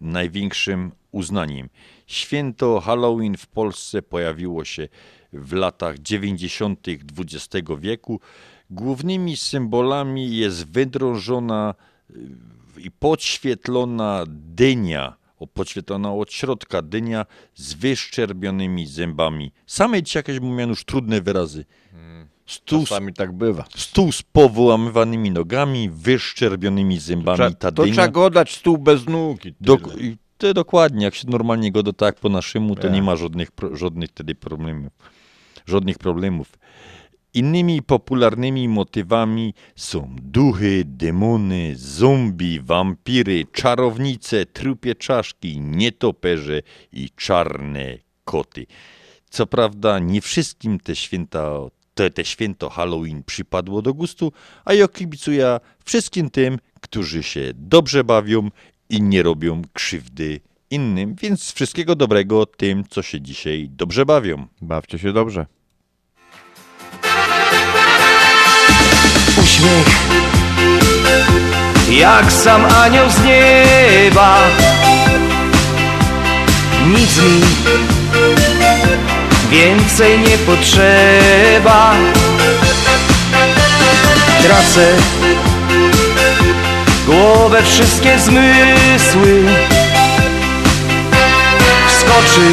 największym 0.00 0.92
uznaniem. 1.12 1.68
Święto 2.06 2.80
Halloween 2.80 3.36
w 3.36 3.46
Polsce 3.46 4.02
pojawiło 4.02 4.64
się 4.64 4.88
w 5.32 5.52
latach 5.52 5.98
90. 5.98 6.86
XX 7.18 7.68
wieku. 7.78 8.20
Głównymi 8.70 9.36
symbolami 9.36 10.36
jest 10.36 10.66
wydrążona 10.66 11.74
y, 12.10 12.80
i 12.80 12.90
podświetlona 12.90 14.24
dynia, 14.28 15.16
podświetlona 15.46 16.12
od 16.12 16.32
środka 16.32 16.82
dynia 16.82 17.26
z 17.54 17.74
wyszczerbionymi 17.74 18.86
zębami. 18.86 19.52
Same 19.66 20.02
ci 20.02 20.18
jakieś 20.18 20.40
mówią 20.40 20.68
już 20.68 20.84
trudne 20.84 21.20
wyrazy. 21.20 21.64
Stół, 22.46 22.84
Czasami 22.84 23.12
tak 23.14 23.32
bywa. 23.32 23.64
Stół 23.76 24.12
z 24.12 24.22
powyłamywanymi 24.22 25.30
nogami, 25.30 25.90
wyszczerbionymi 25.90 26.98
zębami. 26.98 27.36
Trzeba- 27.38 27.50
ta 27.50 27.72
to 27.72 27.82
dynia. 27.82 27.94
trzeba 27.94 28.08
go 28.08 28.30
dać 28.30 28.56
stół 28.56 28.78
bez 28.78 29.06
nóg 29.06 29.46
i 29.46 29.54
tyle. 29.54 29.76
Dok- 29.78 30.00
i 30.00 30.16
to 30.38 30.54
dokładnie, 30.54 31.04
jak 31.04 31.14
się 31.14 31.28
normalnie 31.28 31.72
go 31.72 31.82
do 31.82 31.92
tak 31.92 32.16
po 32.20 32.28
naszemu, 32.28 32.76
to 32.76 32.82
Tak. 32.82 32.92
nie 32.92 33.02
ma 33.02 33.16
żadnych, 33.16 33.48
żadnych 33.72 34.10
wtedy 34.10 34.34
problemów. 34.34 34.92
Żadnych 35.66 35.98
problemów. 35.98 36.52
Innymi 37.34 37.82
popularnymi 37.82 38.68
motywami 38.68 39.54
są 39.76 40.16
duchy, 40.22 40.82
demony, 40.86 41.72
zombie, 41.76 42.60
wampiry, 42.60 43.44
czarownice, 43.52 44.46
trupie 44.46 44.94
czaszki, 44.94 45.60
nietoperze 45.60 46.62
i 46.92 47.10
czarne 47.16 47.98
koty. 48.24 48.66
Co 49.30 49.46
prawda 49.46 49.98
nie 49.98 50.20
wszystkim 50.20 50.80
te 50.80 50.96
święta, 50.96 51.50
te, 51.94 52.10
te 52.10 52.24
święto 52.24 52.70
Halloween 52.70 53.22
przypadło 53.22 53.82
do 53.82 53.94
gustu, 53.94 54.32
a 54.64 54.74
ja 54.74 54.88
kibicuję 54.88 55.60
wszystkim 55.84 56.30
tym, 56.30 56.58
którzy 56.80 57.22
się 57.22 57.52
dobrze 57.54 58.04
bawią 58.04 58.50
i 58.88 59.02
nie 59.02 59.22
robią 59.22 59.62
krzywdy 59.72 60.40
innym, 60.70 61.14
więc 61.14 61.52
wszystkiego 61.52 61.94
dobrego 61.94 62.46
tym, 62.46 62.84
co 62.90 63.02
się 63.02 63.20
dzisiaj 63.20 63.68
dobrze 63.70 64.06
bawią. 64.06 64.46
Bawcie 64.62 64.98
się 64.98 65.12
dobrze. 65.12 65.46
Uśmiech. 69.36 69.88
Jak 71.90 72.32
sam 72.32 72.64
anioł 72.84 73.10
z 73.10 73.24
nieba. 73.24 74.38
Nic 76.86 77.16
mi 77.16 77.40
więcej 79.50 80.18
nie 80.18 80.38
potrzeba. 80.38 81.94
Tracę 84.42 84.86
głowę, 87.06 87.62
wszystkie 87.62 88.18
zmysły. 88.18 89.44
Wskoczył 91.88 92.52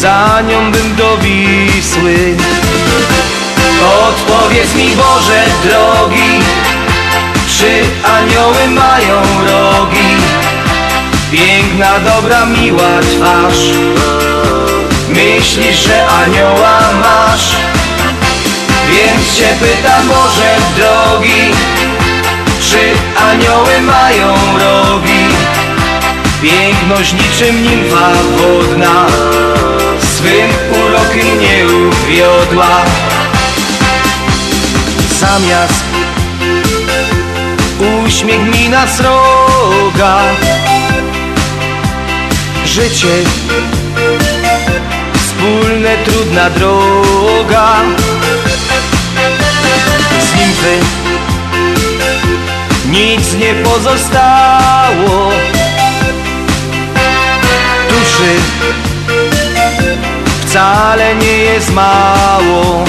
za 0.00 0.42
nią 0.48 0.72
bym 0.72 0.96
do 0.96 1.18
Wisły 1.18 2.36
Odpowiedz 3.82 4.74
mi 4.74 4.96
Boże 4.96 5.44
drogi 5.64 6.40
Czy 7.58 7.82
anioły 8.10 8.68
mają 8.68 9.22
rogi? 9.46 10.08
Piękna, 11.32 11.98
dobra, 11.98 12.46
miła 12.46 13.00
twarz 13.00 13.58
Myślisz, 15.08 15.76
że 15.76 16.06
anioła 16.08 16.78
masz? 17.00 17.56
Więc 18.90 19.36
cię 19.36 19.48
pytam 19.60 20.08
Boże 20.08 20.56
drogi 20.76 21.50
Czy 22.60 22.78
anioły 23.30 23.80
mają 23.80 24.34
rogi? 24.58 25.26
Piękność 26.42 27.12
niczym 27.12 27.62
nimfa 27.62 28.10
wodna 28.36 29.06
Swym 30.00 30.50
urokiem 30.70 31.40
nie 31.40 31.66
uwiodła 31.66 32.84
Zamiast. 35.36 35.84
Uśmiech 38.06 38.40
mi 38.54 38.68
na 38.68 38.86
sroga. 38.86 40.18
Życie 42.64 43.24
Wspólne 45.14 45.96
trudna 46.04 46.50
droga. 46.50 47.72
Z 50.20 50.34
nimfy 50.40 50.78
Nic 52.90 53.34
nie 53.34 53.54
pozostało. 53.54 55.32
Duszy 57.88 58.32
Wcale 60.46 61.14
nie 61.14 61.38
jest 61.38 61.72
mało 61.74 62.84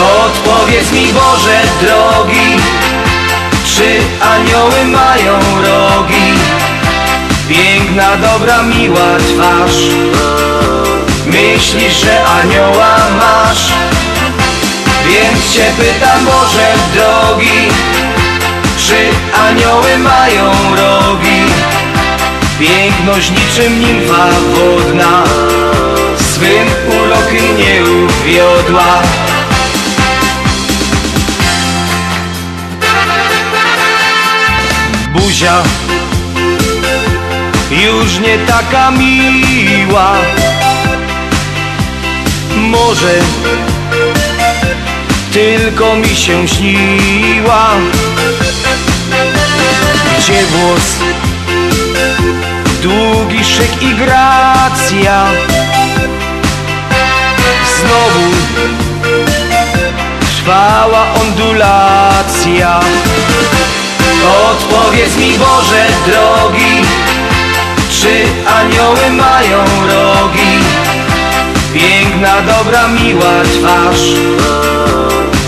Odpowiedz 0.00 0.92
mi 0.92 1.12
Boże 1.12 1.60
drogi 1.80 2.56
Czy 3.76 3.98
anioły 4.26 4.84
mają 4.84 5.32
rogi? 5.62 6.32
Piękna, 7.48 8.16
dobra, 8.16 8.62
miła 8.62 9.18
twarz 9.18 9.76
Myślisz, 11.26 12.00
że 12.00 12.24
anioła 12.26 12.96
masz? 13.18 13.72
Więc 15.06 15.52
cię 15.52 15.64
pytam 15.78 16.24
Boże 16.24 16.74
drogi 16.94 17.68
Czy 18.78 18.96
anioły 19.40 19.98
mają 19.98 20.50
rogi? 20.76 21.42
Piękność 22.58 23.30
niczym 23.30 23.80
nimfa 23.80 24.26
wodna 24.54 25.22
Swym 26.16 26.66
urokiem 26.88 27.56
nie 27.56 27.82
uwiodła 27.84 29.02
Buzia. 35.16 35.62
Już 37.70 38.18
nie 38.18 38.38
taka 38.38 38.90
miła. 38.90 40.12
Może 42.56 43.14
tylko 45.32 45.96
mi 45.96 46.16
się 46.16 46.48
śniła. 46.48 47.70
Gdzie 50.18 50.44
włos, 50.44 50.96
długi 52.82 53.44
szyk 53.44 53.82
i 53.82 53.94
gracja. 53.94 55.26
Znowu 57.80 58.30
trwała 60.20 61.06
ondulacja 61.22 62.80
Odpowiedz 64.26 65.16
mi 65.16 65.38
Boże 65.38 65.86
drogi 66.06 66.82
Czy 67.90 68.24
anioły 68.50 69.10
mają 69.10 69.58
rogi? 69.86 70.58
Piękna, 71.74 72.42
dobra, 72.42 72.88
miła 72.88 73.42
twarz 73.44 74.00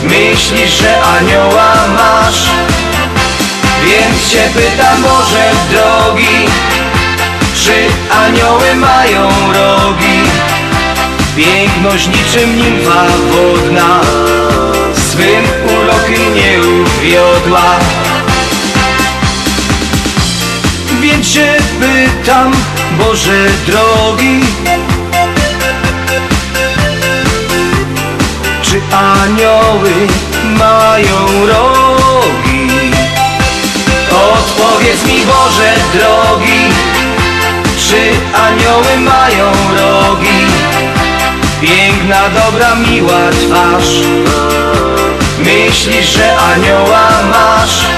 Myślisz, 0.02 0.70
że 0.80 1.02
anioła 1.02 1.74
masz 1.88 2.42
Więc 3.84 4.30
cię 4.30 4.50
pytam 4.54 5.02
Boże 5.02 5.50
drogi 5.70 6.48
Czy 7.64 7.74
anioły 8.16 8.74
mają 8.74 9.28
rogi? 9.52 10.20
Piękność 11.36 12.08
niczym 12.08 12.56
nimfa 12.56 13.04
wodna 13.30 14.00
Swym 14.94 15.44
urokiem 15.64 16.34
nie 16.34 16.60
uwiodła 16.60 17.78
Więc 21.08 21.28
się 21.28 21.56
pytam, 21.80 22.52
Boże 22.98 23.46
drogi 23.66 24.40
Czy 28.62 28.80
anioły 28.96 29.92
mają 30.58 31.46
rogi? 31.46 32.70
Odpowiedz 34.10 35.04
mi 35.06 35.26
Boże 35.26 35.74
drogi 35.94 36.60
Czy 37.88 38.10
anioły 38.40 38.96
mają 38.98 39.52
rogi? 39.76 40.46
Piękna, 41.60 42.22
dobra, 42.28 42.74
miła 42.74 43.30
twarz 43.30 43.88
Myślisz, 45.38 46.06
że 46.06 46.38
anioła 46.38 47.08
masz 47.30 47.97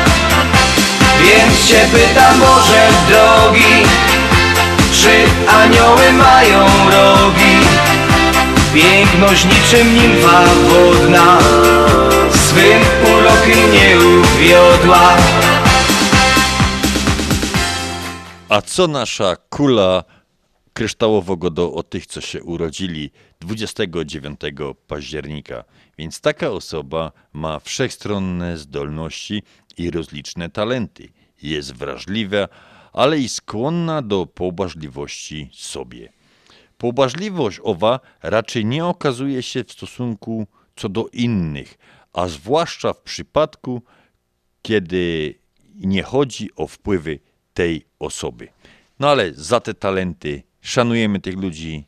Więc 1.24 1.66
cię 1.68 1.86
pytam 1.92 2.40
Boże 2.40 2.88
drogi 3.08 3.86
Czy 4.92 5.50
anioły 5.50 6.12
mają 6.12 6.66
rogi? 6.90 7.56
Piękność 8.74 9.44
niczym 9.44 9.94
nimfa 9.94 10.44
wodna 10.44 11.38
Swym 12.30 12.80
urokiem 13.14 13.72
nie 13.72 13.98
uwiodła 13.98 15.16
A 18.48 18.62
co 18.62 18.88
nasza 18.88 19.36
kula 19.36 20.04
kryształowego 20.72 21.50
do 21.50 21.72
o 21.72 21.82
tych, 21.82 22.06
co 22.06 22.20
się 22.20 22.42
urodzili 22.42 23.10
29 23.40 24.40
października? 24.86 25.64
Więc 25.98 26.20
taka 26.20 26.50
osoba 26.50 27.12
ma 27.32 27.58
wszechstronne 27.58 28.58
zdolności 28.58 29.42
i 29.78 29.90
rozliczne 29.90 30.50
talenty. 30.50 31.08
Jest 31.42 31.74
wrażliwa, 31.74 32.48
ale 32.92 33.18
i 33.18 33.28
skłonna 33.28 34.02
do 34.02 34.26
pobłażliwości 34.26 35.50
sobie. 35.52 36.12
Pobłażliwość 36.78 37.60
owa 37.62 38.00
raczej 38.22 38.64
nie 38.64 38.84
okazuje 38.84 39.42
się 39.42 39.64
w 39.64 39.72
stosunku 39.72 40.46
co 40.76 40.88
do 40.88 41.08
innych, 41.12 41.78
a 42.12 42.28
zwłaszcza 42.28 42.92
w 42.92 43.00
przypadku, 43.00 43.82
kiedy 44.62 45.34
nie 45.74 46.02
chodzi 46.02 46.50
o 46.56 46.66
wpływy 46.66 47.18
tej 47.54 47.86
osoby. 47.98 48.48
No 48.98 49.08
ale 49.08 49.32
za 49.34 49.60
te 49.60 49.74
talenty 49.74 50.42
szanujemy 50.60 51.20
tych 51.20 51.36
ludzi 51.36 51.84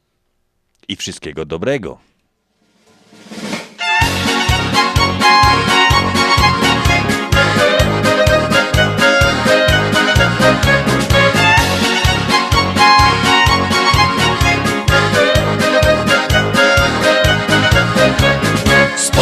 i 0.89 0.97
wszystkiego 0.97 1.45
dobrego. 1.45 1.99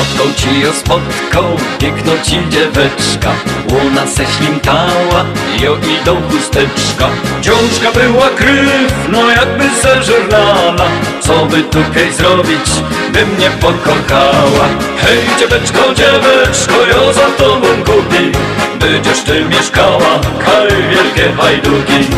Spotkał 0.01 0.35
ci 0.37 0.61
ją 0.61 0.73
spotkał, 0.73 1.45
piękno 1.79 2.13
ci 2.23 2.49
dzieweczka. 2.51 3.33
Łuna 3.71 4.07
se 4.07 4.25
ślimtała, 4.27 5.25
jo 5.63 5.77
idą 6.01 6.17
chusteczka. 6.31 7.09
Dziążka 7.41 8.01
była 8.01 8.29
kryw, 8.29 9.09
no 9.09 9.31
jakby 9.31 9.65
zeżurnana 9.83 10.85
Co 11.21 11.47
by 11.47 11.63
tutaj 11.63 12.13
zrobić, 12.13 12.71
by 13.13 13.27
mnie 13.27 13.51
pokochała. 13.51 14.67
Hej 15.03 15.19
dzieweczko, 15.39 15.95
dzieweczko, 15.95 16.75
jo 16.93 17.13
za 17.13 17.45
tobą 17.45 17.67
kupi. 17.67 18.33
Będziesz 18.81 19.21
ty 19.21 19.45
mieszkała, 19.45 20.21
kaj 20.45 20.69
wielkie 20.91 21.33
hajduki 21.37 22.11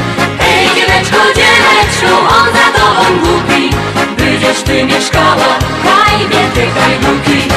Hej 1.02 1.10
dzieweczko, 1.10 1.34
dzieweczko, 1.34 2.18
on 2.20 2.52
za 2.52 2.78
tobą 2.78 3.18
głupi. 3.20 3.70
Będziesz 4.16 4.62
ty 4.62 4.84
mieszkała, 4.84 5.58
kraj 5.82 6.18
wielkie 6.18 6.80
hajduki 6.80 7.48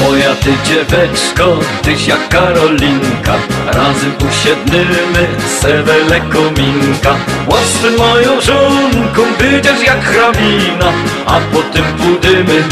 Moja 0.00 0.34
ty 0.34 0.52
dzieweczko, 0.64 1.58
tyś 1.82 2.06
jak 2.06 2.28
Karolinka 2.28 3.34
Razem 3.66 4.12
usiednymy 4.30 5.26
sewele 5.60 6.20
kominka 6.20 7.16
Łasy 7.46 7.90
moją 7.98 8.40
żonką, 8.40 9.22
będziesz 9.38 9.86
jak 9.86 10.04
hrabina 10.04 10.92
A 11.26 11.40
potem 11.52 11.84
pójdziemy 11.84 12.62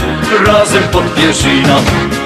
razem 0.47 0.83
pod 0.83 1.15
pierzina 1.15 1.77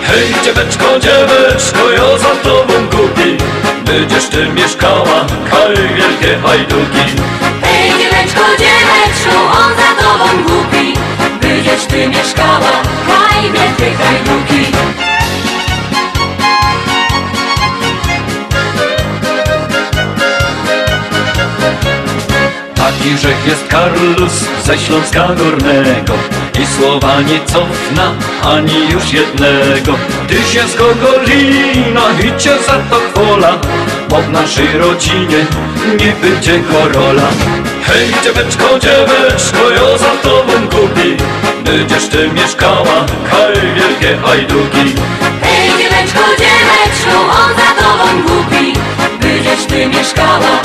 Hej 0.06 0.34
dzieweczko, 0.44 1.00
dzieweczko, 1.00 1.90
ja 1.90 2.18
za 2.18 2.36
tobą 2.42 2.72
kupi 2.90 3.36
Będziesz 3.84 4.24
ty 4.28 4.46
mieszkała, 4.48 5.26
kaj 5.50 5.76
wielkie 5.76 6.38
hajduki 6.42 7.04
Hej 7.62 7.90
dzieweczko, 7.90 8.40
dzieweczko, 8.58 9.42
on 9.42 9.72
za 9.76 10.02
tobą 10.02 10.42
głupi. 10.42 10.94
Będziesz 11.40 11.86
ty 11.86 12.08
mieszkała, 12.08 12.72
kraj 13.06 13.42
wielkie 13.42 13.96
hajduki 13.96 14.72
Taki 22.74 23.18
rzech 23.18 23.46
jest 23.46 23.66
Karlus 23.68 24.32
ze 24.64 24.78
Śląska 24.78 25.28
Górnego 25.28 26.35
I 26.62 26.66
słowa 26.66 27.20
nie 27.20 27.40
cofna 27.40 28.12
ani 28.44 28.90
już 28.90 29.12
jednego. 29.12 29.98
Tyś 30.28 30.54
jest 30.54 30.78
Gogolina 30.78 32.02
i 32.24 32.40
cię 32.40 32.58
za 32.66 32.78
to 32.90 32.96
chwola 32.96 33.58
Bo 34.08 34.16
w 34.16 34.28
naszej 34.32 34.78
rodzinie 34.78 35.46
nie 35.98 36.12
będzie 36.12 36.60
korola. 36.60 37.28
Hej 37.82 38.08
dzieweczko, 38.24 38.78
dzieweczko, 38.78 39.70
ja 39.70 39.98
za 39.98 40.10
tobą 40.22 40.52
kupi. 40.68 41.16
Będziesz 41.66 42.08
ty 42.08 42.28
mieszkała, 42.28 43.06
kaj 43.30 43.54
wielkie 43.74 44.16
hajduki 44.16 44.94
Hej 45.42 45.68
dzieweczko, 45.78 46.20
dzieweczko, 46.38 47.20
on 47.20 47.54
za 47.56 47.82
tobą 47.82 48.22
głupi 48.22 48.72
Będziesz 49.20 49.64
ty 49.66 49.86
mieszkała, 49.86 50.60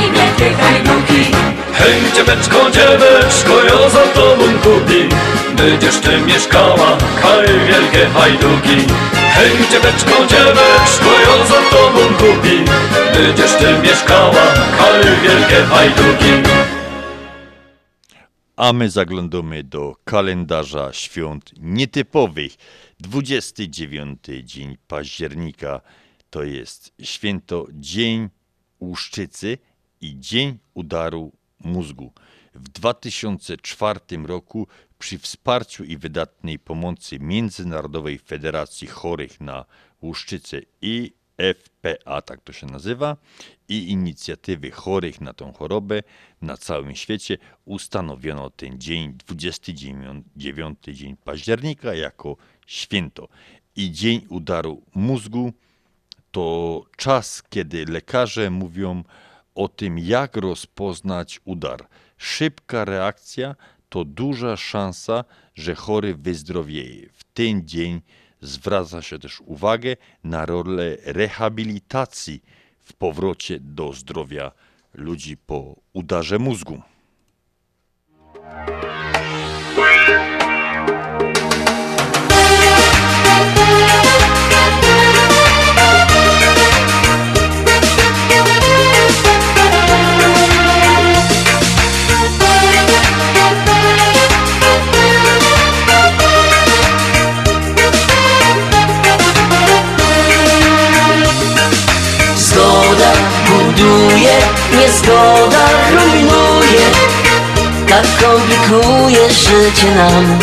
wielkie 0.00 0.54
hajduki 0.54 1.36
Hej 1.78 2.12
dzieweczko, 2.12 2.70
dzieweczko, 2.70 3.64
ja 3.64 3.90
za 3.90 4.06
tobą 4.06 4.44
kupi. 4.44 5.08
Będziesz 5.56 6.00
ty 6.00 6.20
mieszkała, 6.20 6.98
kaj 7.22 7.46
wielkie 7.46 8.06
hajduki. 8.06 8.92
Hej 9.34 9.50
dzieweczko, 9.70 10.26
dzieweczko, 10.26 11.10
ja 11.26 11.46
za 11.46 11.70
tobą 11.70 12.14
kupi. 12.14 12.64
Będziesz 13.14 13.54
ty 13.54 13.78
mieszkała, 13.82 14.54
kaj 14.78 15.02
wielkie 15.22 15.64
hajduki. 15.64 16.48
A 18.56 18.72
my 18.72 18.90
zaglądamy 18.90 19.64
do 19.64 19.96
kalendarza 20.04 20.92
świąt 20.92 21.50
nietypowych. 21.60 22.52
29 23.00 24.18
dzień 24.44 24.76
października. 24.88 25.80
To 26.30 26.42
jest 26.42 26.92
święto 27.02 27.66
Dzień 27.72 28.28
Łuszczycy 28.80 29.58
i 30.00 30.20
Dzień 30.20 30.58
Udaru 30.74 31.32
Mózgu. 31.60 32.12
W 32.54 32.68
2004 32.68 34.00
roku 34.24 34.66
przy 34.98 35.18
wsparciu 35.18 35.84
i 35.84 35.96
wydatnej 35.96 36.58
pomocy 36.58 37.18
Międzynarodowej 37.18 38.18
Federacji 38.18 38.88
Chorych 38.88 39.40
na 39.40 39.64
Łuszczycę 40.02 40.60
i 40.82 41.12
FPA, 41.38 42.22
tak 42.22 42.40
to 42.40 42.52
się 42.52 42.66
nazywa, 42.66 43.16
i 43.68 43.90
inicjatywy 43.90 44.70
chorych 44.70 45.20
na 45.20 45.32
tą 45.32 45.52
chorobę 45.52 46.02
na 46.42 46.56
całym 46.56 46.94
świecie 46.94 47.38
ustanowiono 47.64 48.50
ten 48.50 48.80
dzień, 48.80 49.14
29 49.26 50.78
dzień 50.88 51.16
października, 51.16 51.94
jako 51.94 52.36
święto. 52.66 53.28
I 53.76 53.90
dzień 53.90 54.26
udaru 54.28 54.82
mózgu 54.94 55.52
to 56.30 56.84
czas, 56.96 57.42
kiedy 57.50 57.84
lekarze 57.84 58.50
mówią 58.50 59.04
o 59.56 59.68
tym, 59.68 59.98
jak 59.98 60.36
rozpoznać 60.36 61.40
udar. 61.44 61.86
Szybka 62.16 62.84
reakcja 62.84 63.54
to 63.88 64.04
duża 64.04 64.56
szansa, 64.56 65.24
że 65.54 65.74
chory 65.74 66.14
wyzdrowieje. 66.14 67.08
W 67.12 67.24
ten 67.24 67.66
dzień 67.66 68.00
zwraca 68.40 69.02
się 69.02 69.18
też 69.18 69.40
uwagę 69.40 69.96
na 70.24 70.46
rolę 70.46 70.96
rehabilitacji 71.04 72.42
w 72.80 72.92
powrocie 72.92 73.60
do 73.60 73.92
zdrowia 73.92 74.52
ludzi 74.94 75.36
po 75.36 75.76
udarze 75.92 76.38
mózgu. 76.38 76.82
Niezgoda 104.80 105.68
rujnuje 105.90 106.86
Tak 107.88 108.06
komplikuje 108.22 109.30
życie 109.30 109.94
nam. 109.96 110.38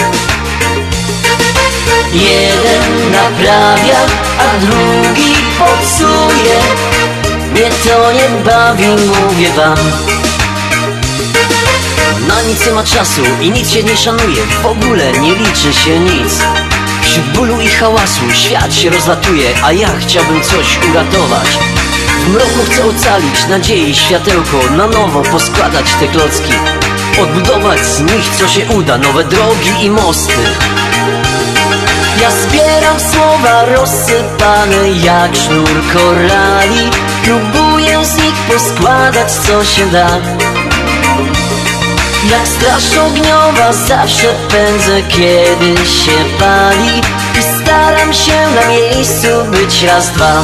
Jeden 2.13 3.11
naprawia, 3.11 3.99
a 4.39 4.59
drugi 4.59 5.35
popsuje 5.59 6.59
Mnie 7.51 7.69
to 7.83 8.11
nie 8.11 8.43
bawi, 8.45 8.87
mówię 8.87 9.49
wam. 9.49 9.77
Na 12.27 12.41
nic 12.41 12.65
nie 12.65 12.71
ma 12.71 12.83
czasu 12.83 13.21
i 13.41 13.51
nic 13.51 13.71
się 13.71 13.83
nie 13.83 13.97
szanuje 13.97 14.43
W 14.61 14.65
ogóle 14.65 15.11
nie 15.11 15.35
liczy 15.35 15.73
się 15.73 15.99
nic. 15.99 16.39
Wśród 17.01 17.25
bólu 17.25 17.61
i 17.61 17.67
hałasu 17.67 18.31
świat 18.33 18.75
się 18.75 18.89
rozlatuje 18.89 19.49
A 19.63 19.71
ja 19.71 19.89
chciałbym 19.99 20.41
coś 20.41 20.79
uratować 20.91 21.47
w 22.23 22.29
mroku 22.29 22.65
chcę 22.71 22.85
ocalić 22.85 23.47
nadziei 23.47 23.95
światełko 23.95 24.57
Na 24.77 24.87
nowo 24.87 25.21
poskładać 25.21 25.93
te 25.99 26.07
klocki. 26.07 26.53
Odbudować 27.21 27.79
z 27.79 28.01
nich 28.01 28.29
co 28.39 28.47
się 28.47 28.65
uda 28.65 28.97
Nowe 28.97 29.23
drogi 29.23 29.71
i 29.81 29.89
mosty. 29.89 30.33
Ja 32.21 32.31
zbieram 32.31 32.99
słowa 32.99 33.65
rozsypane 33.65 34.89
jak 35.03 35.35
sznur 35.35 35.83
korali. 35.93 36.89
Próbuję 37.23 38.05
z 38.05 38.15
nich 38.15 38.35
poskładać 38.35 39.31
co 39.31 39.65
się 39.65 39.85
da. 39.85 40.07
Jak 42.31 42.47
straż 42.47 42.97
ogniowa 42.97 43.73
zawsze 43.73 44.33
pędzę 44.49 45.01
kiedy 45.09 45.85
się 45.85 46.39
pali. 46.39 47.01
I 47.39 47.61
staram 47.61 48.13
się 48.13 48.47
na 48.55 48.69
miejscu 48.69 49.27
być 49.51 49.83
raz, 49.83 50.09
dwa 50.09 50.43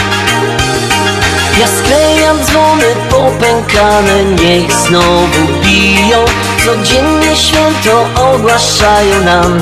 ja 1.59 1.67
sklejam 1.67 2.43
dzwony 2.45 2.95
popękane, 3.09 4.23
niech 4.23 4.71
znowu 4.71 5.61
biją. 5.63 6.25
Codziennie 6.65 7.35
święto 7.35 8.05
ogłaszają 8.15 9.23
nam. 9.25 9.59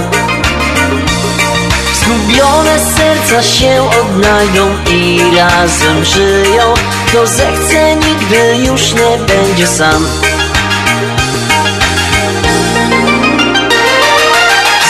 Zgubione 1.93 2.79
serca 2.97 3.43
się 3.43 3.89
odnajdą 4.01 4.67
i 4.91 5.21
razem 5.37 6.05
żyją. 6.05 6.73
Kto 7.07 7.27
zechce 7.27 7.95
nigdy 7.95 8.65
już 8.65 8.93
nie 8.93 9.17
będzie 9.27 9.67
sam. 9.67 10.07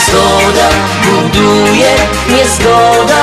Zgoda 0.06 0.68
buduje, 1.04 1.90
niezgoda 2.28 3.22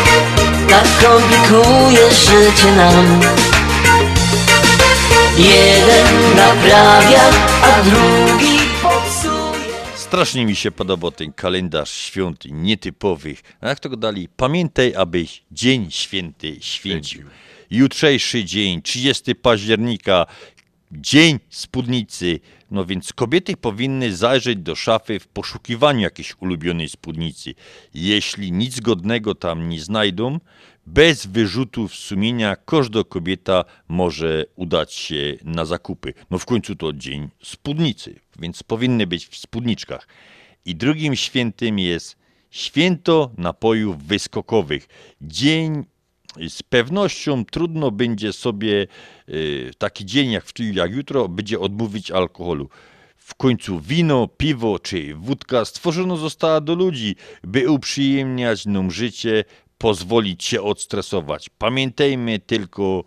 tak 0.71 0.87
komplikuje 1.03 2.11
życie 2.11 2.75
nam 2.75 3.21
Jeden 5.37 6.35
naprawia, 6.35 7.21
a 7.63 7.83
drugi 7.83 8.59
popsuje 8.81 9.51
Strasznie 9.95 10.45
mi 10.45 10.55
się 10.55 10.71
podobał 10.71 11.11
ten 11.11 11.33
kalendarz 11.33 11.91
świąt 11.91 12.45
nietypowych. 12.45 13.41
A 13.61 13.69
jak 13.69 13.79
to 13.79 13.89
go 13.89 13.97
dali? 13.97 14.29
Pamiętaj, 14.37 14.95
abyś 14.95 15.43
dzień 15.51 15.91
święty 15.91 16.57
święcił. 16.61 17.27
Jutrzejszy 17.69 18.45
dzień, 18.45 18.81
30 18.81 19.35
października, 19.35 20.25
dzień 20.91 21.39
spódnicy, 21.49 22.39
No 22.71 22.85
więc 22.85 23.13
kobiety 23.13 23.57
powinny 23.57 24.15
zajrzeć 24.15 24.59
do 24.59 24.75
szafy 24.75 25.19
w 25.19 25.27
poszukiwaniu 25.27 25.99
jakiejś 25.99 26.35
ulubionej 26.39 26.89
spódnicy. 26.89 27.53
Jeśli 27.93 28.51
nic 28.51 28.79
godnego 28.79 29.35
tam 29.35 29.69
nie 29.69 29.81
znajdą, 29.81 30.39
bez 30.85 31.25
wyrzutów 31.25 31.95
sumienia 31.95 32.55
każda 32.55 33.03
kobieta 33.03 33.65
może 33.87 34.45
udać 34.55 34.93
się 34.93 35.37
na 35.43 35.65
zakupy. 35.65 36.13
No 36.29 36.39
w 36.39 36.45
końcu 36.45 36.75
to 36.75 36.93
dzień 36.93 37.29
spódnicy, 37.43 38.19
więc 38.39 38.63
powinny 38.63 39.07
być 39.07 39.27
w 39.27 39.37
spódniczkach. 39.37 40.07
I 40.65 40.75
drugim 40.75 41.15
świętym 41.15 41.79
jest 41.79 42.17
święto 42.51 43.31
napojów 43.37 44.03
wyskokowych. 44.03 44.87
Dzień 45.21 45.83
z 46.49 46.63
pewnością 46.63 47.45
trudno 47.45 47.91
będzie 47.91 48.33
sobie 48.33 48.87
y, 49.29 49.71
taki 49.77 50.05
dzień 50.05 50.31
jak, 50.31 50.45
w- 50.45 50.59
jak 50.73 50.91
jutro 50.91 51.27
będzie 51.27 51.59
odmówić 51.59 52.11
alkoholu. 52.11 52.69
W 53.17 53.35
końcu 53.35 53.79
wino, 53.79 54.27
piwo 54.27 54.79
czy 54.79 55.15
wódka 55.15 55.65
stworzona 55.65 56.15
została 56.15 56.61
do 56.61 56.75
ludzi, 56.75 57.15
by 57.43 57.69
uprzyjemniać 57.71 58.65
nam 58.65 58.91
życie, 58.91 59.43
pozwolić 59.77 60.43
się 60.43 60.61
odstresować. 60.61 61.49
Pamiętajmy 61.57 62.39
tylko, 62.39 63.03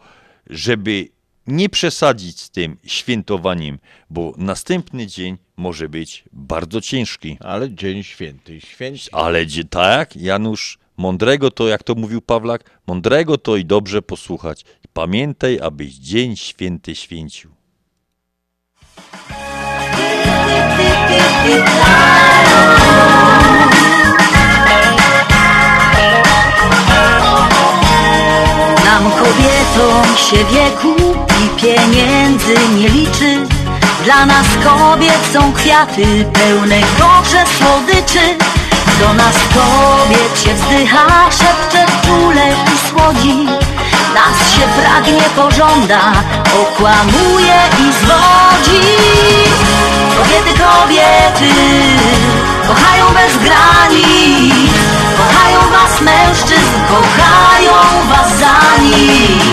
żeby 0.50 1.08
nie 1.46 1.68
przesadzić 1.68 2.40
z 2.40 2.50
tym 2.50 2.76
świętowaniem, 2.86 3.78
bo 4.10 4.34
następny 4.36 5.06
dzień 5.06 5.38
może 5.56 5.88
być 5.88 6.24
bardzo 6.32 6.80
ciężki. 6.80 7.36
Ale 7.40 7.70
dzień 7.74 8.02
święty, 8.02 8.60
święci. 8.60 9.08
Ale 9.12 9.46
tak, 9.70 10.16
Janusz, 10.16 10.78
mądrego 10.96 11.50
to, 11.50 11.68
jak 11.68 11.82
to 11.82 11.94
mówił 11.94 12.22
Pawlak, 12.22 12.80
mądrego 12.86 13.38
to 13.38 13.56
i 13.56 13.64
dobrze 13.64 14.02
posłuchać. 14.02 14.64
Pamiętaj, 14.92 15.60
abyś 15.60 15.94
dzień 15.94 16.36
święty 16.36 16.94
święcił. 16.94 17.50
Nam 28.84 29.10
kobietom 29.10 30.16
się 30.16 30.36
wieku 30.36 30.94
i 31.44 31.60
pieniędzy 31.60 32.54
nie 32.78 32.88
liczy 32.88 33.46
Dla 34.04 34.26
nas 34.26 34.46
kobiet 34.64 35.18
są 35.32 35.52
kwiaty 35.52 36.24
pełne 36.32 36.80
gorze 36.98 37.44
słodyczy 37.58 38.43
Do 39.00 39.14
nas 39.14 39.36
kobiet 39.54 40.40
się 40.44 40.54
wzdycha, 40.54 41.06
szepcze 41.30 41.86
czule 42.04 42.46
i 42.50 42.88
słodzi. 42.88 43.46
Nas 44.14 44.50
się 44.54 44.60
pragnie, 44.80 45.22
pożąda, 45.36 46.00
okłamuje 46.62 47.58
i 47.78 47.92
zwodzi. 47.92 48.80
Kobiety, 50.16 50.60
kobiety, 50.62 51.54
kochają 52.68 53.06
bez 53.14 53.36
granic 53.36 54.72
Kochają 55.18 55.60
was 55.70 56.00
mężczyzn, 56.00 56.74
kochają 56.88 57.76
was 58.10 58.38
za 58.38 58.82
nic. 58.82 59.44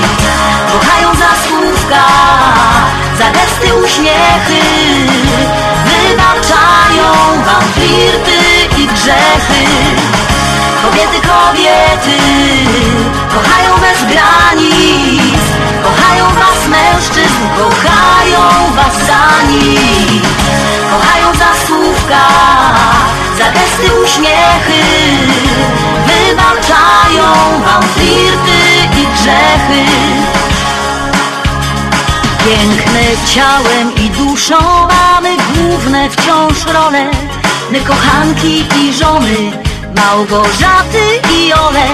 Kochają 0.74 1.16
za 1.16 1.32
słówka, 1.48 2.06
za 3.18 3.32
gesty, 3.32 3.74
uśmiechy 3.84 4.62
Wybaczają 5.86 7.44
wam 7.46 7.64
flirty 7.74 8.41
grzechy. 9.02 9.66
Kobiety, 10.84 11.20
kobiety, 11.28 12.18
kochają 13.34 13.72
bez 13.78 14.00
granic. 14.12 15.42
Kochają 15.84 16.26
was 16.26 16.68
mężczyzn, 16.68 17.42
kochają 17.58 18.42
was 18.76 18.96
za 19.08 19.48
nic. 19.52 20.24
Kochają 20.92 21.34
za 21.34 21.68
słówka, 21.68 22.28
za 23.38 23.52
gesty, 23.52 24.02
uśmiechy. 24.04 24.82
Wybaczają 26.08 27.26
wam 27.66 27.84
flirty 27.84 28.60
i 29.02 29.08
grzechy. 29.16 29.86
Piękne 32.46 33.02
ciałem 33.26 33.96
i 33.96 34.10
duszą 34.10 34.88
mamy 34.88 35.38
główne 35.56 36.10
wciąż 36.10 36.66
role 36.66 37.10
My 37.72 37.80
kochanki 37.80 38.66
i 38.80 38.94
żony, 38.94 39.52
Małgorzaty 39.96 41.04
i 41.34 41.54
Ole. 41.54 41.86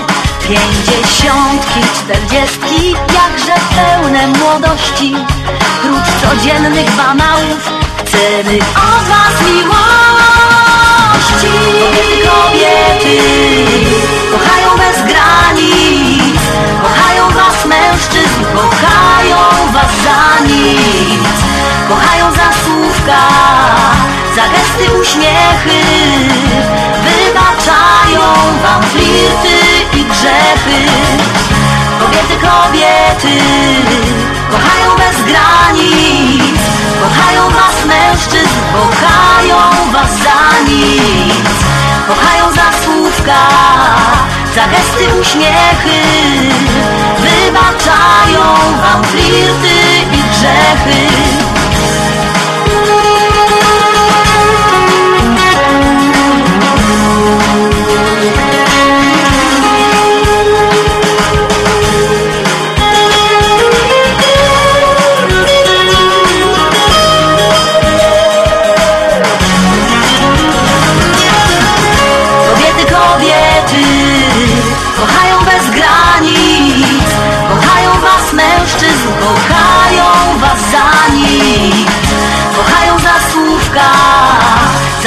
Pięćdziesiątki, 0.48 1.82
czterdziestki, 1.95 2.91
jakże 2.91 3.54
pełne 3.76 4.28
młodości. 4.28 5.16
Prócz 5.82 6.10
codziennych 6.22 6.95
banałów 6.95 7.72
chcemy 7.98 8.60
od 8.76 9.04
was 9.10 9.41
miłości. 9.49 9.78
Kobiety, 11.80 12.28
kobiety, 12.28 13.18
kochają 14.32 14.70
bez 14.78 14.98
granic. 15.12 16.41
Kochają 16.82 17.30
was 17.30 17.66
mężczyzn, 17.66 18.44
kochają 18.56 19.38
was 19.74 19.91
za 20.04 20.45
nic 20.45 21.47
Kochają 21.89 22.31
za 22.31 22.49
słówka, 22.64 23.22
za 24.35 24.41
gesty, 24.41 24.97
uśmiechy. 25.01 25.81
Wybaczają 27.03 28.22
wam 28.64 28.84
flirty 28.84 29.57
i 29.93 30.05
grzechy. 30.05 30.80
Kobiety, 31.99 32.35
kobiety, 32.47 33.43
kochają 34.51 34.97
bez 34.97 35.18
granic. 35.26 36.59
Kochają 37.03 37.49
was 37.49 37.85
mężczyzn, 37.85 38.59
kochają 38.73 39.57
was 39.91 40.11
za 40.23 40.69
nic. 40.69 41.49
Kochają 42.07 42.51
za 42.51 42.84
słówka, 42.84 43.39
za 44.55 44.68
gesty, 44.68 45.19
uśmiechy. 45.22 46.01
Wybaczają 47.18 48.43
wam 48.84 49.03
flirty 49.03 49.76
i 50.11 50.23
grzechy 50.30 51.47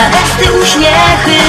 za 0.00 0.08
gesty, 0.10 0.52
uśmiechy. 0.62 1.40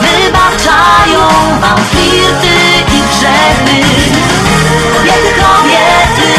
Wybaczają 0.00 1.22
wam 1.60 1.78
flirty 1.90 2.56
i 2.96 3.00
grzechy. 3.10 3.80
Kobiety, 4.94 5.32
kobiety, 5.42 6.30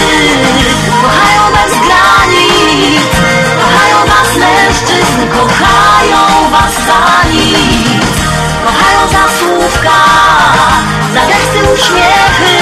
kochają 1.01 1.43
bez 1.55 1.73
granic 1.85 3.03
Kochają 3.61 3.97
was 4.11 4.35
mężczyzn, 4.37 5.19
kochają 5.33 6.49
was 6.51 6.73
za 6.87 7.29
nic. 7.33 8.05
Kochają 8.65 9.01
za 9.11 9.23
słówka, 9.39 9.99
za 11.13 11.21
gesty, 11.29 11.59
uśmiechy. 11.73 12.55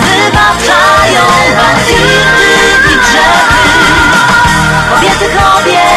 Wybaczają 0.00 1.24
wam 1.56 1.76
flirty 1.86 2.52
i 2.92 2.98
grzechy. 2.98 3.66
Kobiety, 4.90 5.24
kobiety, 5.38 5.95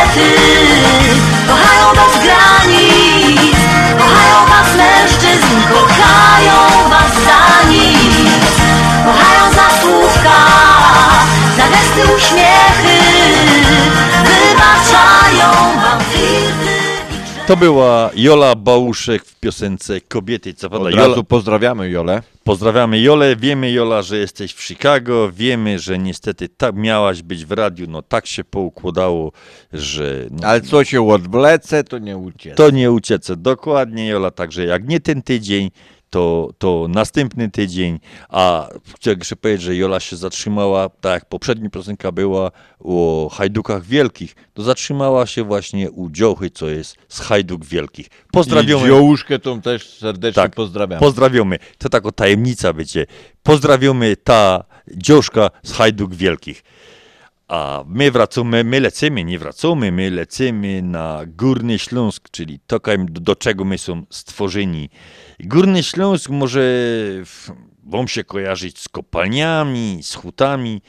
kochają 1.47 1.85
bez 1.95 2.23
granic 2.23 3.59
Kochają 3.99 4.45
was 4.49 4.75
mężczyzn, 4.75 5.55
kochają 5.73 6.89
was 6.89 7.13
za 7.25 7.69
nic. 7.69 8.55
Kochają 9.05 9.53
za 9.53 9.81
słówka, 9.81 10.39
za 11.57 11.67
gesty, 11.67 12.13
uśmiechy 12.15 12.89
To 17.49 17.57
była 17.57 18.09
Jola 18.15 18.55
Bałuszek 18.55 19.26
w 19.26 19.39
piosence 19.39 20.01
Kobiety. 20.01 20.53
Co 20.53 20.69
prawda, 20.69 20.89
Od 20.89 20.95
Jola, 20.95 21.07
razu 21.07 21.23
pozdrawiamy 21.23 21.89
Jolę. 21.89 22.21
Pozdrawiamy 22.43 22.99
Jolę. 22.99 23.35
Wiemy, 23.35 23.71
Jola, 23.71 24.01
że 24.01 24.17
jesteś 24.17 24.53
w 24.53 24.63
Chicago. 24.63 25.31
Wiemy, 25.34 25.80
że 25.80 25.97
niestety 25.99 26.49
tak 26.49 26.76
miałaś 26.76 27.21
być 27.21 27.45
w 27.45 27.51
radiu. 27.51 27.85
No 27.89 28.01
tak 28.01 28.27
się 28.27 28.43
poukładało, 28.43 29.31
że. 29.73 30.26
No, 30.31 30.47
Ale 30.47 30.61
co 30.61 30.84
się 30.84 31.09
odwlecę, 31.09 31.84
to 31.84 31.97
nie 31.97 32.17
uciec. 32.17 32.57
To 32.57 32.69
nie 32.69 32.91
uciecę. 32.91 33.35
Dokładnie, 33.35 34.07
Jola. 34.07 34.31
Także 34.31 34.65
jak 34.65 34.88
nie 34.88 34.99
ten 34.99 35.21
tydzień, 35.21 35.71
to, 36.10 36.49
to 36.57 36.86
następny 36.90 37.52
tydzień, 37.52 37.99
a 38.30 38.69
chcę 39.22 39.36
powiedzieć, 39.36 39.61
że 39.61 39.76
Jola 39.76 39.99
się 39.99 40.15
zatrzymała, 40.15 40.90
tak 40.90 41.14
jak 41.14 41.26
poprzednia 41.26 41.69
piosenka 41.69 42.11
była 42.11 42.52
o 42.80 43.30
hajdukach 43.34 43.84
wielkich, 43.86 44.36
to 44.53 44.64
zatrzymała 44.64 45.26
się 45.26 45.44
właśnie 45.44 45.91
u 45.91 46.10
Dziołchy, 46.10 46.49
co 46.49 46.69
jest 46.69 46.95
z 47.10 47.19
hajduk 47.19 47.65
wielkich. 47.65 48.07
Pozdrawiamy. 48.31 48.84
I 48.84 48.86
Dziołuszkę 48.86 49.40
tą 49.40 49.61
też 49.61 49.98
serdecznie 49.98 50.44
Tak, 50.44 50.56
pozdrawiam. 50.56 50.99
Pozdrawiamy. 50.99 51.60
To 51.77 51.90
taka 51.90 52.11
tajemnica, 52.11 52.73
wiecie. 52.73 53.06
Pozdrawiamy 53.44 54.15
ta 54.15 54.64
dzioszka 54.88 55.49
z 55.64 55.72
hajduk 55.73 56.15
wielkich. 56.15 56.64
A 57.49 57.84
my 57.88 58.11
wracamy, 58.11 58.63
my 58.63 58.80
lecimy, 58.80 59.23
nie 59.23 59.39
wracamy, 59.39 59.91
my 59.91 60.11
lecimy 60.11 60.81
na 60.81 61.21
Górny 61.27 61.80
Śląsk, 61.80 62.30
czyli 62.31 62.59
to, 62.67 62.80
do, 63.09 63.35
czego 63.35 63.65
my 63.65 63.77
są 63.77 64.03
stworzeni. 64.09 64.89
Górny 65.39 65.84
Śląsk 65.84 66.30
może 66.30 66.61
wam 67.84 68.07
się 68.07 68.23
kojarzyć 68.23 68.80
z 68.80 68.89
kopalniami, 68.89 69.99
z 70.01 70.15
hutami, 70.15 70.81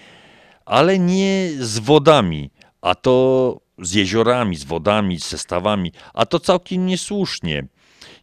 ale 0.66 0.98
nie 0.98 1.50
z 1.58 1.78
wodami, 1.78 2.50
a 2.80 2.94
to 2.94 3.60
z 3.78 3.92
jeziorami, 3.94 4.56
z 4.56 4.64
wodami, 4.64 5.18
ze 5.18 5.38
stawami, 5.38 5.92
a 6.14 6.26
to 6.26 6.40
całkiem 6.40 6.86
niesłusznie. 6.86 7.66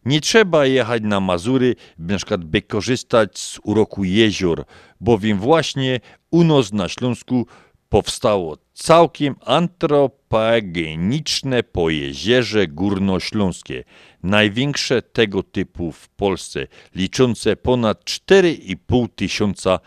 Nie 0.04 0.20
trzeba 0.20 0.66
jechać 0.66 1.02
na 1.02 1.20
Mazury, 1.20 1.74
na 1.98 2.16
przykład 2.16 2.44
by 2.44 2.62
korzystać 2.62 3.38
z 3.38 3.60
uroku 3.62 4.04
jezior, 4.04 4.64
bowiem 5.00 5.38
właśnie 5.38 6.00
u 6.30 6.44
nas 6.44 6.72
na 6.72 6.88
Śląsku 6.88 7.46
powstało 7.88 8.56
całkiem 8.74 9.34
antropogeniczne 9.44 11.62
pojezierze 11.62 12.66
górnośląskie, 12.66 13.84
największe 14.22 15.02
tego 15.02 15.42
typu 15.42 15.92
w 15.92 16.08
Polsce, 16.08 16.66
liczące 16.94 17.56
ponad 17.56 18.04
4,5 18.04 19.08
tysiąca 19.14 19.80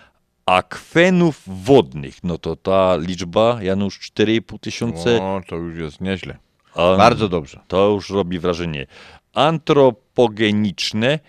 akwenów 0.45 1.41
wodnych. 1.47 2.23
No 2.23 2.37
to 2.37 2.55
ta 2.55 2.97
liczba, 2.97 3.63
Janusz, 3.63 3.99
4,5 3.99 4.59
tysiące. 4.59 5.21
O, 5.21 5.41
to 5.47 5.55
już 5.55 5.77
jest 5.77 6.01
nieźle. 6.01 6.37
Bardzo 6.75 7.29
dobrze. 7.29 7.59
To 7.67 7.89
już 7.89 8.09
robi 8.09 8.39
wrażenie. 8.39 8.87
Antropogeniczne, 9.33 11.19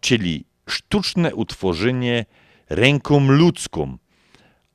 czyli 0.00 0.44
sztuczne 0.68 1.34
utworzenie 1.34 2.24
ręką 2.68 3.28
ludzką. 3.28 3.98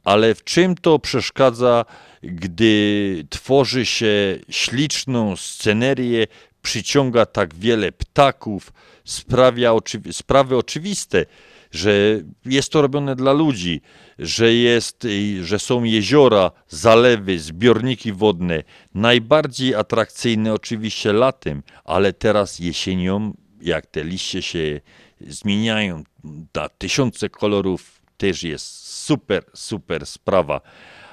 Ale 0.04 0.36
w 0.36 0.44
czym 0.44 0.76
to 0.76 1.00
przeszkadza, 1.00 1.86
gdy 2.24 3.26
tworzy 3.30 3.86
się 3.86 4.40
śliczną 4.50 5.36
scenerię, 5.36 6.28
przyciąga 6.62 7.26
tak 7.26 7.56
wiele 7.56 7.92
ptaków, 7.92 8.74
sprawia 9.06 9.72
sprawy 10.12 10.58
oczywiste, 10.58 11.26
że 11.72 12.22
jest 12.46 12.72
to 12.72 12.82
robione 12.82 13.16
dla 13.16 13.34
ludzi, 13.34 13.82
że, 14.20 14.54
jest, 14.54 15.08
że 15.42 15.60
są 15.60 15.84
jeziora, 15.84 16.52
zalewy, 16.70 17.40
zbiorniki 17.40 18.14
wodne. 18.14 18.64
Najbardziej 18.96 19.76
atrakcyjne 19.76 20.54
oczywiście 20.54 21.14
latem, 21.14 21.64
ale 21.84 22.14
teraz 22.14 22.60
jesienią, 22.60 23.34
jak 23.62 23.86
te 23.86 24.04
liście 24.04 24.42
się 24.42 24.82
zmieniają 25.28 26.04
na 26.56 26.70
tysiące 26.70 27.30
kolorów, 27.30 28.02
też 28.18 28.44
jest 28.44 28.91
super, 29.12 29.44
super 29.54 30.06
sprawa. 30.06 30.62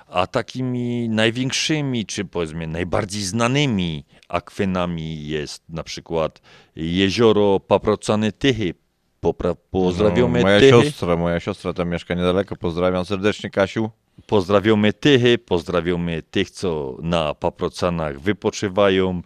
A 0.07 0.27
takimi 0.27 1.09
największymi, 1.09 2.07
czy 2.07 2.25
powiedzmy 2.25 2.67
najbardziej 2.67 3.23
znanymi 3.23 4.05
akwenami 4.29 5.27
jest 5.27 5.63
na 5.69 5.83
przykład 5.83 6.41
jezioro 6.77 7.61
Paprocany 7.61 8.33
Tychy. 8.33 8.75
Popra- 9.23 9.57
pozdrawiamy 9.71 10.39
No, 10.39 10.45
moja 10.45 10.61
Tychy. 10.61 10.83
siostra, 10.83 11.17
moja 11.17 11.41
siostra 11.41 11.73
tam 11.73 11.89
mieszka 11.89 12.15
niedaleko. 12.15 12.57
Pozdrawiam 12.57 13.05
serdecznie, 13.05 13.51
Kasiu. 13.51 13.91
Pozdrawiamy 14.27 14.93
Tychy, 14.93 15.39
pozdrawiamy 15.39 16.23
tych, 16.23 16.51
co 16.51 16.97
na 17.03 17.35
Paprocanach 17.35 18.21
wypoczywają. 18.21 19.23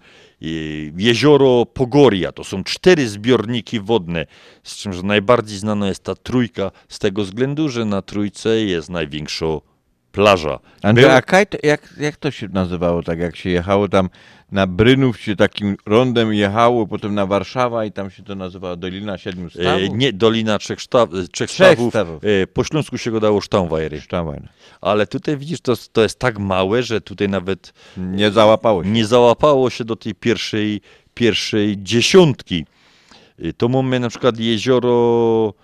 Jezioro 0.96 1.66
Pogoria, 1.66 2.32
to 2.32 2.44
są 2.44 2.64
cztery 2.64 3.08
zbiorniki 3.08 3.80
wodne, 3.80 4.26
z 4.62 4.76
czym 4.76 4.92
że 4.92 5.02
najbardziej 5.02 5.58
znana 5.58 5.88
jest 5.88 6.04
ta 6.04 6.14
trójka, 6.14 6.70
z 6.88 6.98
tego 6.98 7.22
względu, 7.22 7.68
że 7.68 7.84
na 7.84 8.02
trójce 8.02 8.60
jest 8.60 8.90
największa 8.90 9.46
plaża. 10.12 10.58
Andrzej, 10.82 11.06
Był- 11.08 11.16
a 11.16 11.22
Kajt, 11.22 11.56
jak, 11.62 11.94
jak 12.00 12.16
to 12.16 12.30
się 12.30 12.48
nazywało, 12.48 13.02
tak 13.02 13.18
jak 13.18 13.36
się 13.36 13.50
jechało 13.50 13.88
tam 13.88 14.10
na 14.52 14.66
Brynów, 14.66 15.20
się 15.20 15.36
takim 15.36 15.76
rondem 15.86 16.32
jechało, 16.34 16.86
potem 16.86 17.14
na 17.14 17.26
Warszawa 17.26 17.84
i 17.84 17.92
tam 17.92 18.10
się 18.10 18.22
to 18.22 18.34
nazywało 18.34 18.76
Dolina 18.76 19.18
Siedmiu 19.18 19.46
E, 19.46 19.50
Stawów? 19.50 19.88
nie, 19.92 20.12
Dolina 20.12 20.58
Trzech, 20.58 20.80
szta, 20.80 21.06
Trzech 21.06 21.50
Trzech 21.50 21.50
Stawów. 21.50 21.90
Stawów. 21.92 22.24
E, 22.24 22.46
po 22.46 22.64
śląsku 22.64 22.98
się 22.98 23.10
go 23.10 23.20
dało 23.20 23.40
Sztamwajry. 23.40 24.00
Sztamwajry. 24.00 24.48
Ale 24.80 25.06
tutaj 25.06 25.36
widzisz, 25.36 25.60
to, 25.60 25.74
to 25.92 26.02
jest 26.02 26.18
tak 26.18 26.38
małe, 26.38 26.82
że 26.82 27.00
tutaj 27.00 27.28
nawet 27.28 27.72
nie 27.96 28.30
załapało 28.30 28.84
się. 28.84 28.90
Nie 28.90 29.06
załapało 29.06 29.70
się 29.70 29.84
do 29.84 29.96
tej 29.96 30.14
pierwszej, 30.14 30.80
pierwszej 31.14 31.76
dziesiątki. 31.82 32.66
Y, 33.44 33.52
To 33.52 33.68
mamy 33.68 34.00
na 34.00 34.08
przykład 34.08 34.38
jezioro 34.38 35.54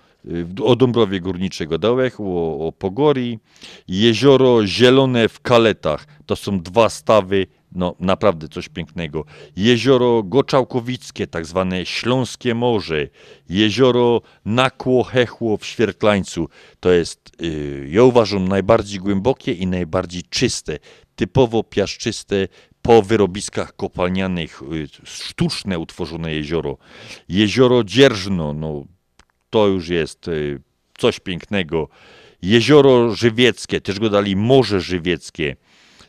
o 0.63 0.75
Dąbrowie 0.75 1.19
Górniczego 1.19 1.77
Dołek, 1.77 2.19
o, 2.19 2.67
o 2.67 2.71
Pogori, 2.71 3.39
jezioro 3.87 4.67
Zielone 4.67 5.29
w 5.29 5.39
Kaletach. 5.41 6.07
To 6.25 6.35
są 6.35 6.59
dwa 6.59 6.89
stawy, 6.89 7.47
no 7.71 7.95
naprawdę 7.99 8.47
coś 8.47 8.69
pięknego. 8.69 9.25
Jezioro 9.55 10.23
Goczałkowickie, 10.23 11.27
tak 11.27 11.45
zwane 11.45 11.85
Śląskie 11.85 12.55
Morze. 12.55 13.07
Jezioro 13.49 14.21
Nakło 14.45 15.03
Hechło 15.03 15.57
w 15.57 15.65
Świerklańcu. 15.65 16.49
To 16.79 16.91
jest, 16.91 17.31
y, 17.41 17.87
ja 17.91 18.03
uważam, 18.03 18.47
najbardziej 18.47 18.99
głębokie 18.99 19.53
i 19.53 19.67
najbardziej 19.67 20.23
czyste. 20.29 20.79
Typowo 21.15 21.63
piaszczyste, 21.63 22.47
po 22.81 23.01
wyrobiskach 23.01 23.75
kopalnianych, 23.75 24.61
y, 24.61 24.87
sztuczne 25.03 25.79
utworzone 25.79 26.33
jezioro. 26.33 26.77
Jezioro 27.29 27.83
Dzierżno, 27.83 28.53
no 28.53 28.83
to 29.49 29.67
już 29.67 29.89
jest 29.89 30.27
y, 30.27 30.61
coś 30.97 31.19
pięknego. 31.19 31.87
Jezioro 32.41 33.15
Żywieckie, 33.15 33.81
też 33.81 33.99
go 33.99 34.09
dali 34.09 34.35
Morze 34.35 34.81
Żywieckie. 34.81 35.55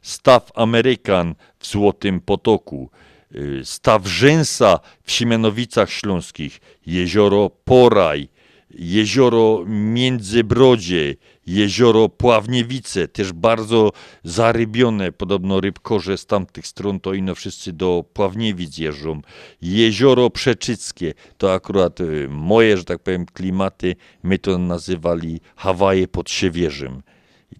Staw 0.02 0.50
Amerykan 0.54 1.34
w 1.58 1.66
Złotym 1.66 2.20
Potoku. 2.20 2.90
y, 3.34 3.60
Staw 3.64 4.06
Rzęsa 4.06 4.80
w 5.02 5.12
Siemianowicach 5.12 5.90
Śląskich. 5.90 6.60
Jezioro 6.86 7.50
Poraj. 7.64 8.28
Jezioro 8.74 9.64
Międzybrodzie, 9.66 11.16
jezioro 11.46 12.08
Pławniewice, 12.08 13.08
też 13.08 13.32
bardzo 13.32 13.92
zarybione, 14.24 15.12
podobno 15.12 15.60
rybkorze 15.60 16.18
z 16.18 16.26
tamtych 16.26 16.66
stron 16.66 17.00
to 17.00 17.14
ino 17.14 17.34
wszyscy 17.34 17.72
do 17.72 18.04
Pławniewic 18.12 18.78
jeżdżą. 18.78 19.20
Jezioro 19.62 20.30
Przeczyckie, 20.30 21.14
to 21.38 21.52
akurat 21.52 22.00
y, 22.00 22.28
moje, 22.30 22.76
że 22.76 22.84
tak 22.84 22.98
powiem, 22.98 23.26
klimaty, 23.26 23.96
my 24.22 24.38
to 24.38 24.58
nazywali 24.58 25.40
Hawaje 25.56 26.08
pod 26.08 26.30
Siewierzem. 26.30 27.02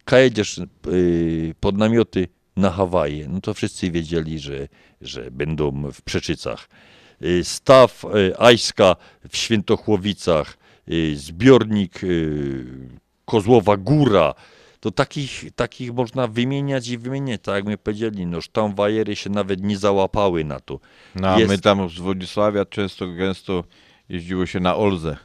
Kajedziesz 0.05 0.61
y, 0.87 1.55
pod 1.61 1.79
namioty 1.79 2.29
na 2.57 2.71
Hawaje, 2.71 3.29
no 3.29 3.41
to 3.41 3.55
wszyscy 3.55 3.91
wiedzieli, 3.91 4.39
że, 4.39 4.69
że 5.01 5.31
będą 5.31 5.93
w 5.93 6.03
Przeczycach. 6.03 6.69
Y, 7.23 7.45
Staw 7.45 8.05
Ajska 8.39 8.97
w 9.29 9.37
Świętochłowicach, 9.37 10.60
zbiornik 11.15 12.05
y, 12.05 12.65
Kozłowa 13.25 13.77
Góra. 13.77 14.35
To 14.81 14.91
takich, 14.91 15.45
takich 15.57 15.93
można 15.95 16.27
wymieniać 16.27 16.89
i 16.89 16.99
wymieniać, 16.99 17.41
tak 17.43 17.55
jak 17.55 17.65
my 17.65 17.79
powiedzieli, 17.79 18.27
no 18.27 18.39
tam 18.53 18.75
wajery 18.75 19.17
się 19.17 19.31
nawet 19.31 19.63
nie 19.63 19.77
załapały 19.79 20.45
na 20.45 20.61
to. 20.61 20.81
No, 21.15 21.29
a 21.29 21.39
Jest- 21.39 21.51
my 21.51 21.59
tam 21.59 21.89
z 21.89 21.99
Władysławia 21.99 22.65
często, 22.65 23.07
gęsto 23.13 23.65
jeździło 24.09 24.47
się 24.47 24.61
na 24.61 24.77
Olzę. 24.77 25.17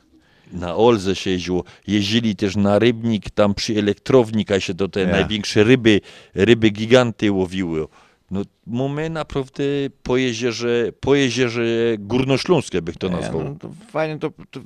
Na 0.51 0.75
Olze 0.75 1.15
się 1.15 1.29
jeździło. 1.29 1.63
Jeździli 1.87 2.35
też 2.35 2.55
na 2.55 2.79
rybnik, 2.79 3.29
tam 3.29 3.53
przy 3.53 3.79
elektrowni, 3.79 4.45
a 4.55 4.59
się 4.59 4.73
to 4.73 4.87
te 4.87 5.05
największe 5.07 5.63
ryby, 5.63 6.01
ryby 6.33 6.69
giganty 6.69 7.31
łowiły. 7.31 7.87
No, 8.31 8.41
mamy 8.67 9.09
naprawdę 9.09 9.63
po 10.03 10.17
jezierze, 10.17 10.91
po 10.99 11.15
jezierze 11.15 11.63
górnośląskie, 11.99 12.81
bych 12.81 12.97
to 12.97 13.09
nazwał. 13.09 13.43
no, 13.43 13.55
to 13.59 13.69
fajnie 13.91 14.19
to, 14.19 14.31
to 14.51 14.59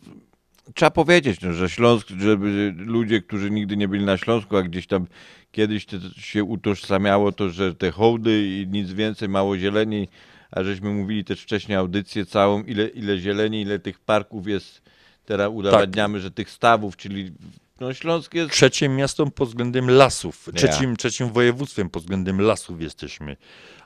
trzeba 0.76 0.92
powiedzieć, 0.92 1.42
no, 1.42 1.54
że 1.54 1.70
Śląsk, 1.70 2.08
żeby 2.20 2.74
ludzie, 2.78 3.22
którzy 3.22 3.52
nigdy 3.52 3.78
nie 3.78 3.88
byli 3.88 4.06
na 4.06 4.18
Śląsku, 4.18 4.58
a 4.58 4.64
gdzieś 4.64 4.88
tam 4.88 5.08
kiedyś 5.52 5.86
to 5.86 5.98
się 6.18 6.44
utożsamiało 6.44 7.32
to, 7.32 7.50
że 7.50 7.76
te 7.76 7.92
hołdy 7.92 8.48
i 8.48 8.68
nic 8.68 8.92
więcej, 8.92 9.30
mało 9.30 9.58
zieleni, 9.58 10.08
a 10.52 10.64
żeśmy 10.64 10.90
mówili 10.90 11.24
też 11.24 11.42
wcześniej 11.42 11.78
audycję 11.78 12.26
całą, 12.26 12.64
ile, 12.64 12.88
ile 12.88 13.18
zieleni, 13.18 13.62
ile 13.62 13.80
tych 13.80 14.00
parków 14.00 14.48
jest, 14.48 14.82
teraz 15.26 15.50
udowadniamy, 15.54 16.20
że 16.20 16.32
tych 16.32 16.50
stawów, 16.50 16.98
czyli 16.98 17.32
No 17.80 17.94
Śląsk 17.94 18.34
jest... 18.34 18.52
Trzecim 18.52 18.96
miastem 18.96 19.32
pod 19.32 19.50
względem 19.50 19.90
lasów. 19.90 20.50
Trzecim, 20.56 20.96
trzecim 20.96 21.30
województwem 21.34 21.90
pod 21.90 22.04
względem 22.04 22.42
lasów 22.42 22.82
jesteśmy. 22.82 23.38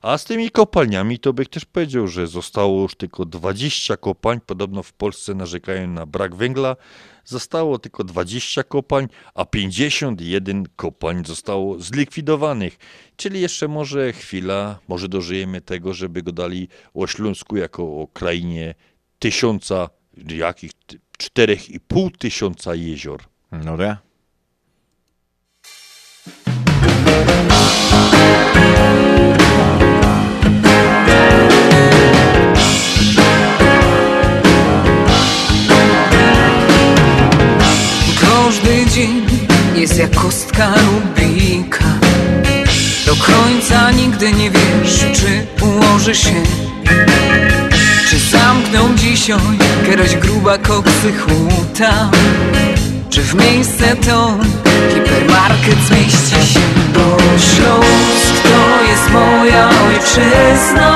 A 0.02 0.18
z 0.18 0.26
tymi 0.26 0.52
kopalniami 0.52 1.20
to 1.20 1.34
bych 1.34 1.50
też 1.50 1.66
powiedział, 1.66 2.08
że 2.08 2.28
zostało 2.28 2.82
już 2.82 2.96
tylko 2.96 3.26
20 3.26 3.98
kopalń. 3.98 4.40
Podobno 4.46 4.84
w 4.84 4.94
Polsce 4.94 5.34
narzekają 5.34 5.88
na 5.88 6.06
brak 6.06 6.36
węgla. 6.36 6.76
Zostało 7.26 7.80
tylko 7.80 8.04
20 8.04 8.64
kopalń, 8.64 9.08
a 9.34 9.46
51 9.46 10.66
kopalń 10.76 11.26
zostało 11.26 11.80
zlikwidowanych. 11.80 12.78
Czyli 13.16 13.42
jeszcze 13.42 13.68
może 13.68 14.14
chwila, 14.14 14.80
może 14.88 15.10
dożyjemy 15.10 15.62
tego, 15.62 15.94
żeby 15.94 16.24
go 16.24 16.32
dali 16.32 16.68
o 16.94 17.08
Śląsku 17.08 17.58
jako 17.58 17.84
o 17.84 18.08
krainie 18.14 18.76
tysiąca, 19.20 19.90
jakich, 20.28 20.72
czterech 21.18 21.70
i 21.70 21.80
pół 21.80 22.12
tysiąca 22.12 22.76
jezior. 22.76 23.33
No 23.62 23.78
ja. 23.84 23.98
Każdy 38.22 38.86
dzień 38.92 39.26
jest 39.76 39.98
jak 39.98 40.16
kostka 40.16 40.74
Rubika. 40.76 41.86
Do 43.06 43.16
końca 43.16 43.92
nigdy 43.92 44.32
nie 44.32 44.52
wiesz, 44.52 45.06
czy 45.14 45.48
ułoży 45.66 46.16
się. 46.16 46.44
Czy 48.10 48.20
zamkną 48.20 48.96
dzisiaj 48.96 49.40
kieroś 49.86 50.16
gruba 50.16 50.58
koksy 50.58 51.14
huta 51.18 52.12
Czy 53.14 53.22
w 53.22 53.36
miejsce 53.36 53.96
to 53.96 54.38
hipermarket 54.94 55.80
zmieści 55.88 56.54
się? 56.54 56.60
Bo 56.94 57.18
Śląsk 57.38 58.44
to 58.44 58.84
jest 58.90 59.10
moja 59.12 59.70
ojczyzna. 59.88 60.96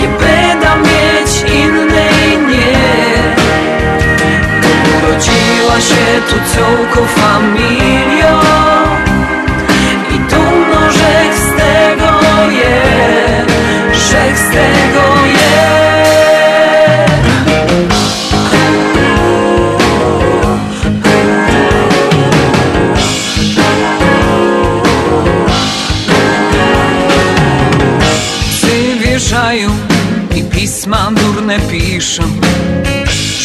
Nie 0.00 0.08
będę 0.08 0.68
mieć 0.88 1.52
innej, 1.54 2.38
nie. 2.48 3.34
Urodziła 4.98 5.80
się 5.80 6.22
tu 6.28 6.36
całką 6.54 7.06
familią 7.06 8.40
I 10.10 10.18
dumno, 10.18 10.92
że 10.92 11.34
z 11.36 11.46
tego 11.56 12.50
je 12.50 12.80
Że 13.92 14.36
z 14.36 14.50
tego 14.50 15.17
piszą 31.70 32.22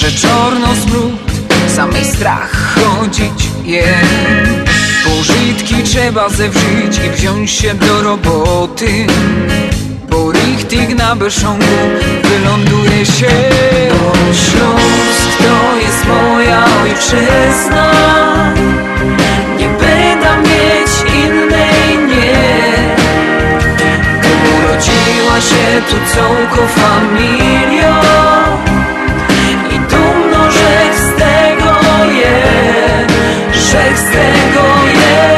że 0.04 0.12
czarno 0.12 0.68
smród, 0.76 1.32
samej 1.76 2.06
strach 2.06 2.76
chodzić 2.76 3.50
je. 3.64 3.84
Pożytki 5.04 5.84
trzeba 5.84 6.30
zewrzeć 6.30 7.00
i 7.08 7.10
wziąć 7.10 7.52
się 7.52 7.74
do 7.74 8.04
roboty, 8.04 9.06
bo 10.10 10.32
richtig 10.32 10.96
na 10.96 11.16
beszongu 11.16 11.66
wyląduje 12.24 13.06
się. 13.06 13.30
Bo 13.90 14.14
Śląsk 14.34 15.38
to 15.38 15.78
jest 15.78 16.08
moja 16.08 16.66
ojczyzna, 16.84 17.92
Urodziła 25.34 25.42
się 25.42 25.82
tu 25.90 26.16
całką 26.16 26.68
familią 26.68 27.96
i 29.50 29.80
dumno, 29.80 30.52
że 30.52 30.94
z 30.96 31.16
tego 31.16 31.74
je, 32.14 32.44
że 33.54 33.98
z 33.98 34.04
tego 34.12 34.66
je. 34.94 35.34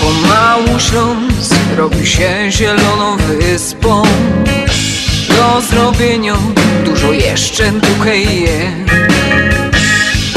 Pomału 0.00 0.80
Śląsk 0.80 1.54
robi 1.76 2.06
się 2.06 2.50
zieloną 2.50 3.16
wyspą 3.16 4.03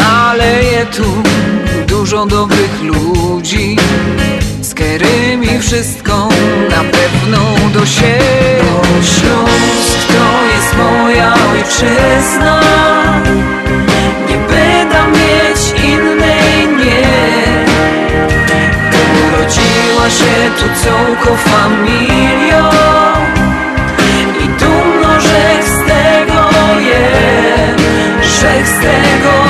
ale 0.06 0.64
je 0.64 0.86
tu 0.86 1.24
dużo 1.88 2.26
dobrych 2.26 2.82
ludzi. 2.82 3.76
Z 4.62 4.74
którymi 4.74 5.60
wszystko 5.60 6.30
na 6.70 6.84
pewno 6.84 7.40
do 7.74 7.86
siebie. 7.86 8.64
Śląsk 9.02 10.00
to 10.08 10.28
jest 10.54 10.78
moja 10.78 11.34
ojczyzna. 11.52 12.62
Nie 14.30 14.38
będę 14.38 15.00
mieć 15.18 15.84
innej, 15.84 16.68
nie. 16.78 17.66
Urodziła 19.28 20.10
się 20.10 20.52
tu 20.60 20.66
całką 20.84 21.38
familią 21.38 23.17
Że 28.48 28.66
z 28.66 28.80
tego 28.80 29.47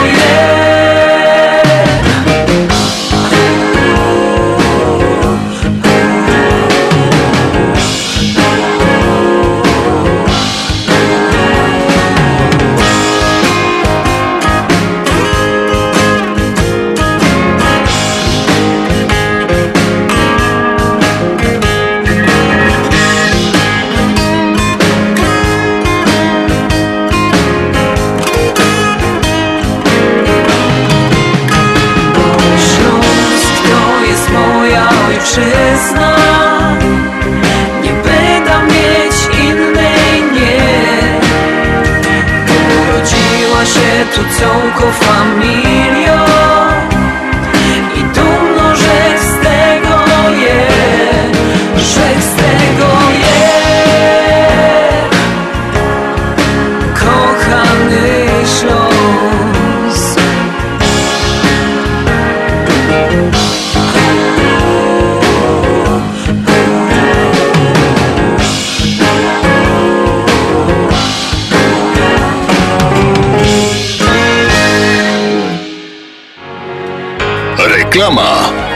Reklama. 78.07 78.67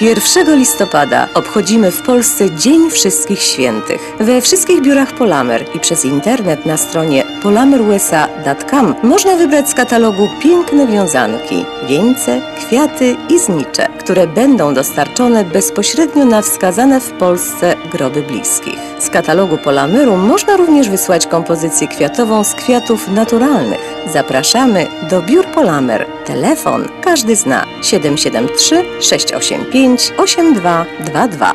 1 0.00 0.56
listopada 0.56 1.28
obchodzimy 1.34 1.90
w 1.90 2.02
Polsce 2.02 2.50
Dzień 2.50 2.90
Wszystkich 2.90 3.42
Świętych. 3.42 4.16
We 4.20 4.40
wszystkich 4.40 4.82
biurach 4.82 5.12
Polamer 5.12 5.64
i 5.74 5.80
przez 5.80 6.04
internet 6.04 6.66
na 6.66 6.76
stronie 6.76 7.24
polamerusa.com 7.42 8.94
można 9.02 9.36
wybrać 9.36 9.68
z 9.68 9.74
katalogu 9.74 10.28
piękne 10.42 10.86
wiązanki, 10.86 11.64
wieńce, 11.88 12.40
kwiaty 12.56 13.16
i 13.28 13.38
znicze, 13.38 13.88
które 13.98 14.26
będą 14.26 14.74
dostarczone 14.74 15.44
bezpośrednio 15.44 16.24
na 16.24 16.42
wskazane 16.42 17.00
w 17.00 17.10
Polsce 17.10 17.76
groby 17.92 18.22
bliskich. 18.22 18.78
Z 18.98 19.10
katalogu 19.10 19.58
Polameru 19.58 20.16
można 20.16 20.56
również 20.56 20.90
wysłać 20.90 21.26
kompozycję 21.26 21.88
kwiatową 21.88 22.44
z 22.44 22.54
kwiatów 22.54 23.08
naturalnych. 23.08 23.97
Zapraszamy 24.12 24.86
do 25.10 25.22
biur 25.22 25.46
Polamer. 25.46 26.06
Telefon 26.26 26.88
każdy 27.02 27.36
zna 27.36 27.64
773 27.82 28.84
685 29.00 30.12
8222. 30.18 31.54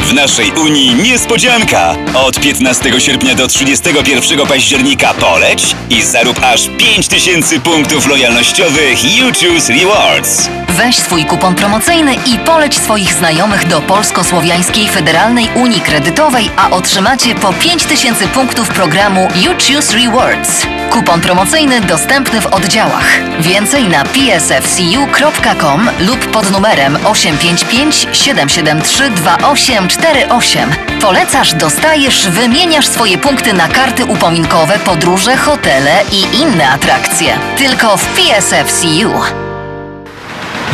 W 0.00 0.12
naszej 0.14 0.52
Unii 0.52 0.94
niespodzianka! 0.94 1.96
Od 2.14 2.40
15 2.40 3.00
sierpnia 3.00 3.34
do 3.34 3.48
31 3.48 4.46
października 4.46 5.14
poleć 5.14 5.76
i 5.90 6.02
zarób 6.02 6.40
aż 6.42 6.70
5000 6.78 7.60
punktów 7.60 8.06
lojalnościowych 8.06 9.16
You 9.18 9.26
Choose 9.26 9.72
Rewards. 9.72 10.65
Weź 10.76 10.96
swój 10.96 11.24
kupon 11.24 11.54
promocyjny 11.54 12.14
i 12.14 12.38
poleć 12.38 12.74
swoich 12.74 13.14
znajomych 13.14 13.66
do 13.66 13.80
Polsko-Słowiańskiej 13.80 14.88
Federalnej 14.88 15.48
Unii 15.54 15.80
Kredytowej, 15.80 16.50
a 16.56 16.70
otrzymacie 16.70 17.34
po 17.34 17.52
5000 17.52 18.28
punktów 18.28 18.68
programu 18.68 19.28
You 19.34 19.52
Choose 19.52 19.96
Rewards. 19.96 20.66
Kupon 20.90 21.20
promocyjny 21.20 21.80
dostępny 21.80 22.40
w 22.40 22.46
oddziałach. 22.46 23.20
Więcej 23.40 23.88
na 23.88 24.04
psfcu.com 24.04 25.90
lub 26.00 26.26
pod 26.26 26.50
numerem 26.50 26.98
855 27.04 28.08
773 28.12 29.10
2848. 29.10 30.70
Polecasz, 31.00 31.54
dostajesz, 31.54 32.28
wymieniasz 32.28 32.86
swoje 32.86 33.18
punkty 33.18 33.52
na 33.52 33.68
karty 33.68 34.04
upominkowe, 34.04 34.78
podróże, 34.78 35.36
hotele 35.36 36.02
i 36.12 36.40
inne 36.40 36.68
atrakcje. 36.68 37.38
Tylko 37.56 37.96
w 37.96 38.04
PSFCU. 38.06 39.45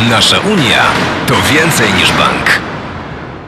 Nasza 0.09 0.39
Unia 0.39 0.85
to 1.27 1.35
więcej 1.53 1.93
niż 1.93 2.11
bank. 2.11 2.61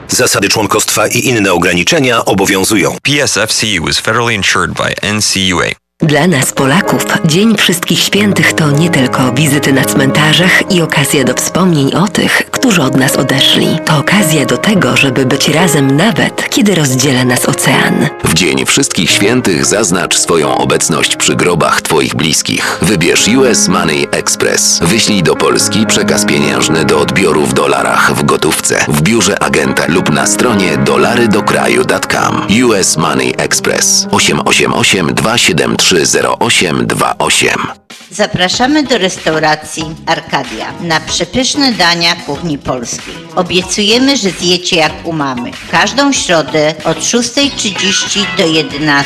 Zasady 0.08 0.50
członkostwa 0.50 1.08
i 1.08 1.26
inne 1.26 1.54
ograniczenia 1.54 2.26
obowiązują. 2.26 2.98
PSFCU 3.04 3.90
is 3.90 4.00
federally 4.00 4.34
insured 4.36 4.72
by 4.72 5.14
NCUA. 5.14 5.85
Dla 6.06 6.28
nas, 6.28 6.52
Polaków, 6.52 7.06
Dzień 7.26 7.58
Wszystkich 7.58 8.00
Świętych 8.00 8.54
to 8.54 8.72
nie 8.72 8.90
tylko 8.90 9.32
wizyty 9.32 9.74
na 9.74 9.86
cmentarzach 9.86 10.72
i 10.72 10.82
okazja 10.82 11.24
do 11.24 11.34
wspomnień 11.34 11.94
o 11.94 12.08
tych, 12.08 12.52
którzy 12.52 12.82
od 12.82 12.96
nas 12.96 13.16
odeszli. 13.16 13.68
To 13.86 13.98
okazja 13.98 14.46
do 14.46 14.58
tego, 14.58 14.98
żeby 14.98 15.26
być 15.26 15.50
razem 15.50 15.98
nawet, 15.98 16.50
kiedy 16.50 16.76
rozdziela 16.76 17.26
nas 17.26 17.50
ocean. 17.50 18.08
W 18.24 18.34
Dzień 18.34 18.66
Wszystkich 18.66 19.10
Świętych 19.12 19.66
zaznacz 19.66 20.18
swoją 20.18 20.58
obecność 20.58 21.16
przy 21.16 21.36
grobach 21.36 21.82
Twoich 21.82 22.16
bliskich. 22.16 22.80
Wybierz 22.82 23.28
US 23.28 23.68
Money 23.68 24.08
Express. 24.12 24.80
Wyślij 24.82 25.24
do 25.24 25.36
Polski 25.36 25.86
przekaz 25.86 26.26
pieniężny 26.26 26.86
do 26.86 27.00
odbioru 27.00 27.46
w 27.46 27.54
dolarach 27.54 28.14
w 28.16 28.26
gotówce, 28.26 28.86
w 28.88 29.02
biurze 29.02 29.44
agenta 29.44 29.84
lub 29.88 30.10
na 30.10 30.28
stronie 30.28 30.78
dolarydokraju.com. 30.78 32.42
US 32.66 32.98
Money 32.98 33.34
Express 33.38 34.08
888 34.12 35.14
273 35.14 35.95
0828. 36.04 37.85
Zapraszamy 38.12 38.84
do 38.84 38.98
restauracji 38.98 39.84
Arkadia 40.06 40.74
na 40.82 41.00
przepyszne 41.00 41.72
dania 41.72 42.16
kuchni 42.16 42.58
polskiej. 42.58 43.14
Obiecujemy, 43.36 44.18
że 44.18 44.30
zjecie 44.30 44.76
jak 44.76 44.94
u 45.04 45.14
mamy. 45.14 45.52
Każdą 45.72 46.14
środę 46.14 46.74
od 46.84 46.98
6.30 46.98 48.38
do 48.38 48.44
11.00 48.44 49.04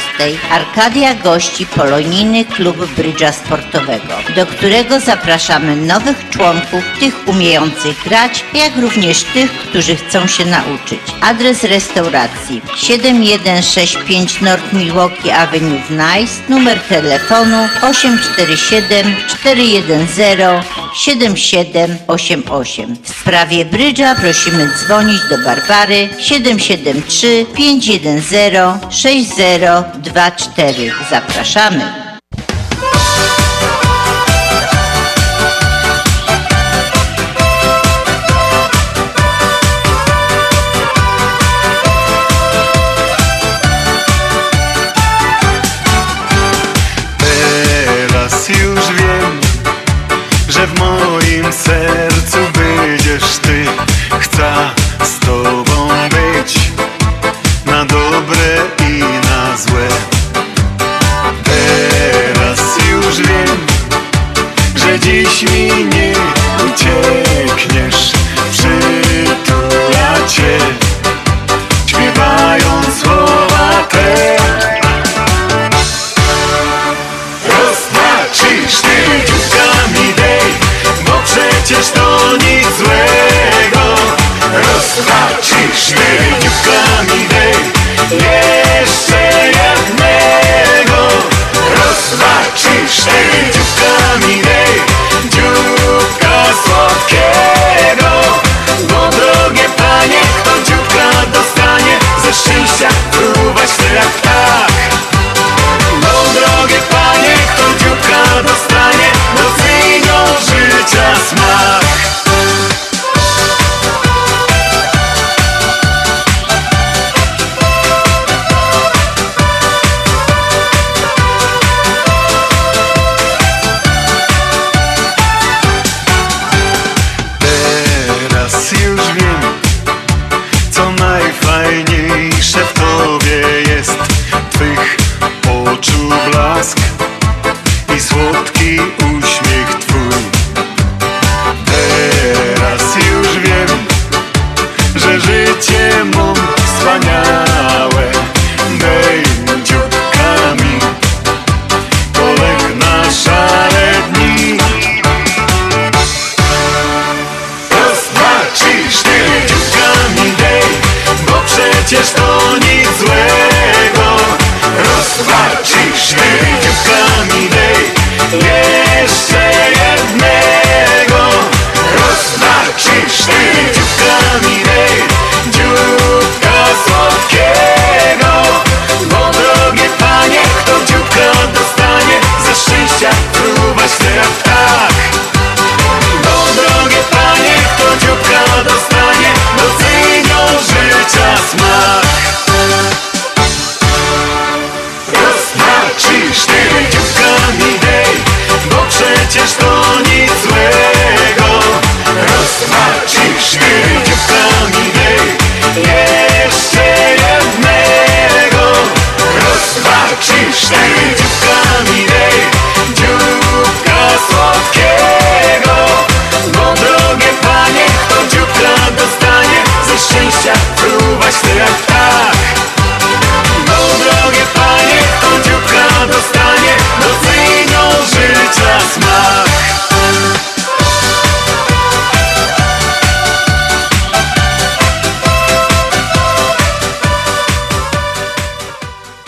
Arkadia 0.51 1.15
gości 1.15 1.65
polonijny 1.65 2.45
klub 2.45 2.95
brydża 2.95 3.31
sportowego, 3.31 4.13
do 4.35 4.45
którego 4.45 4.99
zapraszamy 4.99 5.75
nowych 5.75 6.29
członków, 6.29 6.83
tych 6.99 7.27
umiejących 7.27 8.03
grać, 8.03 8.43
jak 8.53 8.77
również 8.77 9.23
tych, 9.23 9.51
którzy 9.51 9.95
chcą 9.95 10.27
się 10.27 10.45
nauczyć. 10.45 10.99
Adres 11.21 11.63
restauracji 11.63 12.61
7165 12.77 14.41
North 14.41 14.73
Milwaukee 14.73 15.31
Avenue 15.31 15.81
w 15.87 15.91
Nice, 15.91 16.33
numer 16.49 16.79
telefonu 16.79 17.67
847 17.81 18.78
410 19.27 20.63
7788. 20.93 22.95
W 23.03 23.09
sprawie 23.09 23.65
brydża 23.65 24.15
prosimy 24.15 24.69
dzwonić 24.77 25.21
do 25.29 25.37
Barbary 25.37 26.09
773 26.19 27.45
510 27.55 28.53
6024. 28.89 30.91
Zapraszamy. 31.09 32.08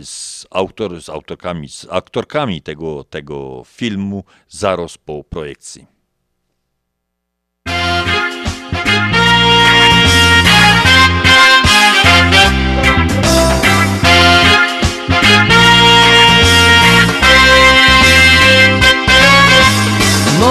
z, 0.02 0.46
autor, 0.50 1.02
z 1.02 1.08
autorkami, 1.08 1.68
z 1.68 1.86
aktorkami 1.90 2.62
tego, 2.62 3.04
tego 3.04 3.62
filmu 3.66 4.24
zaraz 4.48 4.98
po 4.98 5.24
projekcji. 5.24 5.99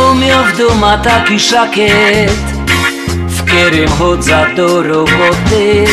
W 0.10 0.58
doma 0.58 0.98
taki 0.98 1.40
szakiet 1.40 2.32
W 3.28 3.44
którym 3.44 3.90
chodzę 3.90 4.46
do 4.56 4.84
roboty. 4.84 5.86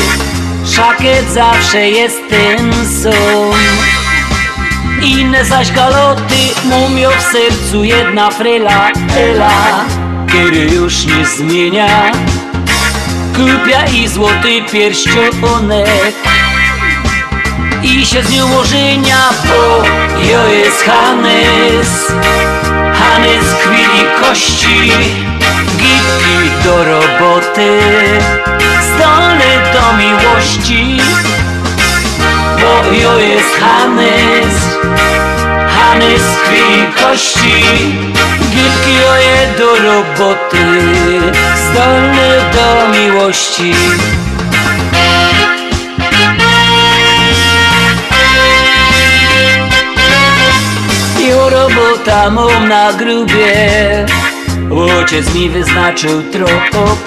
Szakiet 0.66 1.30
zawsze 1.32 1.88
jest 1.88 2.20
ten 2.30 2.72
sam. 3.02 3.52
Inne 5.02 5.44
zaś 5.44 5.72
galoty 5.72 6.34
ja 6.98 7.10
w 7.10 7.22
sercu 7.22 7.84
jedna 7.84 8.30
frela 8.30 8.90
Ela 9.16 9.84
Który 10.28 10.60
już 10.60 11.06
nie 11.06 11.26
zmienia. 11.26 12.12
Kupia 13.36 13.86
i 13.86 14.08
złoty 14.08 14.62
pierścionek 14.72 16.14
I 17.82 18.06
się 18.06 18.22
z 18.22 18.30
nią 18.30 18.58
ożenia 18.58 19.30
Bo 19.44 19.84
jo 20.22 20.48
jest 20.48 20.84
Hanys 23.16 23.46
Hanys 23.46 23.54
krwi 23.62 24.04
kości 24.20 24.92
Gipki 25.76 26.64
do 26.64 26.84
roboty 26.84 27.80
Zdolny 28.80 29.52
do 29.72 29.96
miłości 29.96 31.00
Bo 32.60 32.92
jo 32.92 33.18
jest 33.18 33.56
Hanys 33.60 34.54
Hanys 35.68 36.22
krwi 36.44 36.82
i 36.82 37.02
kości. 37.02 37.64
Gipki 38.50 39.04
oje 39.12 39.48
do 39.58 39.76
roboty 39.76 40.66
Zdolny 41.70 42.40
do 42.52 42.98
miłości 42.98 43.74
robota 51.50 52.30
mam 52.30 52.68
na 52.68 52.92
grubie. 52.92 54.06
Ojciec 54.70 55.34
mi 55.34 55.50
wyznaczył 55.50 56.22
trop 56.32 56.98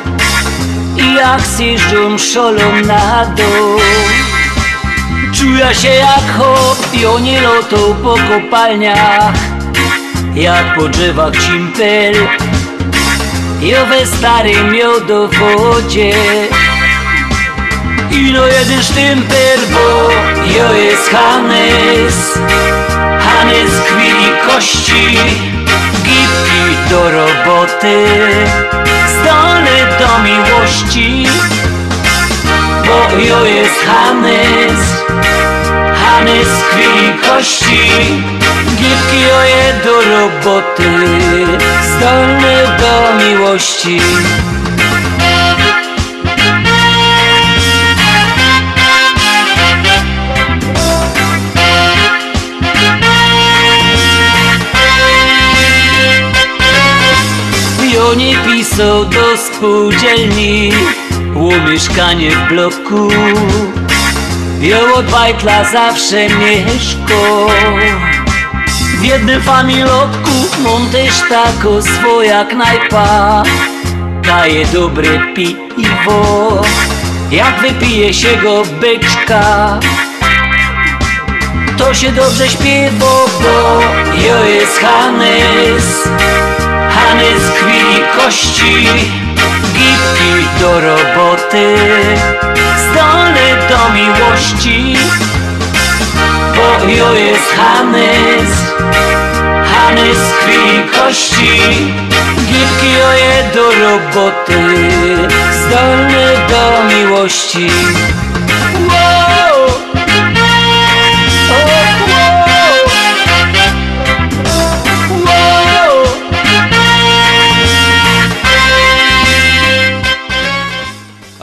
I 0.98 1.16
jak 1.16 1.41
zjeżdżą 1.41 2.18
szolą 2.18 2.82
na 2.86 3.26
dół. 3.26 3.80
Czuję 5.34 5.76
się 5.76 5.90
jak 5.90 6.38
hop 6.38 6.94
I 6.94 7.06
oni 7.06 7.40
lotą 7.40 7.95
po 8.03 8.16
kopalniach 8.16 9.34
Jak 10.36 10.76
po 10.76 10.90
drzewach 10.90 11.34
cimpel 11.38 12.16
Jo 13.61 13.86
we 13.86 14.06
starym 14.06 14.72
miodowodzie. 14.72 16.14
Ino 18.11 18.48
jeden 18.48 18.84
sztymper, 18.84 19.60
bo 19.72 20.10
jo 20.57 20.74
jest 20.74 21.10
Hanys 23.40 23.72
Hanys 23.72 23.72
krwi 23.88 24.07
i 24.07 24.48
kości. 24.48 25.18
Gipki 26.03 26.90
do 26.90 27.11
roboty. 27.11 28.06
Zdolny 29.07 29.78
do 29.99 30.24
miłości. 30.24 31.28
Bo 32.86 33.18
jo 33.18 33.45
jest 33.45 33.86
Hanys. 33.86 34.80
Hanys 36.03 36.49
krwi 36.72 36.84
i 36.84 37.30
kości. 37.30 37.91
Gipki 38.76 39.32
oje 39.40 39.74
do 39.84 40.02
roboty. 40.02 40.90
Zdolny 41.84 42.56
do 42.80 43.26
miłości 43.26 44.02
Pionie 58.10 58.36
pisał 58.45 59.06
do 59.06 59.38
spółdzielni. 59.38 60.72
O 61.36 61.69
mieszkanie 61.69 62.31
w 62.31 62.49
bloku. 62.49 63.07
Od 64.95 65.11
bajtla 65.11 65.64
zawsze 65.64 66.30
mieszko. 66.30 67.48
W 68.99 69.03
jednym 69.03 69.41
familotku 69.41 70.31
Mam 70.64 70.90
też 70.90 71.14
tako 71.30 71.81
swoja 71.81 72.45
knajpa 72.45 73.44
Daje 74.23 74.65
dobre 74.65 75.10
piwo. 75.36 76.61
Jak 77.31 77.61
wypije 77.61 78.14
się 78.14 78.38
go 78.44 78.64
beczka 78.81 79.80
To 81.77 81.94
się 81.94 82.11
dobrze 82.11 82.49
śpiewa, 82.49 83.26
bo 83.41 83.81
jo 84.27 84.45
jest 84.45 84.80
Hanys 87.10 87.41
Hanys 87.41 87.49
krwi 87.57 87.77
i 87.98 88.18
kości. 88.18 88.88
Gipki 89.73 90.30
do 90.60 90.80
roboty 90.80 91.76
Zdolny 92.77 93.48
do 93.69 93.94
miłości. 93.94 94.98
Bo 96.56 96.90
jo 96.90 97.14
jest 97.14 97.52
Hanys 97.57 98.52
Hanys 99.73 100.19
krwi 100.40 100.76
i 100.76 100.99
kości. 100.99 101.94
Gipki 102.48 103.02
oje 103.10 103.52
do 103.53 103.72
roboty 103.72 104.90
Zdolny 105.52 106.34
do 106.49 106.95
miłości. 106.95 107.69
Wow! 108.88 109.59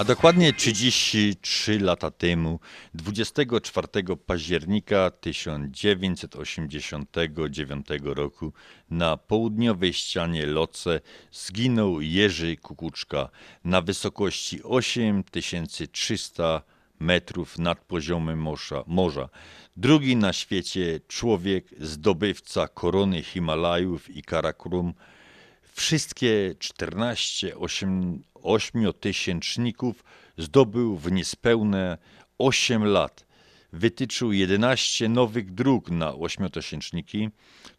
Dokładnie 0.07 0.53
33 0.53 1.81
lata 1.81 2.11
temu, 2.11 2.61
24 2.95 3.89
października 4.27 5.11
1989 5.11 7.87
roku, 8.03 8.53
na 8.91 9.17
południowej 9.17 9.93
ścianie 9.93 10.47
Loce 10.47 11.01
zginął 11.33 12.01
Jerzy 12.01 12.57
Kukuczka 12.57 13.29
na 13.65 13.81
wysokości 13.81 14.63
8300 14.63 16.63
metrów 17.01 17.59
nad 17.59 17.85
poziomem 17.85 18.47
morza. 18.87 19.29
Drugi 19.77 20.17
na 20.17 20.33
świecie 20.33 21.01
człowiek, 21.09 21.67
zdobywca 21.81 22.69
korony 22.69 23.23
Himalajów 23.23 24.17
i 24.17 24.23
Karakorum, 24.23 24.95
Wszystkie 25.77 26.55
14 26.59 27.57
osiem- 27.57 28.23
ośmiotysięczników 28.43 30.05
zdobył 30.39 30.97
w 30.97 31.13
niespełne 31.13 31.99
8 32.39 32.85
lat. 32.85 33.27
Wytyczył 33.73 34.33
11 34.33 35.09
nowych 35.09 35.55
dróg 35.55 35.91
na 35.91 36.15
ośmiotysięczniki, 36.15 37.29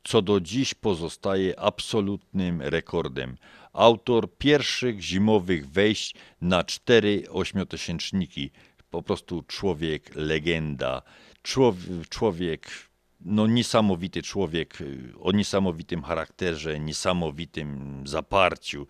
co 0.03 0.21
do 0.21 0.39
dziś 0.39 0.73
pozostaje 0.73 1.59
absolutnym 1.59 2.61
rekordem. 2.61 3.37
Autor 3.73 4.37
pierwszych 4.37 5.01
zimowych 5.01 5.69
wejść 5.69 6.15
na 6.41 6.63
cztery 6.63 7.23
ośmiotysięczniki. 7.29 8.51
Po 8.89 9.03
prostu 9.03 9.43
człowiek 9.47 10.15
legenda. 10.15 11.01
Człowiek, 11.41 12.09
człowiek 12.09 12.87
no 13.21 13.47
niesamowity 13.47 14.21
człowiek 14.21 14.81
y, 14.81 15.13
o 15.19 15.31
niesamowitym 15.31 16.03
charakterze, 16.03 16.79
niesamowitym 16.79 18.03
zaparciu. 18.07 18.87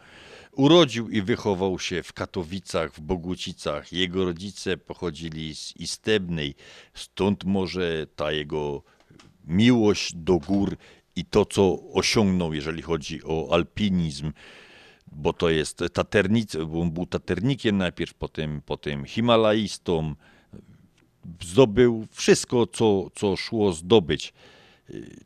Urodził 0.58 1.10
i 1.10 1.22
wychował 1.22 1.80
się 1.80 2.04
w 2.04 2.14
Katowicach, 2.14 2.94
w 2.94 3.02
Bogucicach. 3.02 3.94
Jego 3.94 4.26
rodzice 4.26 4.78
pochodzili 4.78 5.56
z 5.56 5.76
Istebnej, 5.76 6.56
stąd 6.94 7.44
może 7.44 8.08
ta 8.16 8.32
jego 8.32 8.84
miłość 9.46 10.16
do 10.16 10.38
gór 10.38 10.78
i 11.16 11.26
to, 11.26 11.46
co 11.46 11.80
osiągnął, 11.94 12.54
jeżeli 12.54 12.82
chodzi 12.82 13.24
o 13.24 13.54
alpinizm, 13.54 14.32
bo 15.12 15.34
to 15.34 15.50
jest 15.50 15.84
taternic, 15.94 16.56
bo 16.56 16.82
on 16.82 16.92
był 16.92 17.06
taternikiem 17.06 17.78
najpierw, 17.78 18.14
potem, 18.14 18.62
potem 18.66 19.06
himalaistą, 19.06 20.16
zdobył 21.42 22.08
wszystko, 22.12 22.68
co, 22.68 23.10
co 23.16 23.36
szło 23.36 23.74
zdobyć. 23.74 24.34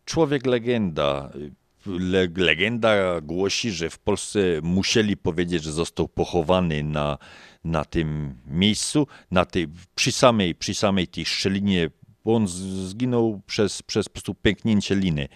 Człowiek 0.05 0.45
legenda. 0.45 1.31
Le, 1.85 2.27
legenda 2.35 3.21
głosi, 3.21 3.71
że 3.71 3.89
w 3.89 3.99
Polsce 3.99 4.39
musieli 4.63 5.17
powiedzieć, 5.17 5.63
że 5.63 5.71
został 5.71 6.07
pochowany 6.07 6.83
na, 6.83 7.17
na 7.63 7.85
tym 7.85 8.35
miejscu, 8.47 9.07
na 9.31 9.45
tej, 9.45 9.67
przy, 9.95 10.11
samej, 10.11 10.55
przy 10.55 10.73
samej 10.73 11.07
tej 11.07 11.25
szczelinie, 11.25 11.89
bo 12.25 12.35
on 12.35 12.47
zginął 12.87 13.41
przez, 13.45 13.83
przez 13.83 14.09
po 14.09 14.13
prostu 14.13 14.35
pęknięcie 14.35 14.95
liny. 14.95 15.27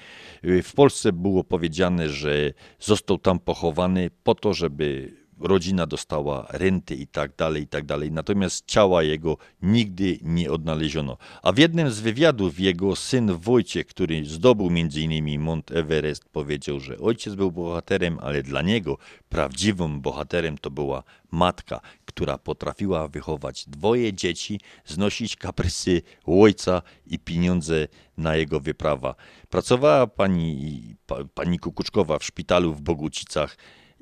W 0.43 0.73
Polsce 0.76 1.13
było 1.13 1.43
powiedziane, 1.43 2.09
że 2.09 2.53
został 2.80 3.17
tam 3.17 3.39
pochowany 3.39 4.09
po 4.23 4.35
to, 4.35 4.53
żeby 4.53 5.13
rodzina 5.39 5.85
dostała 5.85 6.47
renty 6.49 6.95
i 6.95 7.07
tak 7.07 7.35
dalej, 7.35 7.63
i 7.63 7.67
tak 7.67 7.85
dalej. 7.85 8.11
Natomiast 8.11 8.65
ciała 8.65 9.03
jego 9.03 9.37
nigdy 9.61 10.19
nie 10.21 10.51
odnaleziono. 10.51 11.17
A 11.43 11.51
w 11.51 11.57
jednym 11.57 11.91
z 11.91 11.99
wywiadów 11.99 12.59
jego 12.59 12.95
syn 12.95 13.37
Wojciech, 13.37 13.87
który 13.87 14.25
zdobył 14.25 14.67
m.in. 14.67 15.41
Mount 15.41 15.71
Everest, 15.71 16.25
powiedział, 16.29 16.79
że 16.79 16.97
ojciec 16.97 17.35
był 17.35 17.51
bohaterem, 17.51 18.19
ale 18.21 18.43
dla 18.43 18.61
niego 18.61 18.97
prawdziwym 19.29 20.01
bohaterem 20.01 20.57
to 20.57 20.71
była 20.71 21.03
matka, 21.31 21.81
która 22.05 22.37
potrafiła 22.37 23.07
wychować 23.07 23.65
dwoje 23.67 24.13
dzieci, 24.13 24.59
znosić 24.85 25.35
kaprysy 25.35 26.01
ojca 26.25 26.81
i 27.07 27.19
pieniądze 27.19 27.87
na 28.17 28.35
jego 28.35 28.59
wyprawa. 28.59 29.15
Pracowała 29.49 30.07
pani, 30.07 30.95
pa, 31.07 31.15
pani 31.33 31.59
Kukuczkowa 31.59 32.19
w 32.19 32.23
szpitalu 32.23 32.73
w 32.73 32.81
Bogucicach 32.81 33.57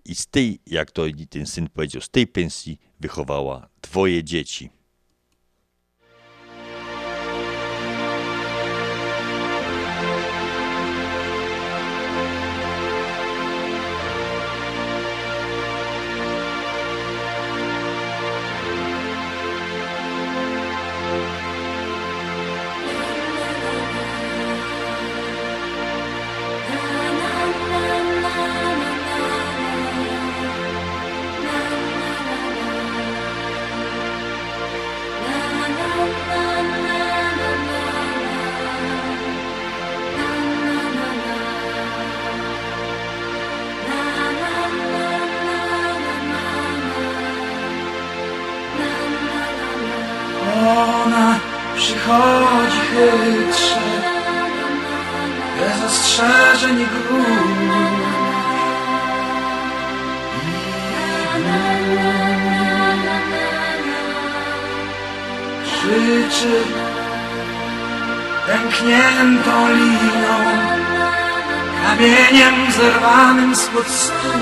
i 0.05 0.15
z 0.15 0.27
tej, 0.27 0.59
jak 0.67 0.91
to 0.91 1.05
ten 1.29 1.45
syn 1.45 1.69
powiedział, 1.69 2.01
z 2.01 2.09
tej 2.09 2.27
pensji 2.27 2.79
wychowała 2.99 3.69
dwoje 3.81 4.23
dzieci. 4.23 4.69
Przychodzi 52.03 52.79
chytrze 52.93 53.81
Bez 55.59 55.83
ostrzeżeń 55.85 56.79
i 56.79 56.83
I 56.83 56.87
Krzyczy 65.63 66.63
pękniętą 68.47 69.67
liną 69.73 70.37
Kamieniem 71.83 72.71
zerwanym 72.71 73.55
spod 73.55 73.87
stół 73.87 74.41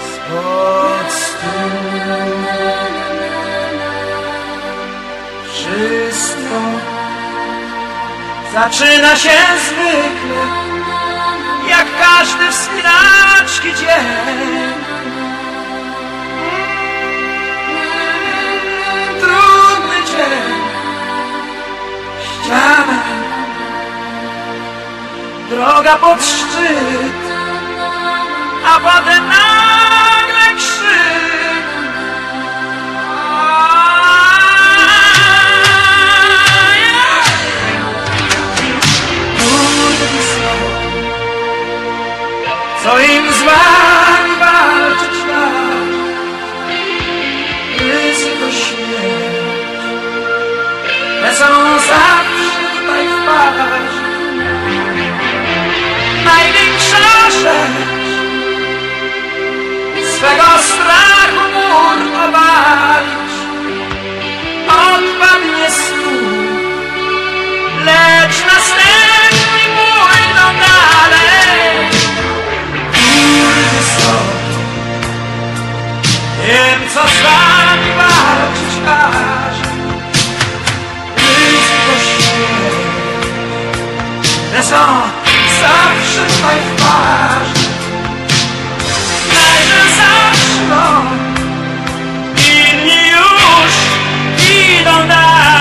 Spod 0.00 1.12
stół 1.12 2.93
Wszystko 5.64 6.60
zaczyna 8.54 9.16
się 9.16 9.30
zwykle, 9.66 10.42
jak 11.68 11.86
każdy 12.00 12.50
wspinaczki 12.50 13.74
dzień. 13.74 14.74
Trudny 19.20 20.04
dzień, 20.06 20.54
ściana, 22.22 23.02
droga 25.50 25.96
pod 25.96 26.24
szczyt, 26.24 27.24
a 28.66 28.80
potem 28.80 29.28
nagle 29.28 30.56
krzyk. 30.56 31.24
Co 42.84 42.98
im 42.98 43.32
z 43.32 43.42
wami 43.42 44.34
walczyć 44.40 45.18
tak? 45.30 45.88
Ryzyko 47.78 48.50
śmierć, 48.50 49.82
lecą 51.22 51.44
zawsze 51.78 52.60
tutaj 52.76 53.08
w 53.08 53.26
parze. 53.26 54.04
Największa 56.24 57.30
rzecz, 57.30 58.10
swego 60.16 60.48
strachu 60.58 61.44
mur 61.54 61.98
obalić, 62.28 63.34
odpadnie 64.68 65.70
stół, 65.70 66.28
lecz 67.84 68.44
następni 68.46 68.83
Wiem, 76.46 76.88
co 76.94 77.00
z 77.08 77.22
wami 77.22 77.90
walczyć 77.96 78.74
aż 78.88 79.56
blisko 81.16 81.94
siebie. 82.06 82.70
są 84.62 85.14
zawsze 85.60 86.36
tutaj 86.36 86.56
w 86.60 86.82
parze. 86.82 87.68
Najże 89.32 89.82
zaczną, 89.96 91.04
inni 92.36 93.10
już 93.10 93.74
idą 94.80 95.08
dalej. 95.08 95.53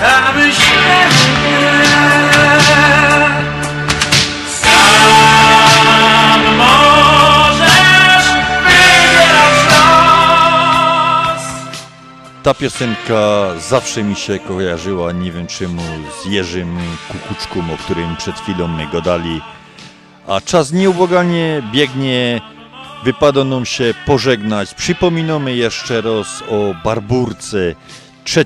Sam 0.00 0.36
możesz 6.56 8.24
Ta 12.42 12.54
piosenka 12.54 13.14
zawsze 13.68 14.02
mi 14.02 14.16
się 14.16 14.38
kojarzyła, 14.38 15.12
nie 15.12 15.32
wiem 15.32 15.46
czemu, 15.46 15.82
z 16.22 16.26
Jerzym 16.26 16.78
Kukuczką, 17.08 17.60
o 17.74 17.76
którym 17.76 18.16
przed 18.16 18.40
chwilą 18.40 18.68
my 18.68 18.86
gadali. 18.86 19.40
A 20.26 20.40
czas 20.40 20.72
nieubłaganie 20.72 21.62
biegnie, 21.72 22.40
wypada 23.04 23.44
nam 23.44 23.66
się 23.66 23.94
pożegnać. 24.06 24.74
Przypominamy 24.74 25.56
jeszcze 25.56 26.00
raz 26.00 26.42
o 26.48 26.74
Barburce 26.84 27.74
3 28.24 28.44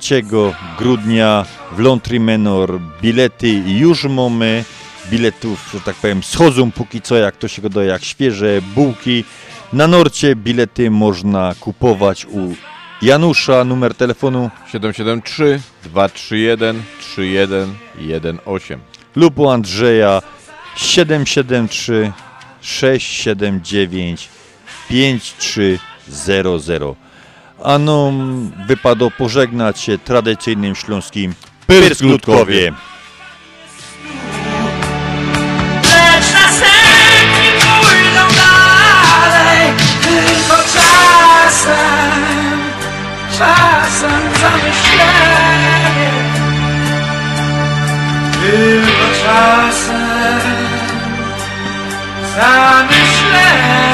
grudnia 0.79 1.45
w 1.73 1.79
Lontry 1.79 2.21
Menor. 2.21 2.81
Bilety 3.03 3.49
już 3.67 4.05
mamy. 4.05 4.65
Biletów, 5.11 5.71
że 5.75 5.81
tak 5.81 5.97
powiem, 5.97 6.23
schodzą 6.23 6.73
póki 6.73 7.01
co, 7.01 7.17
jak 7.17 7.37
to 7.37 7.49
się 7.49 7.63
go 7.63 7.83
jak 7.83 8.05
świeże 8.05 8.63
bułki. 8.75 9.25
Na 9.73 9.87
Norcie 9.87 10.37
bilety 10.37 10.91
można 10.91 11.55
kupować 11.61 12.27
u 12.27 12.55
Janusza, 13.03 13.65
numer 13.65 13.95
telefonu 13.95 14.51
773 14.73 15.61
231 15.85 16.83
3118. 17.01 18.79
lub 19.17 19.39
u 19.39 19.49
Andrzeja 19.49 20.23
773 20.77 22.13
679 22.61 24.38
5300. 24.89 26.95
A 27.65 27.79
nam 27.79 28.51
wypadło 28.67 29.11
pożegnać 29.11 29.81
się 29.81 29.99
tradycyjnym 29.99 30.75
śląskim 30.75 31.35
Tylko 31.67 32.47
czasem, 40.73 42.23
czasem 43.39 44.23
zamyślenie 44.41 46.11
Tylko 48.41 49.07
czasem 49.25 50.41
zamyślenie 52.37 53.88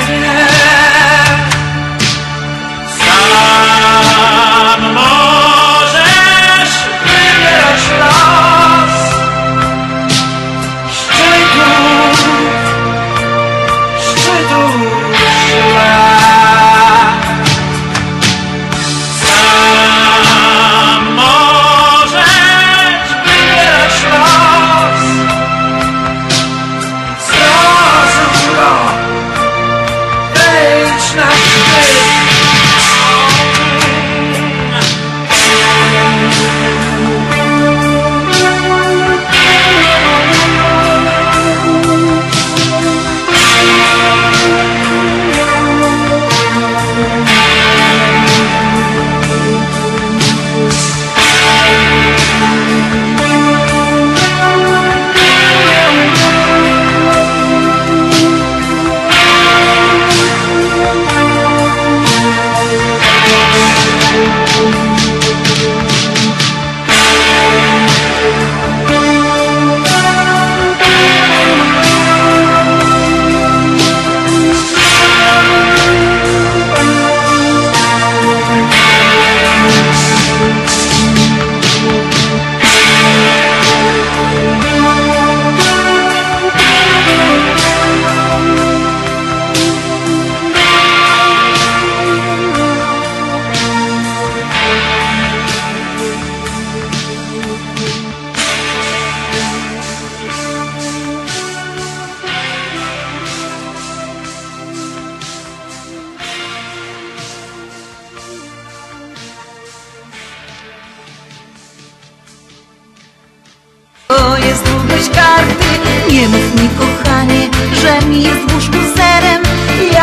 Oh. 14.56 14.94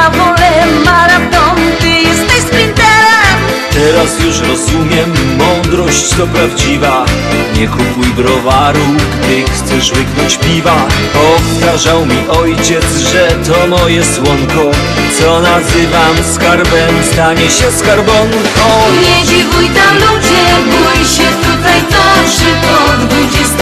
ja 0.02 0.66
maraton, 0.86 1.56
ty 1.80 1.90
jesteś 1.90 2.40
sprinterem. 2.48 3.38
Teraz 3.74 4.20
już 4.20 4.40
rozumiem, 4.40 5.14
mądrość 5.38 6.10
to 6.10 6.28
prawdziwa. 6.28 7.06
Nie 7.56 7.68
kupuj 7.68 8.08
browaru, 8.16 8.86
gdy 9.24 9.44
chcesz 9.44 9.92
wyknąć 9.92 10.38
piwa. 10.38 10.88
Powtarzał 11.14 12.06
mi 12.06 12.28
ojciec, 12.30 12.86
że 13.12 13.28
to 13.28 13.68
moje 13.68 14.04
słonko. 14.06 14.72
Co 15.20 15.42
nazywam 15.42 16.16
skarbem, 16.36 16.96
stanie 17.14 17.50
się 17.50 17.72
skarbonką. 17.72 18.66
Nie 19.02 19.26
dziwuj 19.26 19.70
tam 19.70 19.96
ludzie, 19.96 20.44
bój 20.66 21.06
się 21.06 21.30
tutaj 21.48 21.82
toczy 21.82 22.50
po 22.62 22.82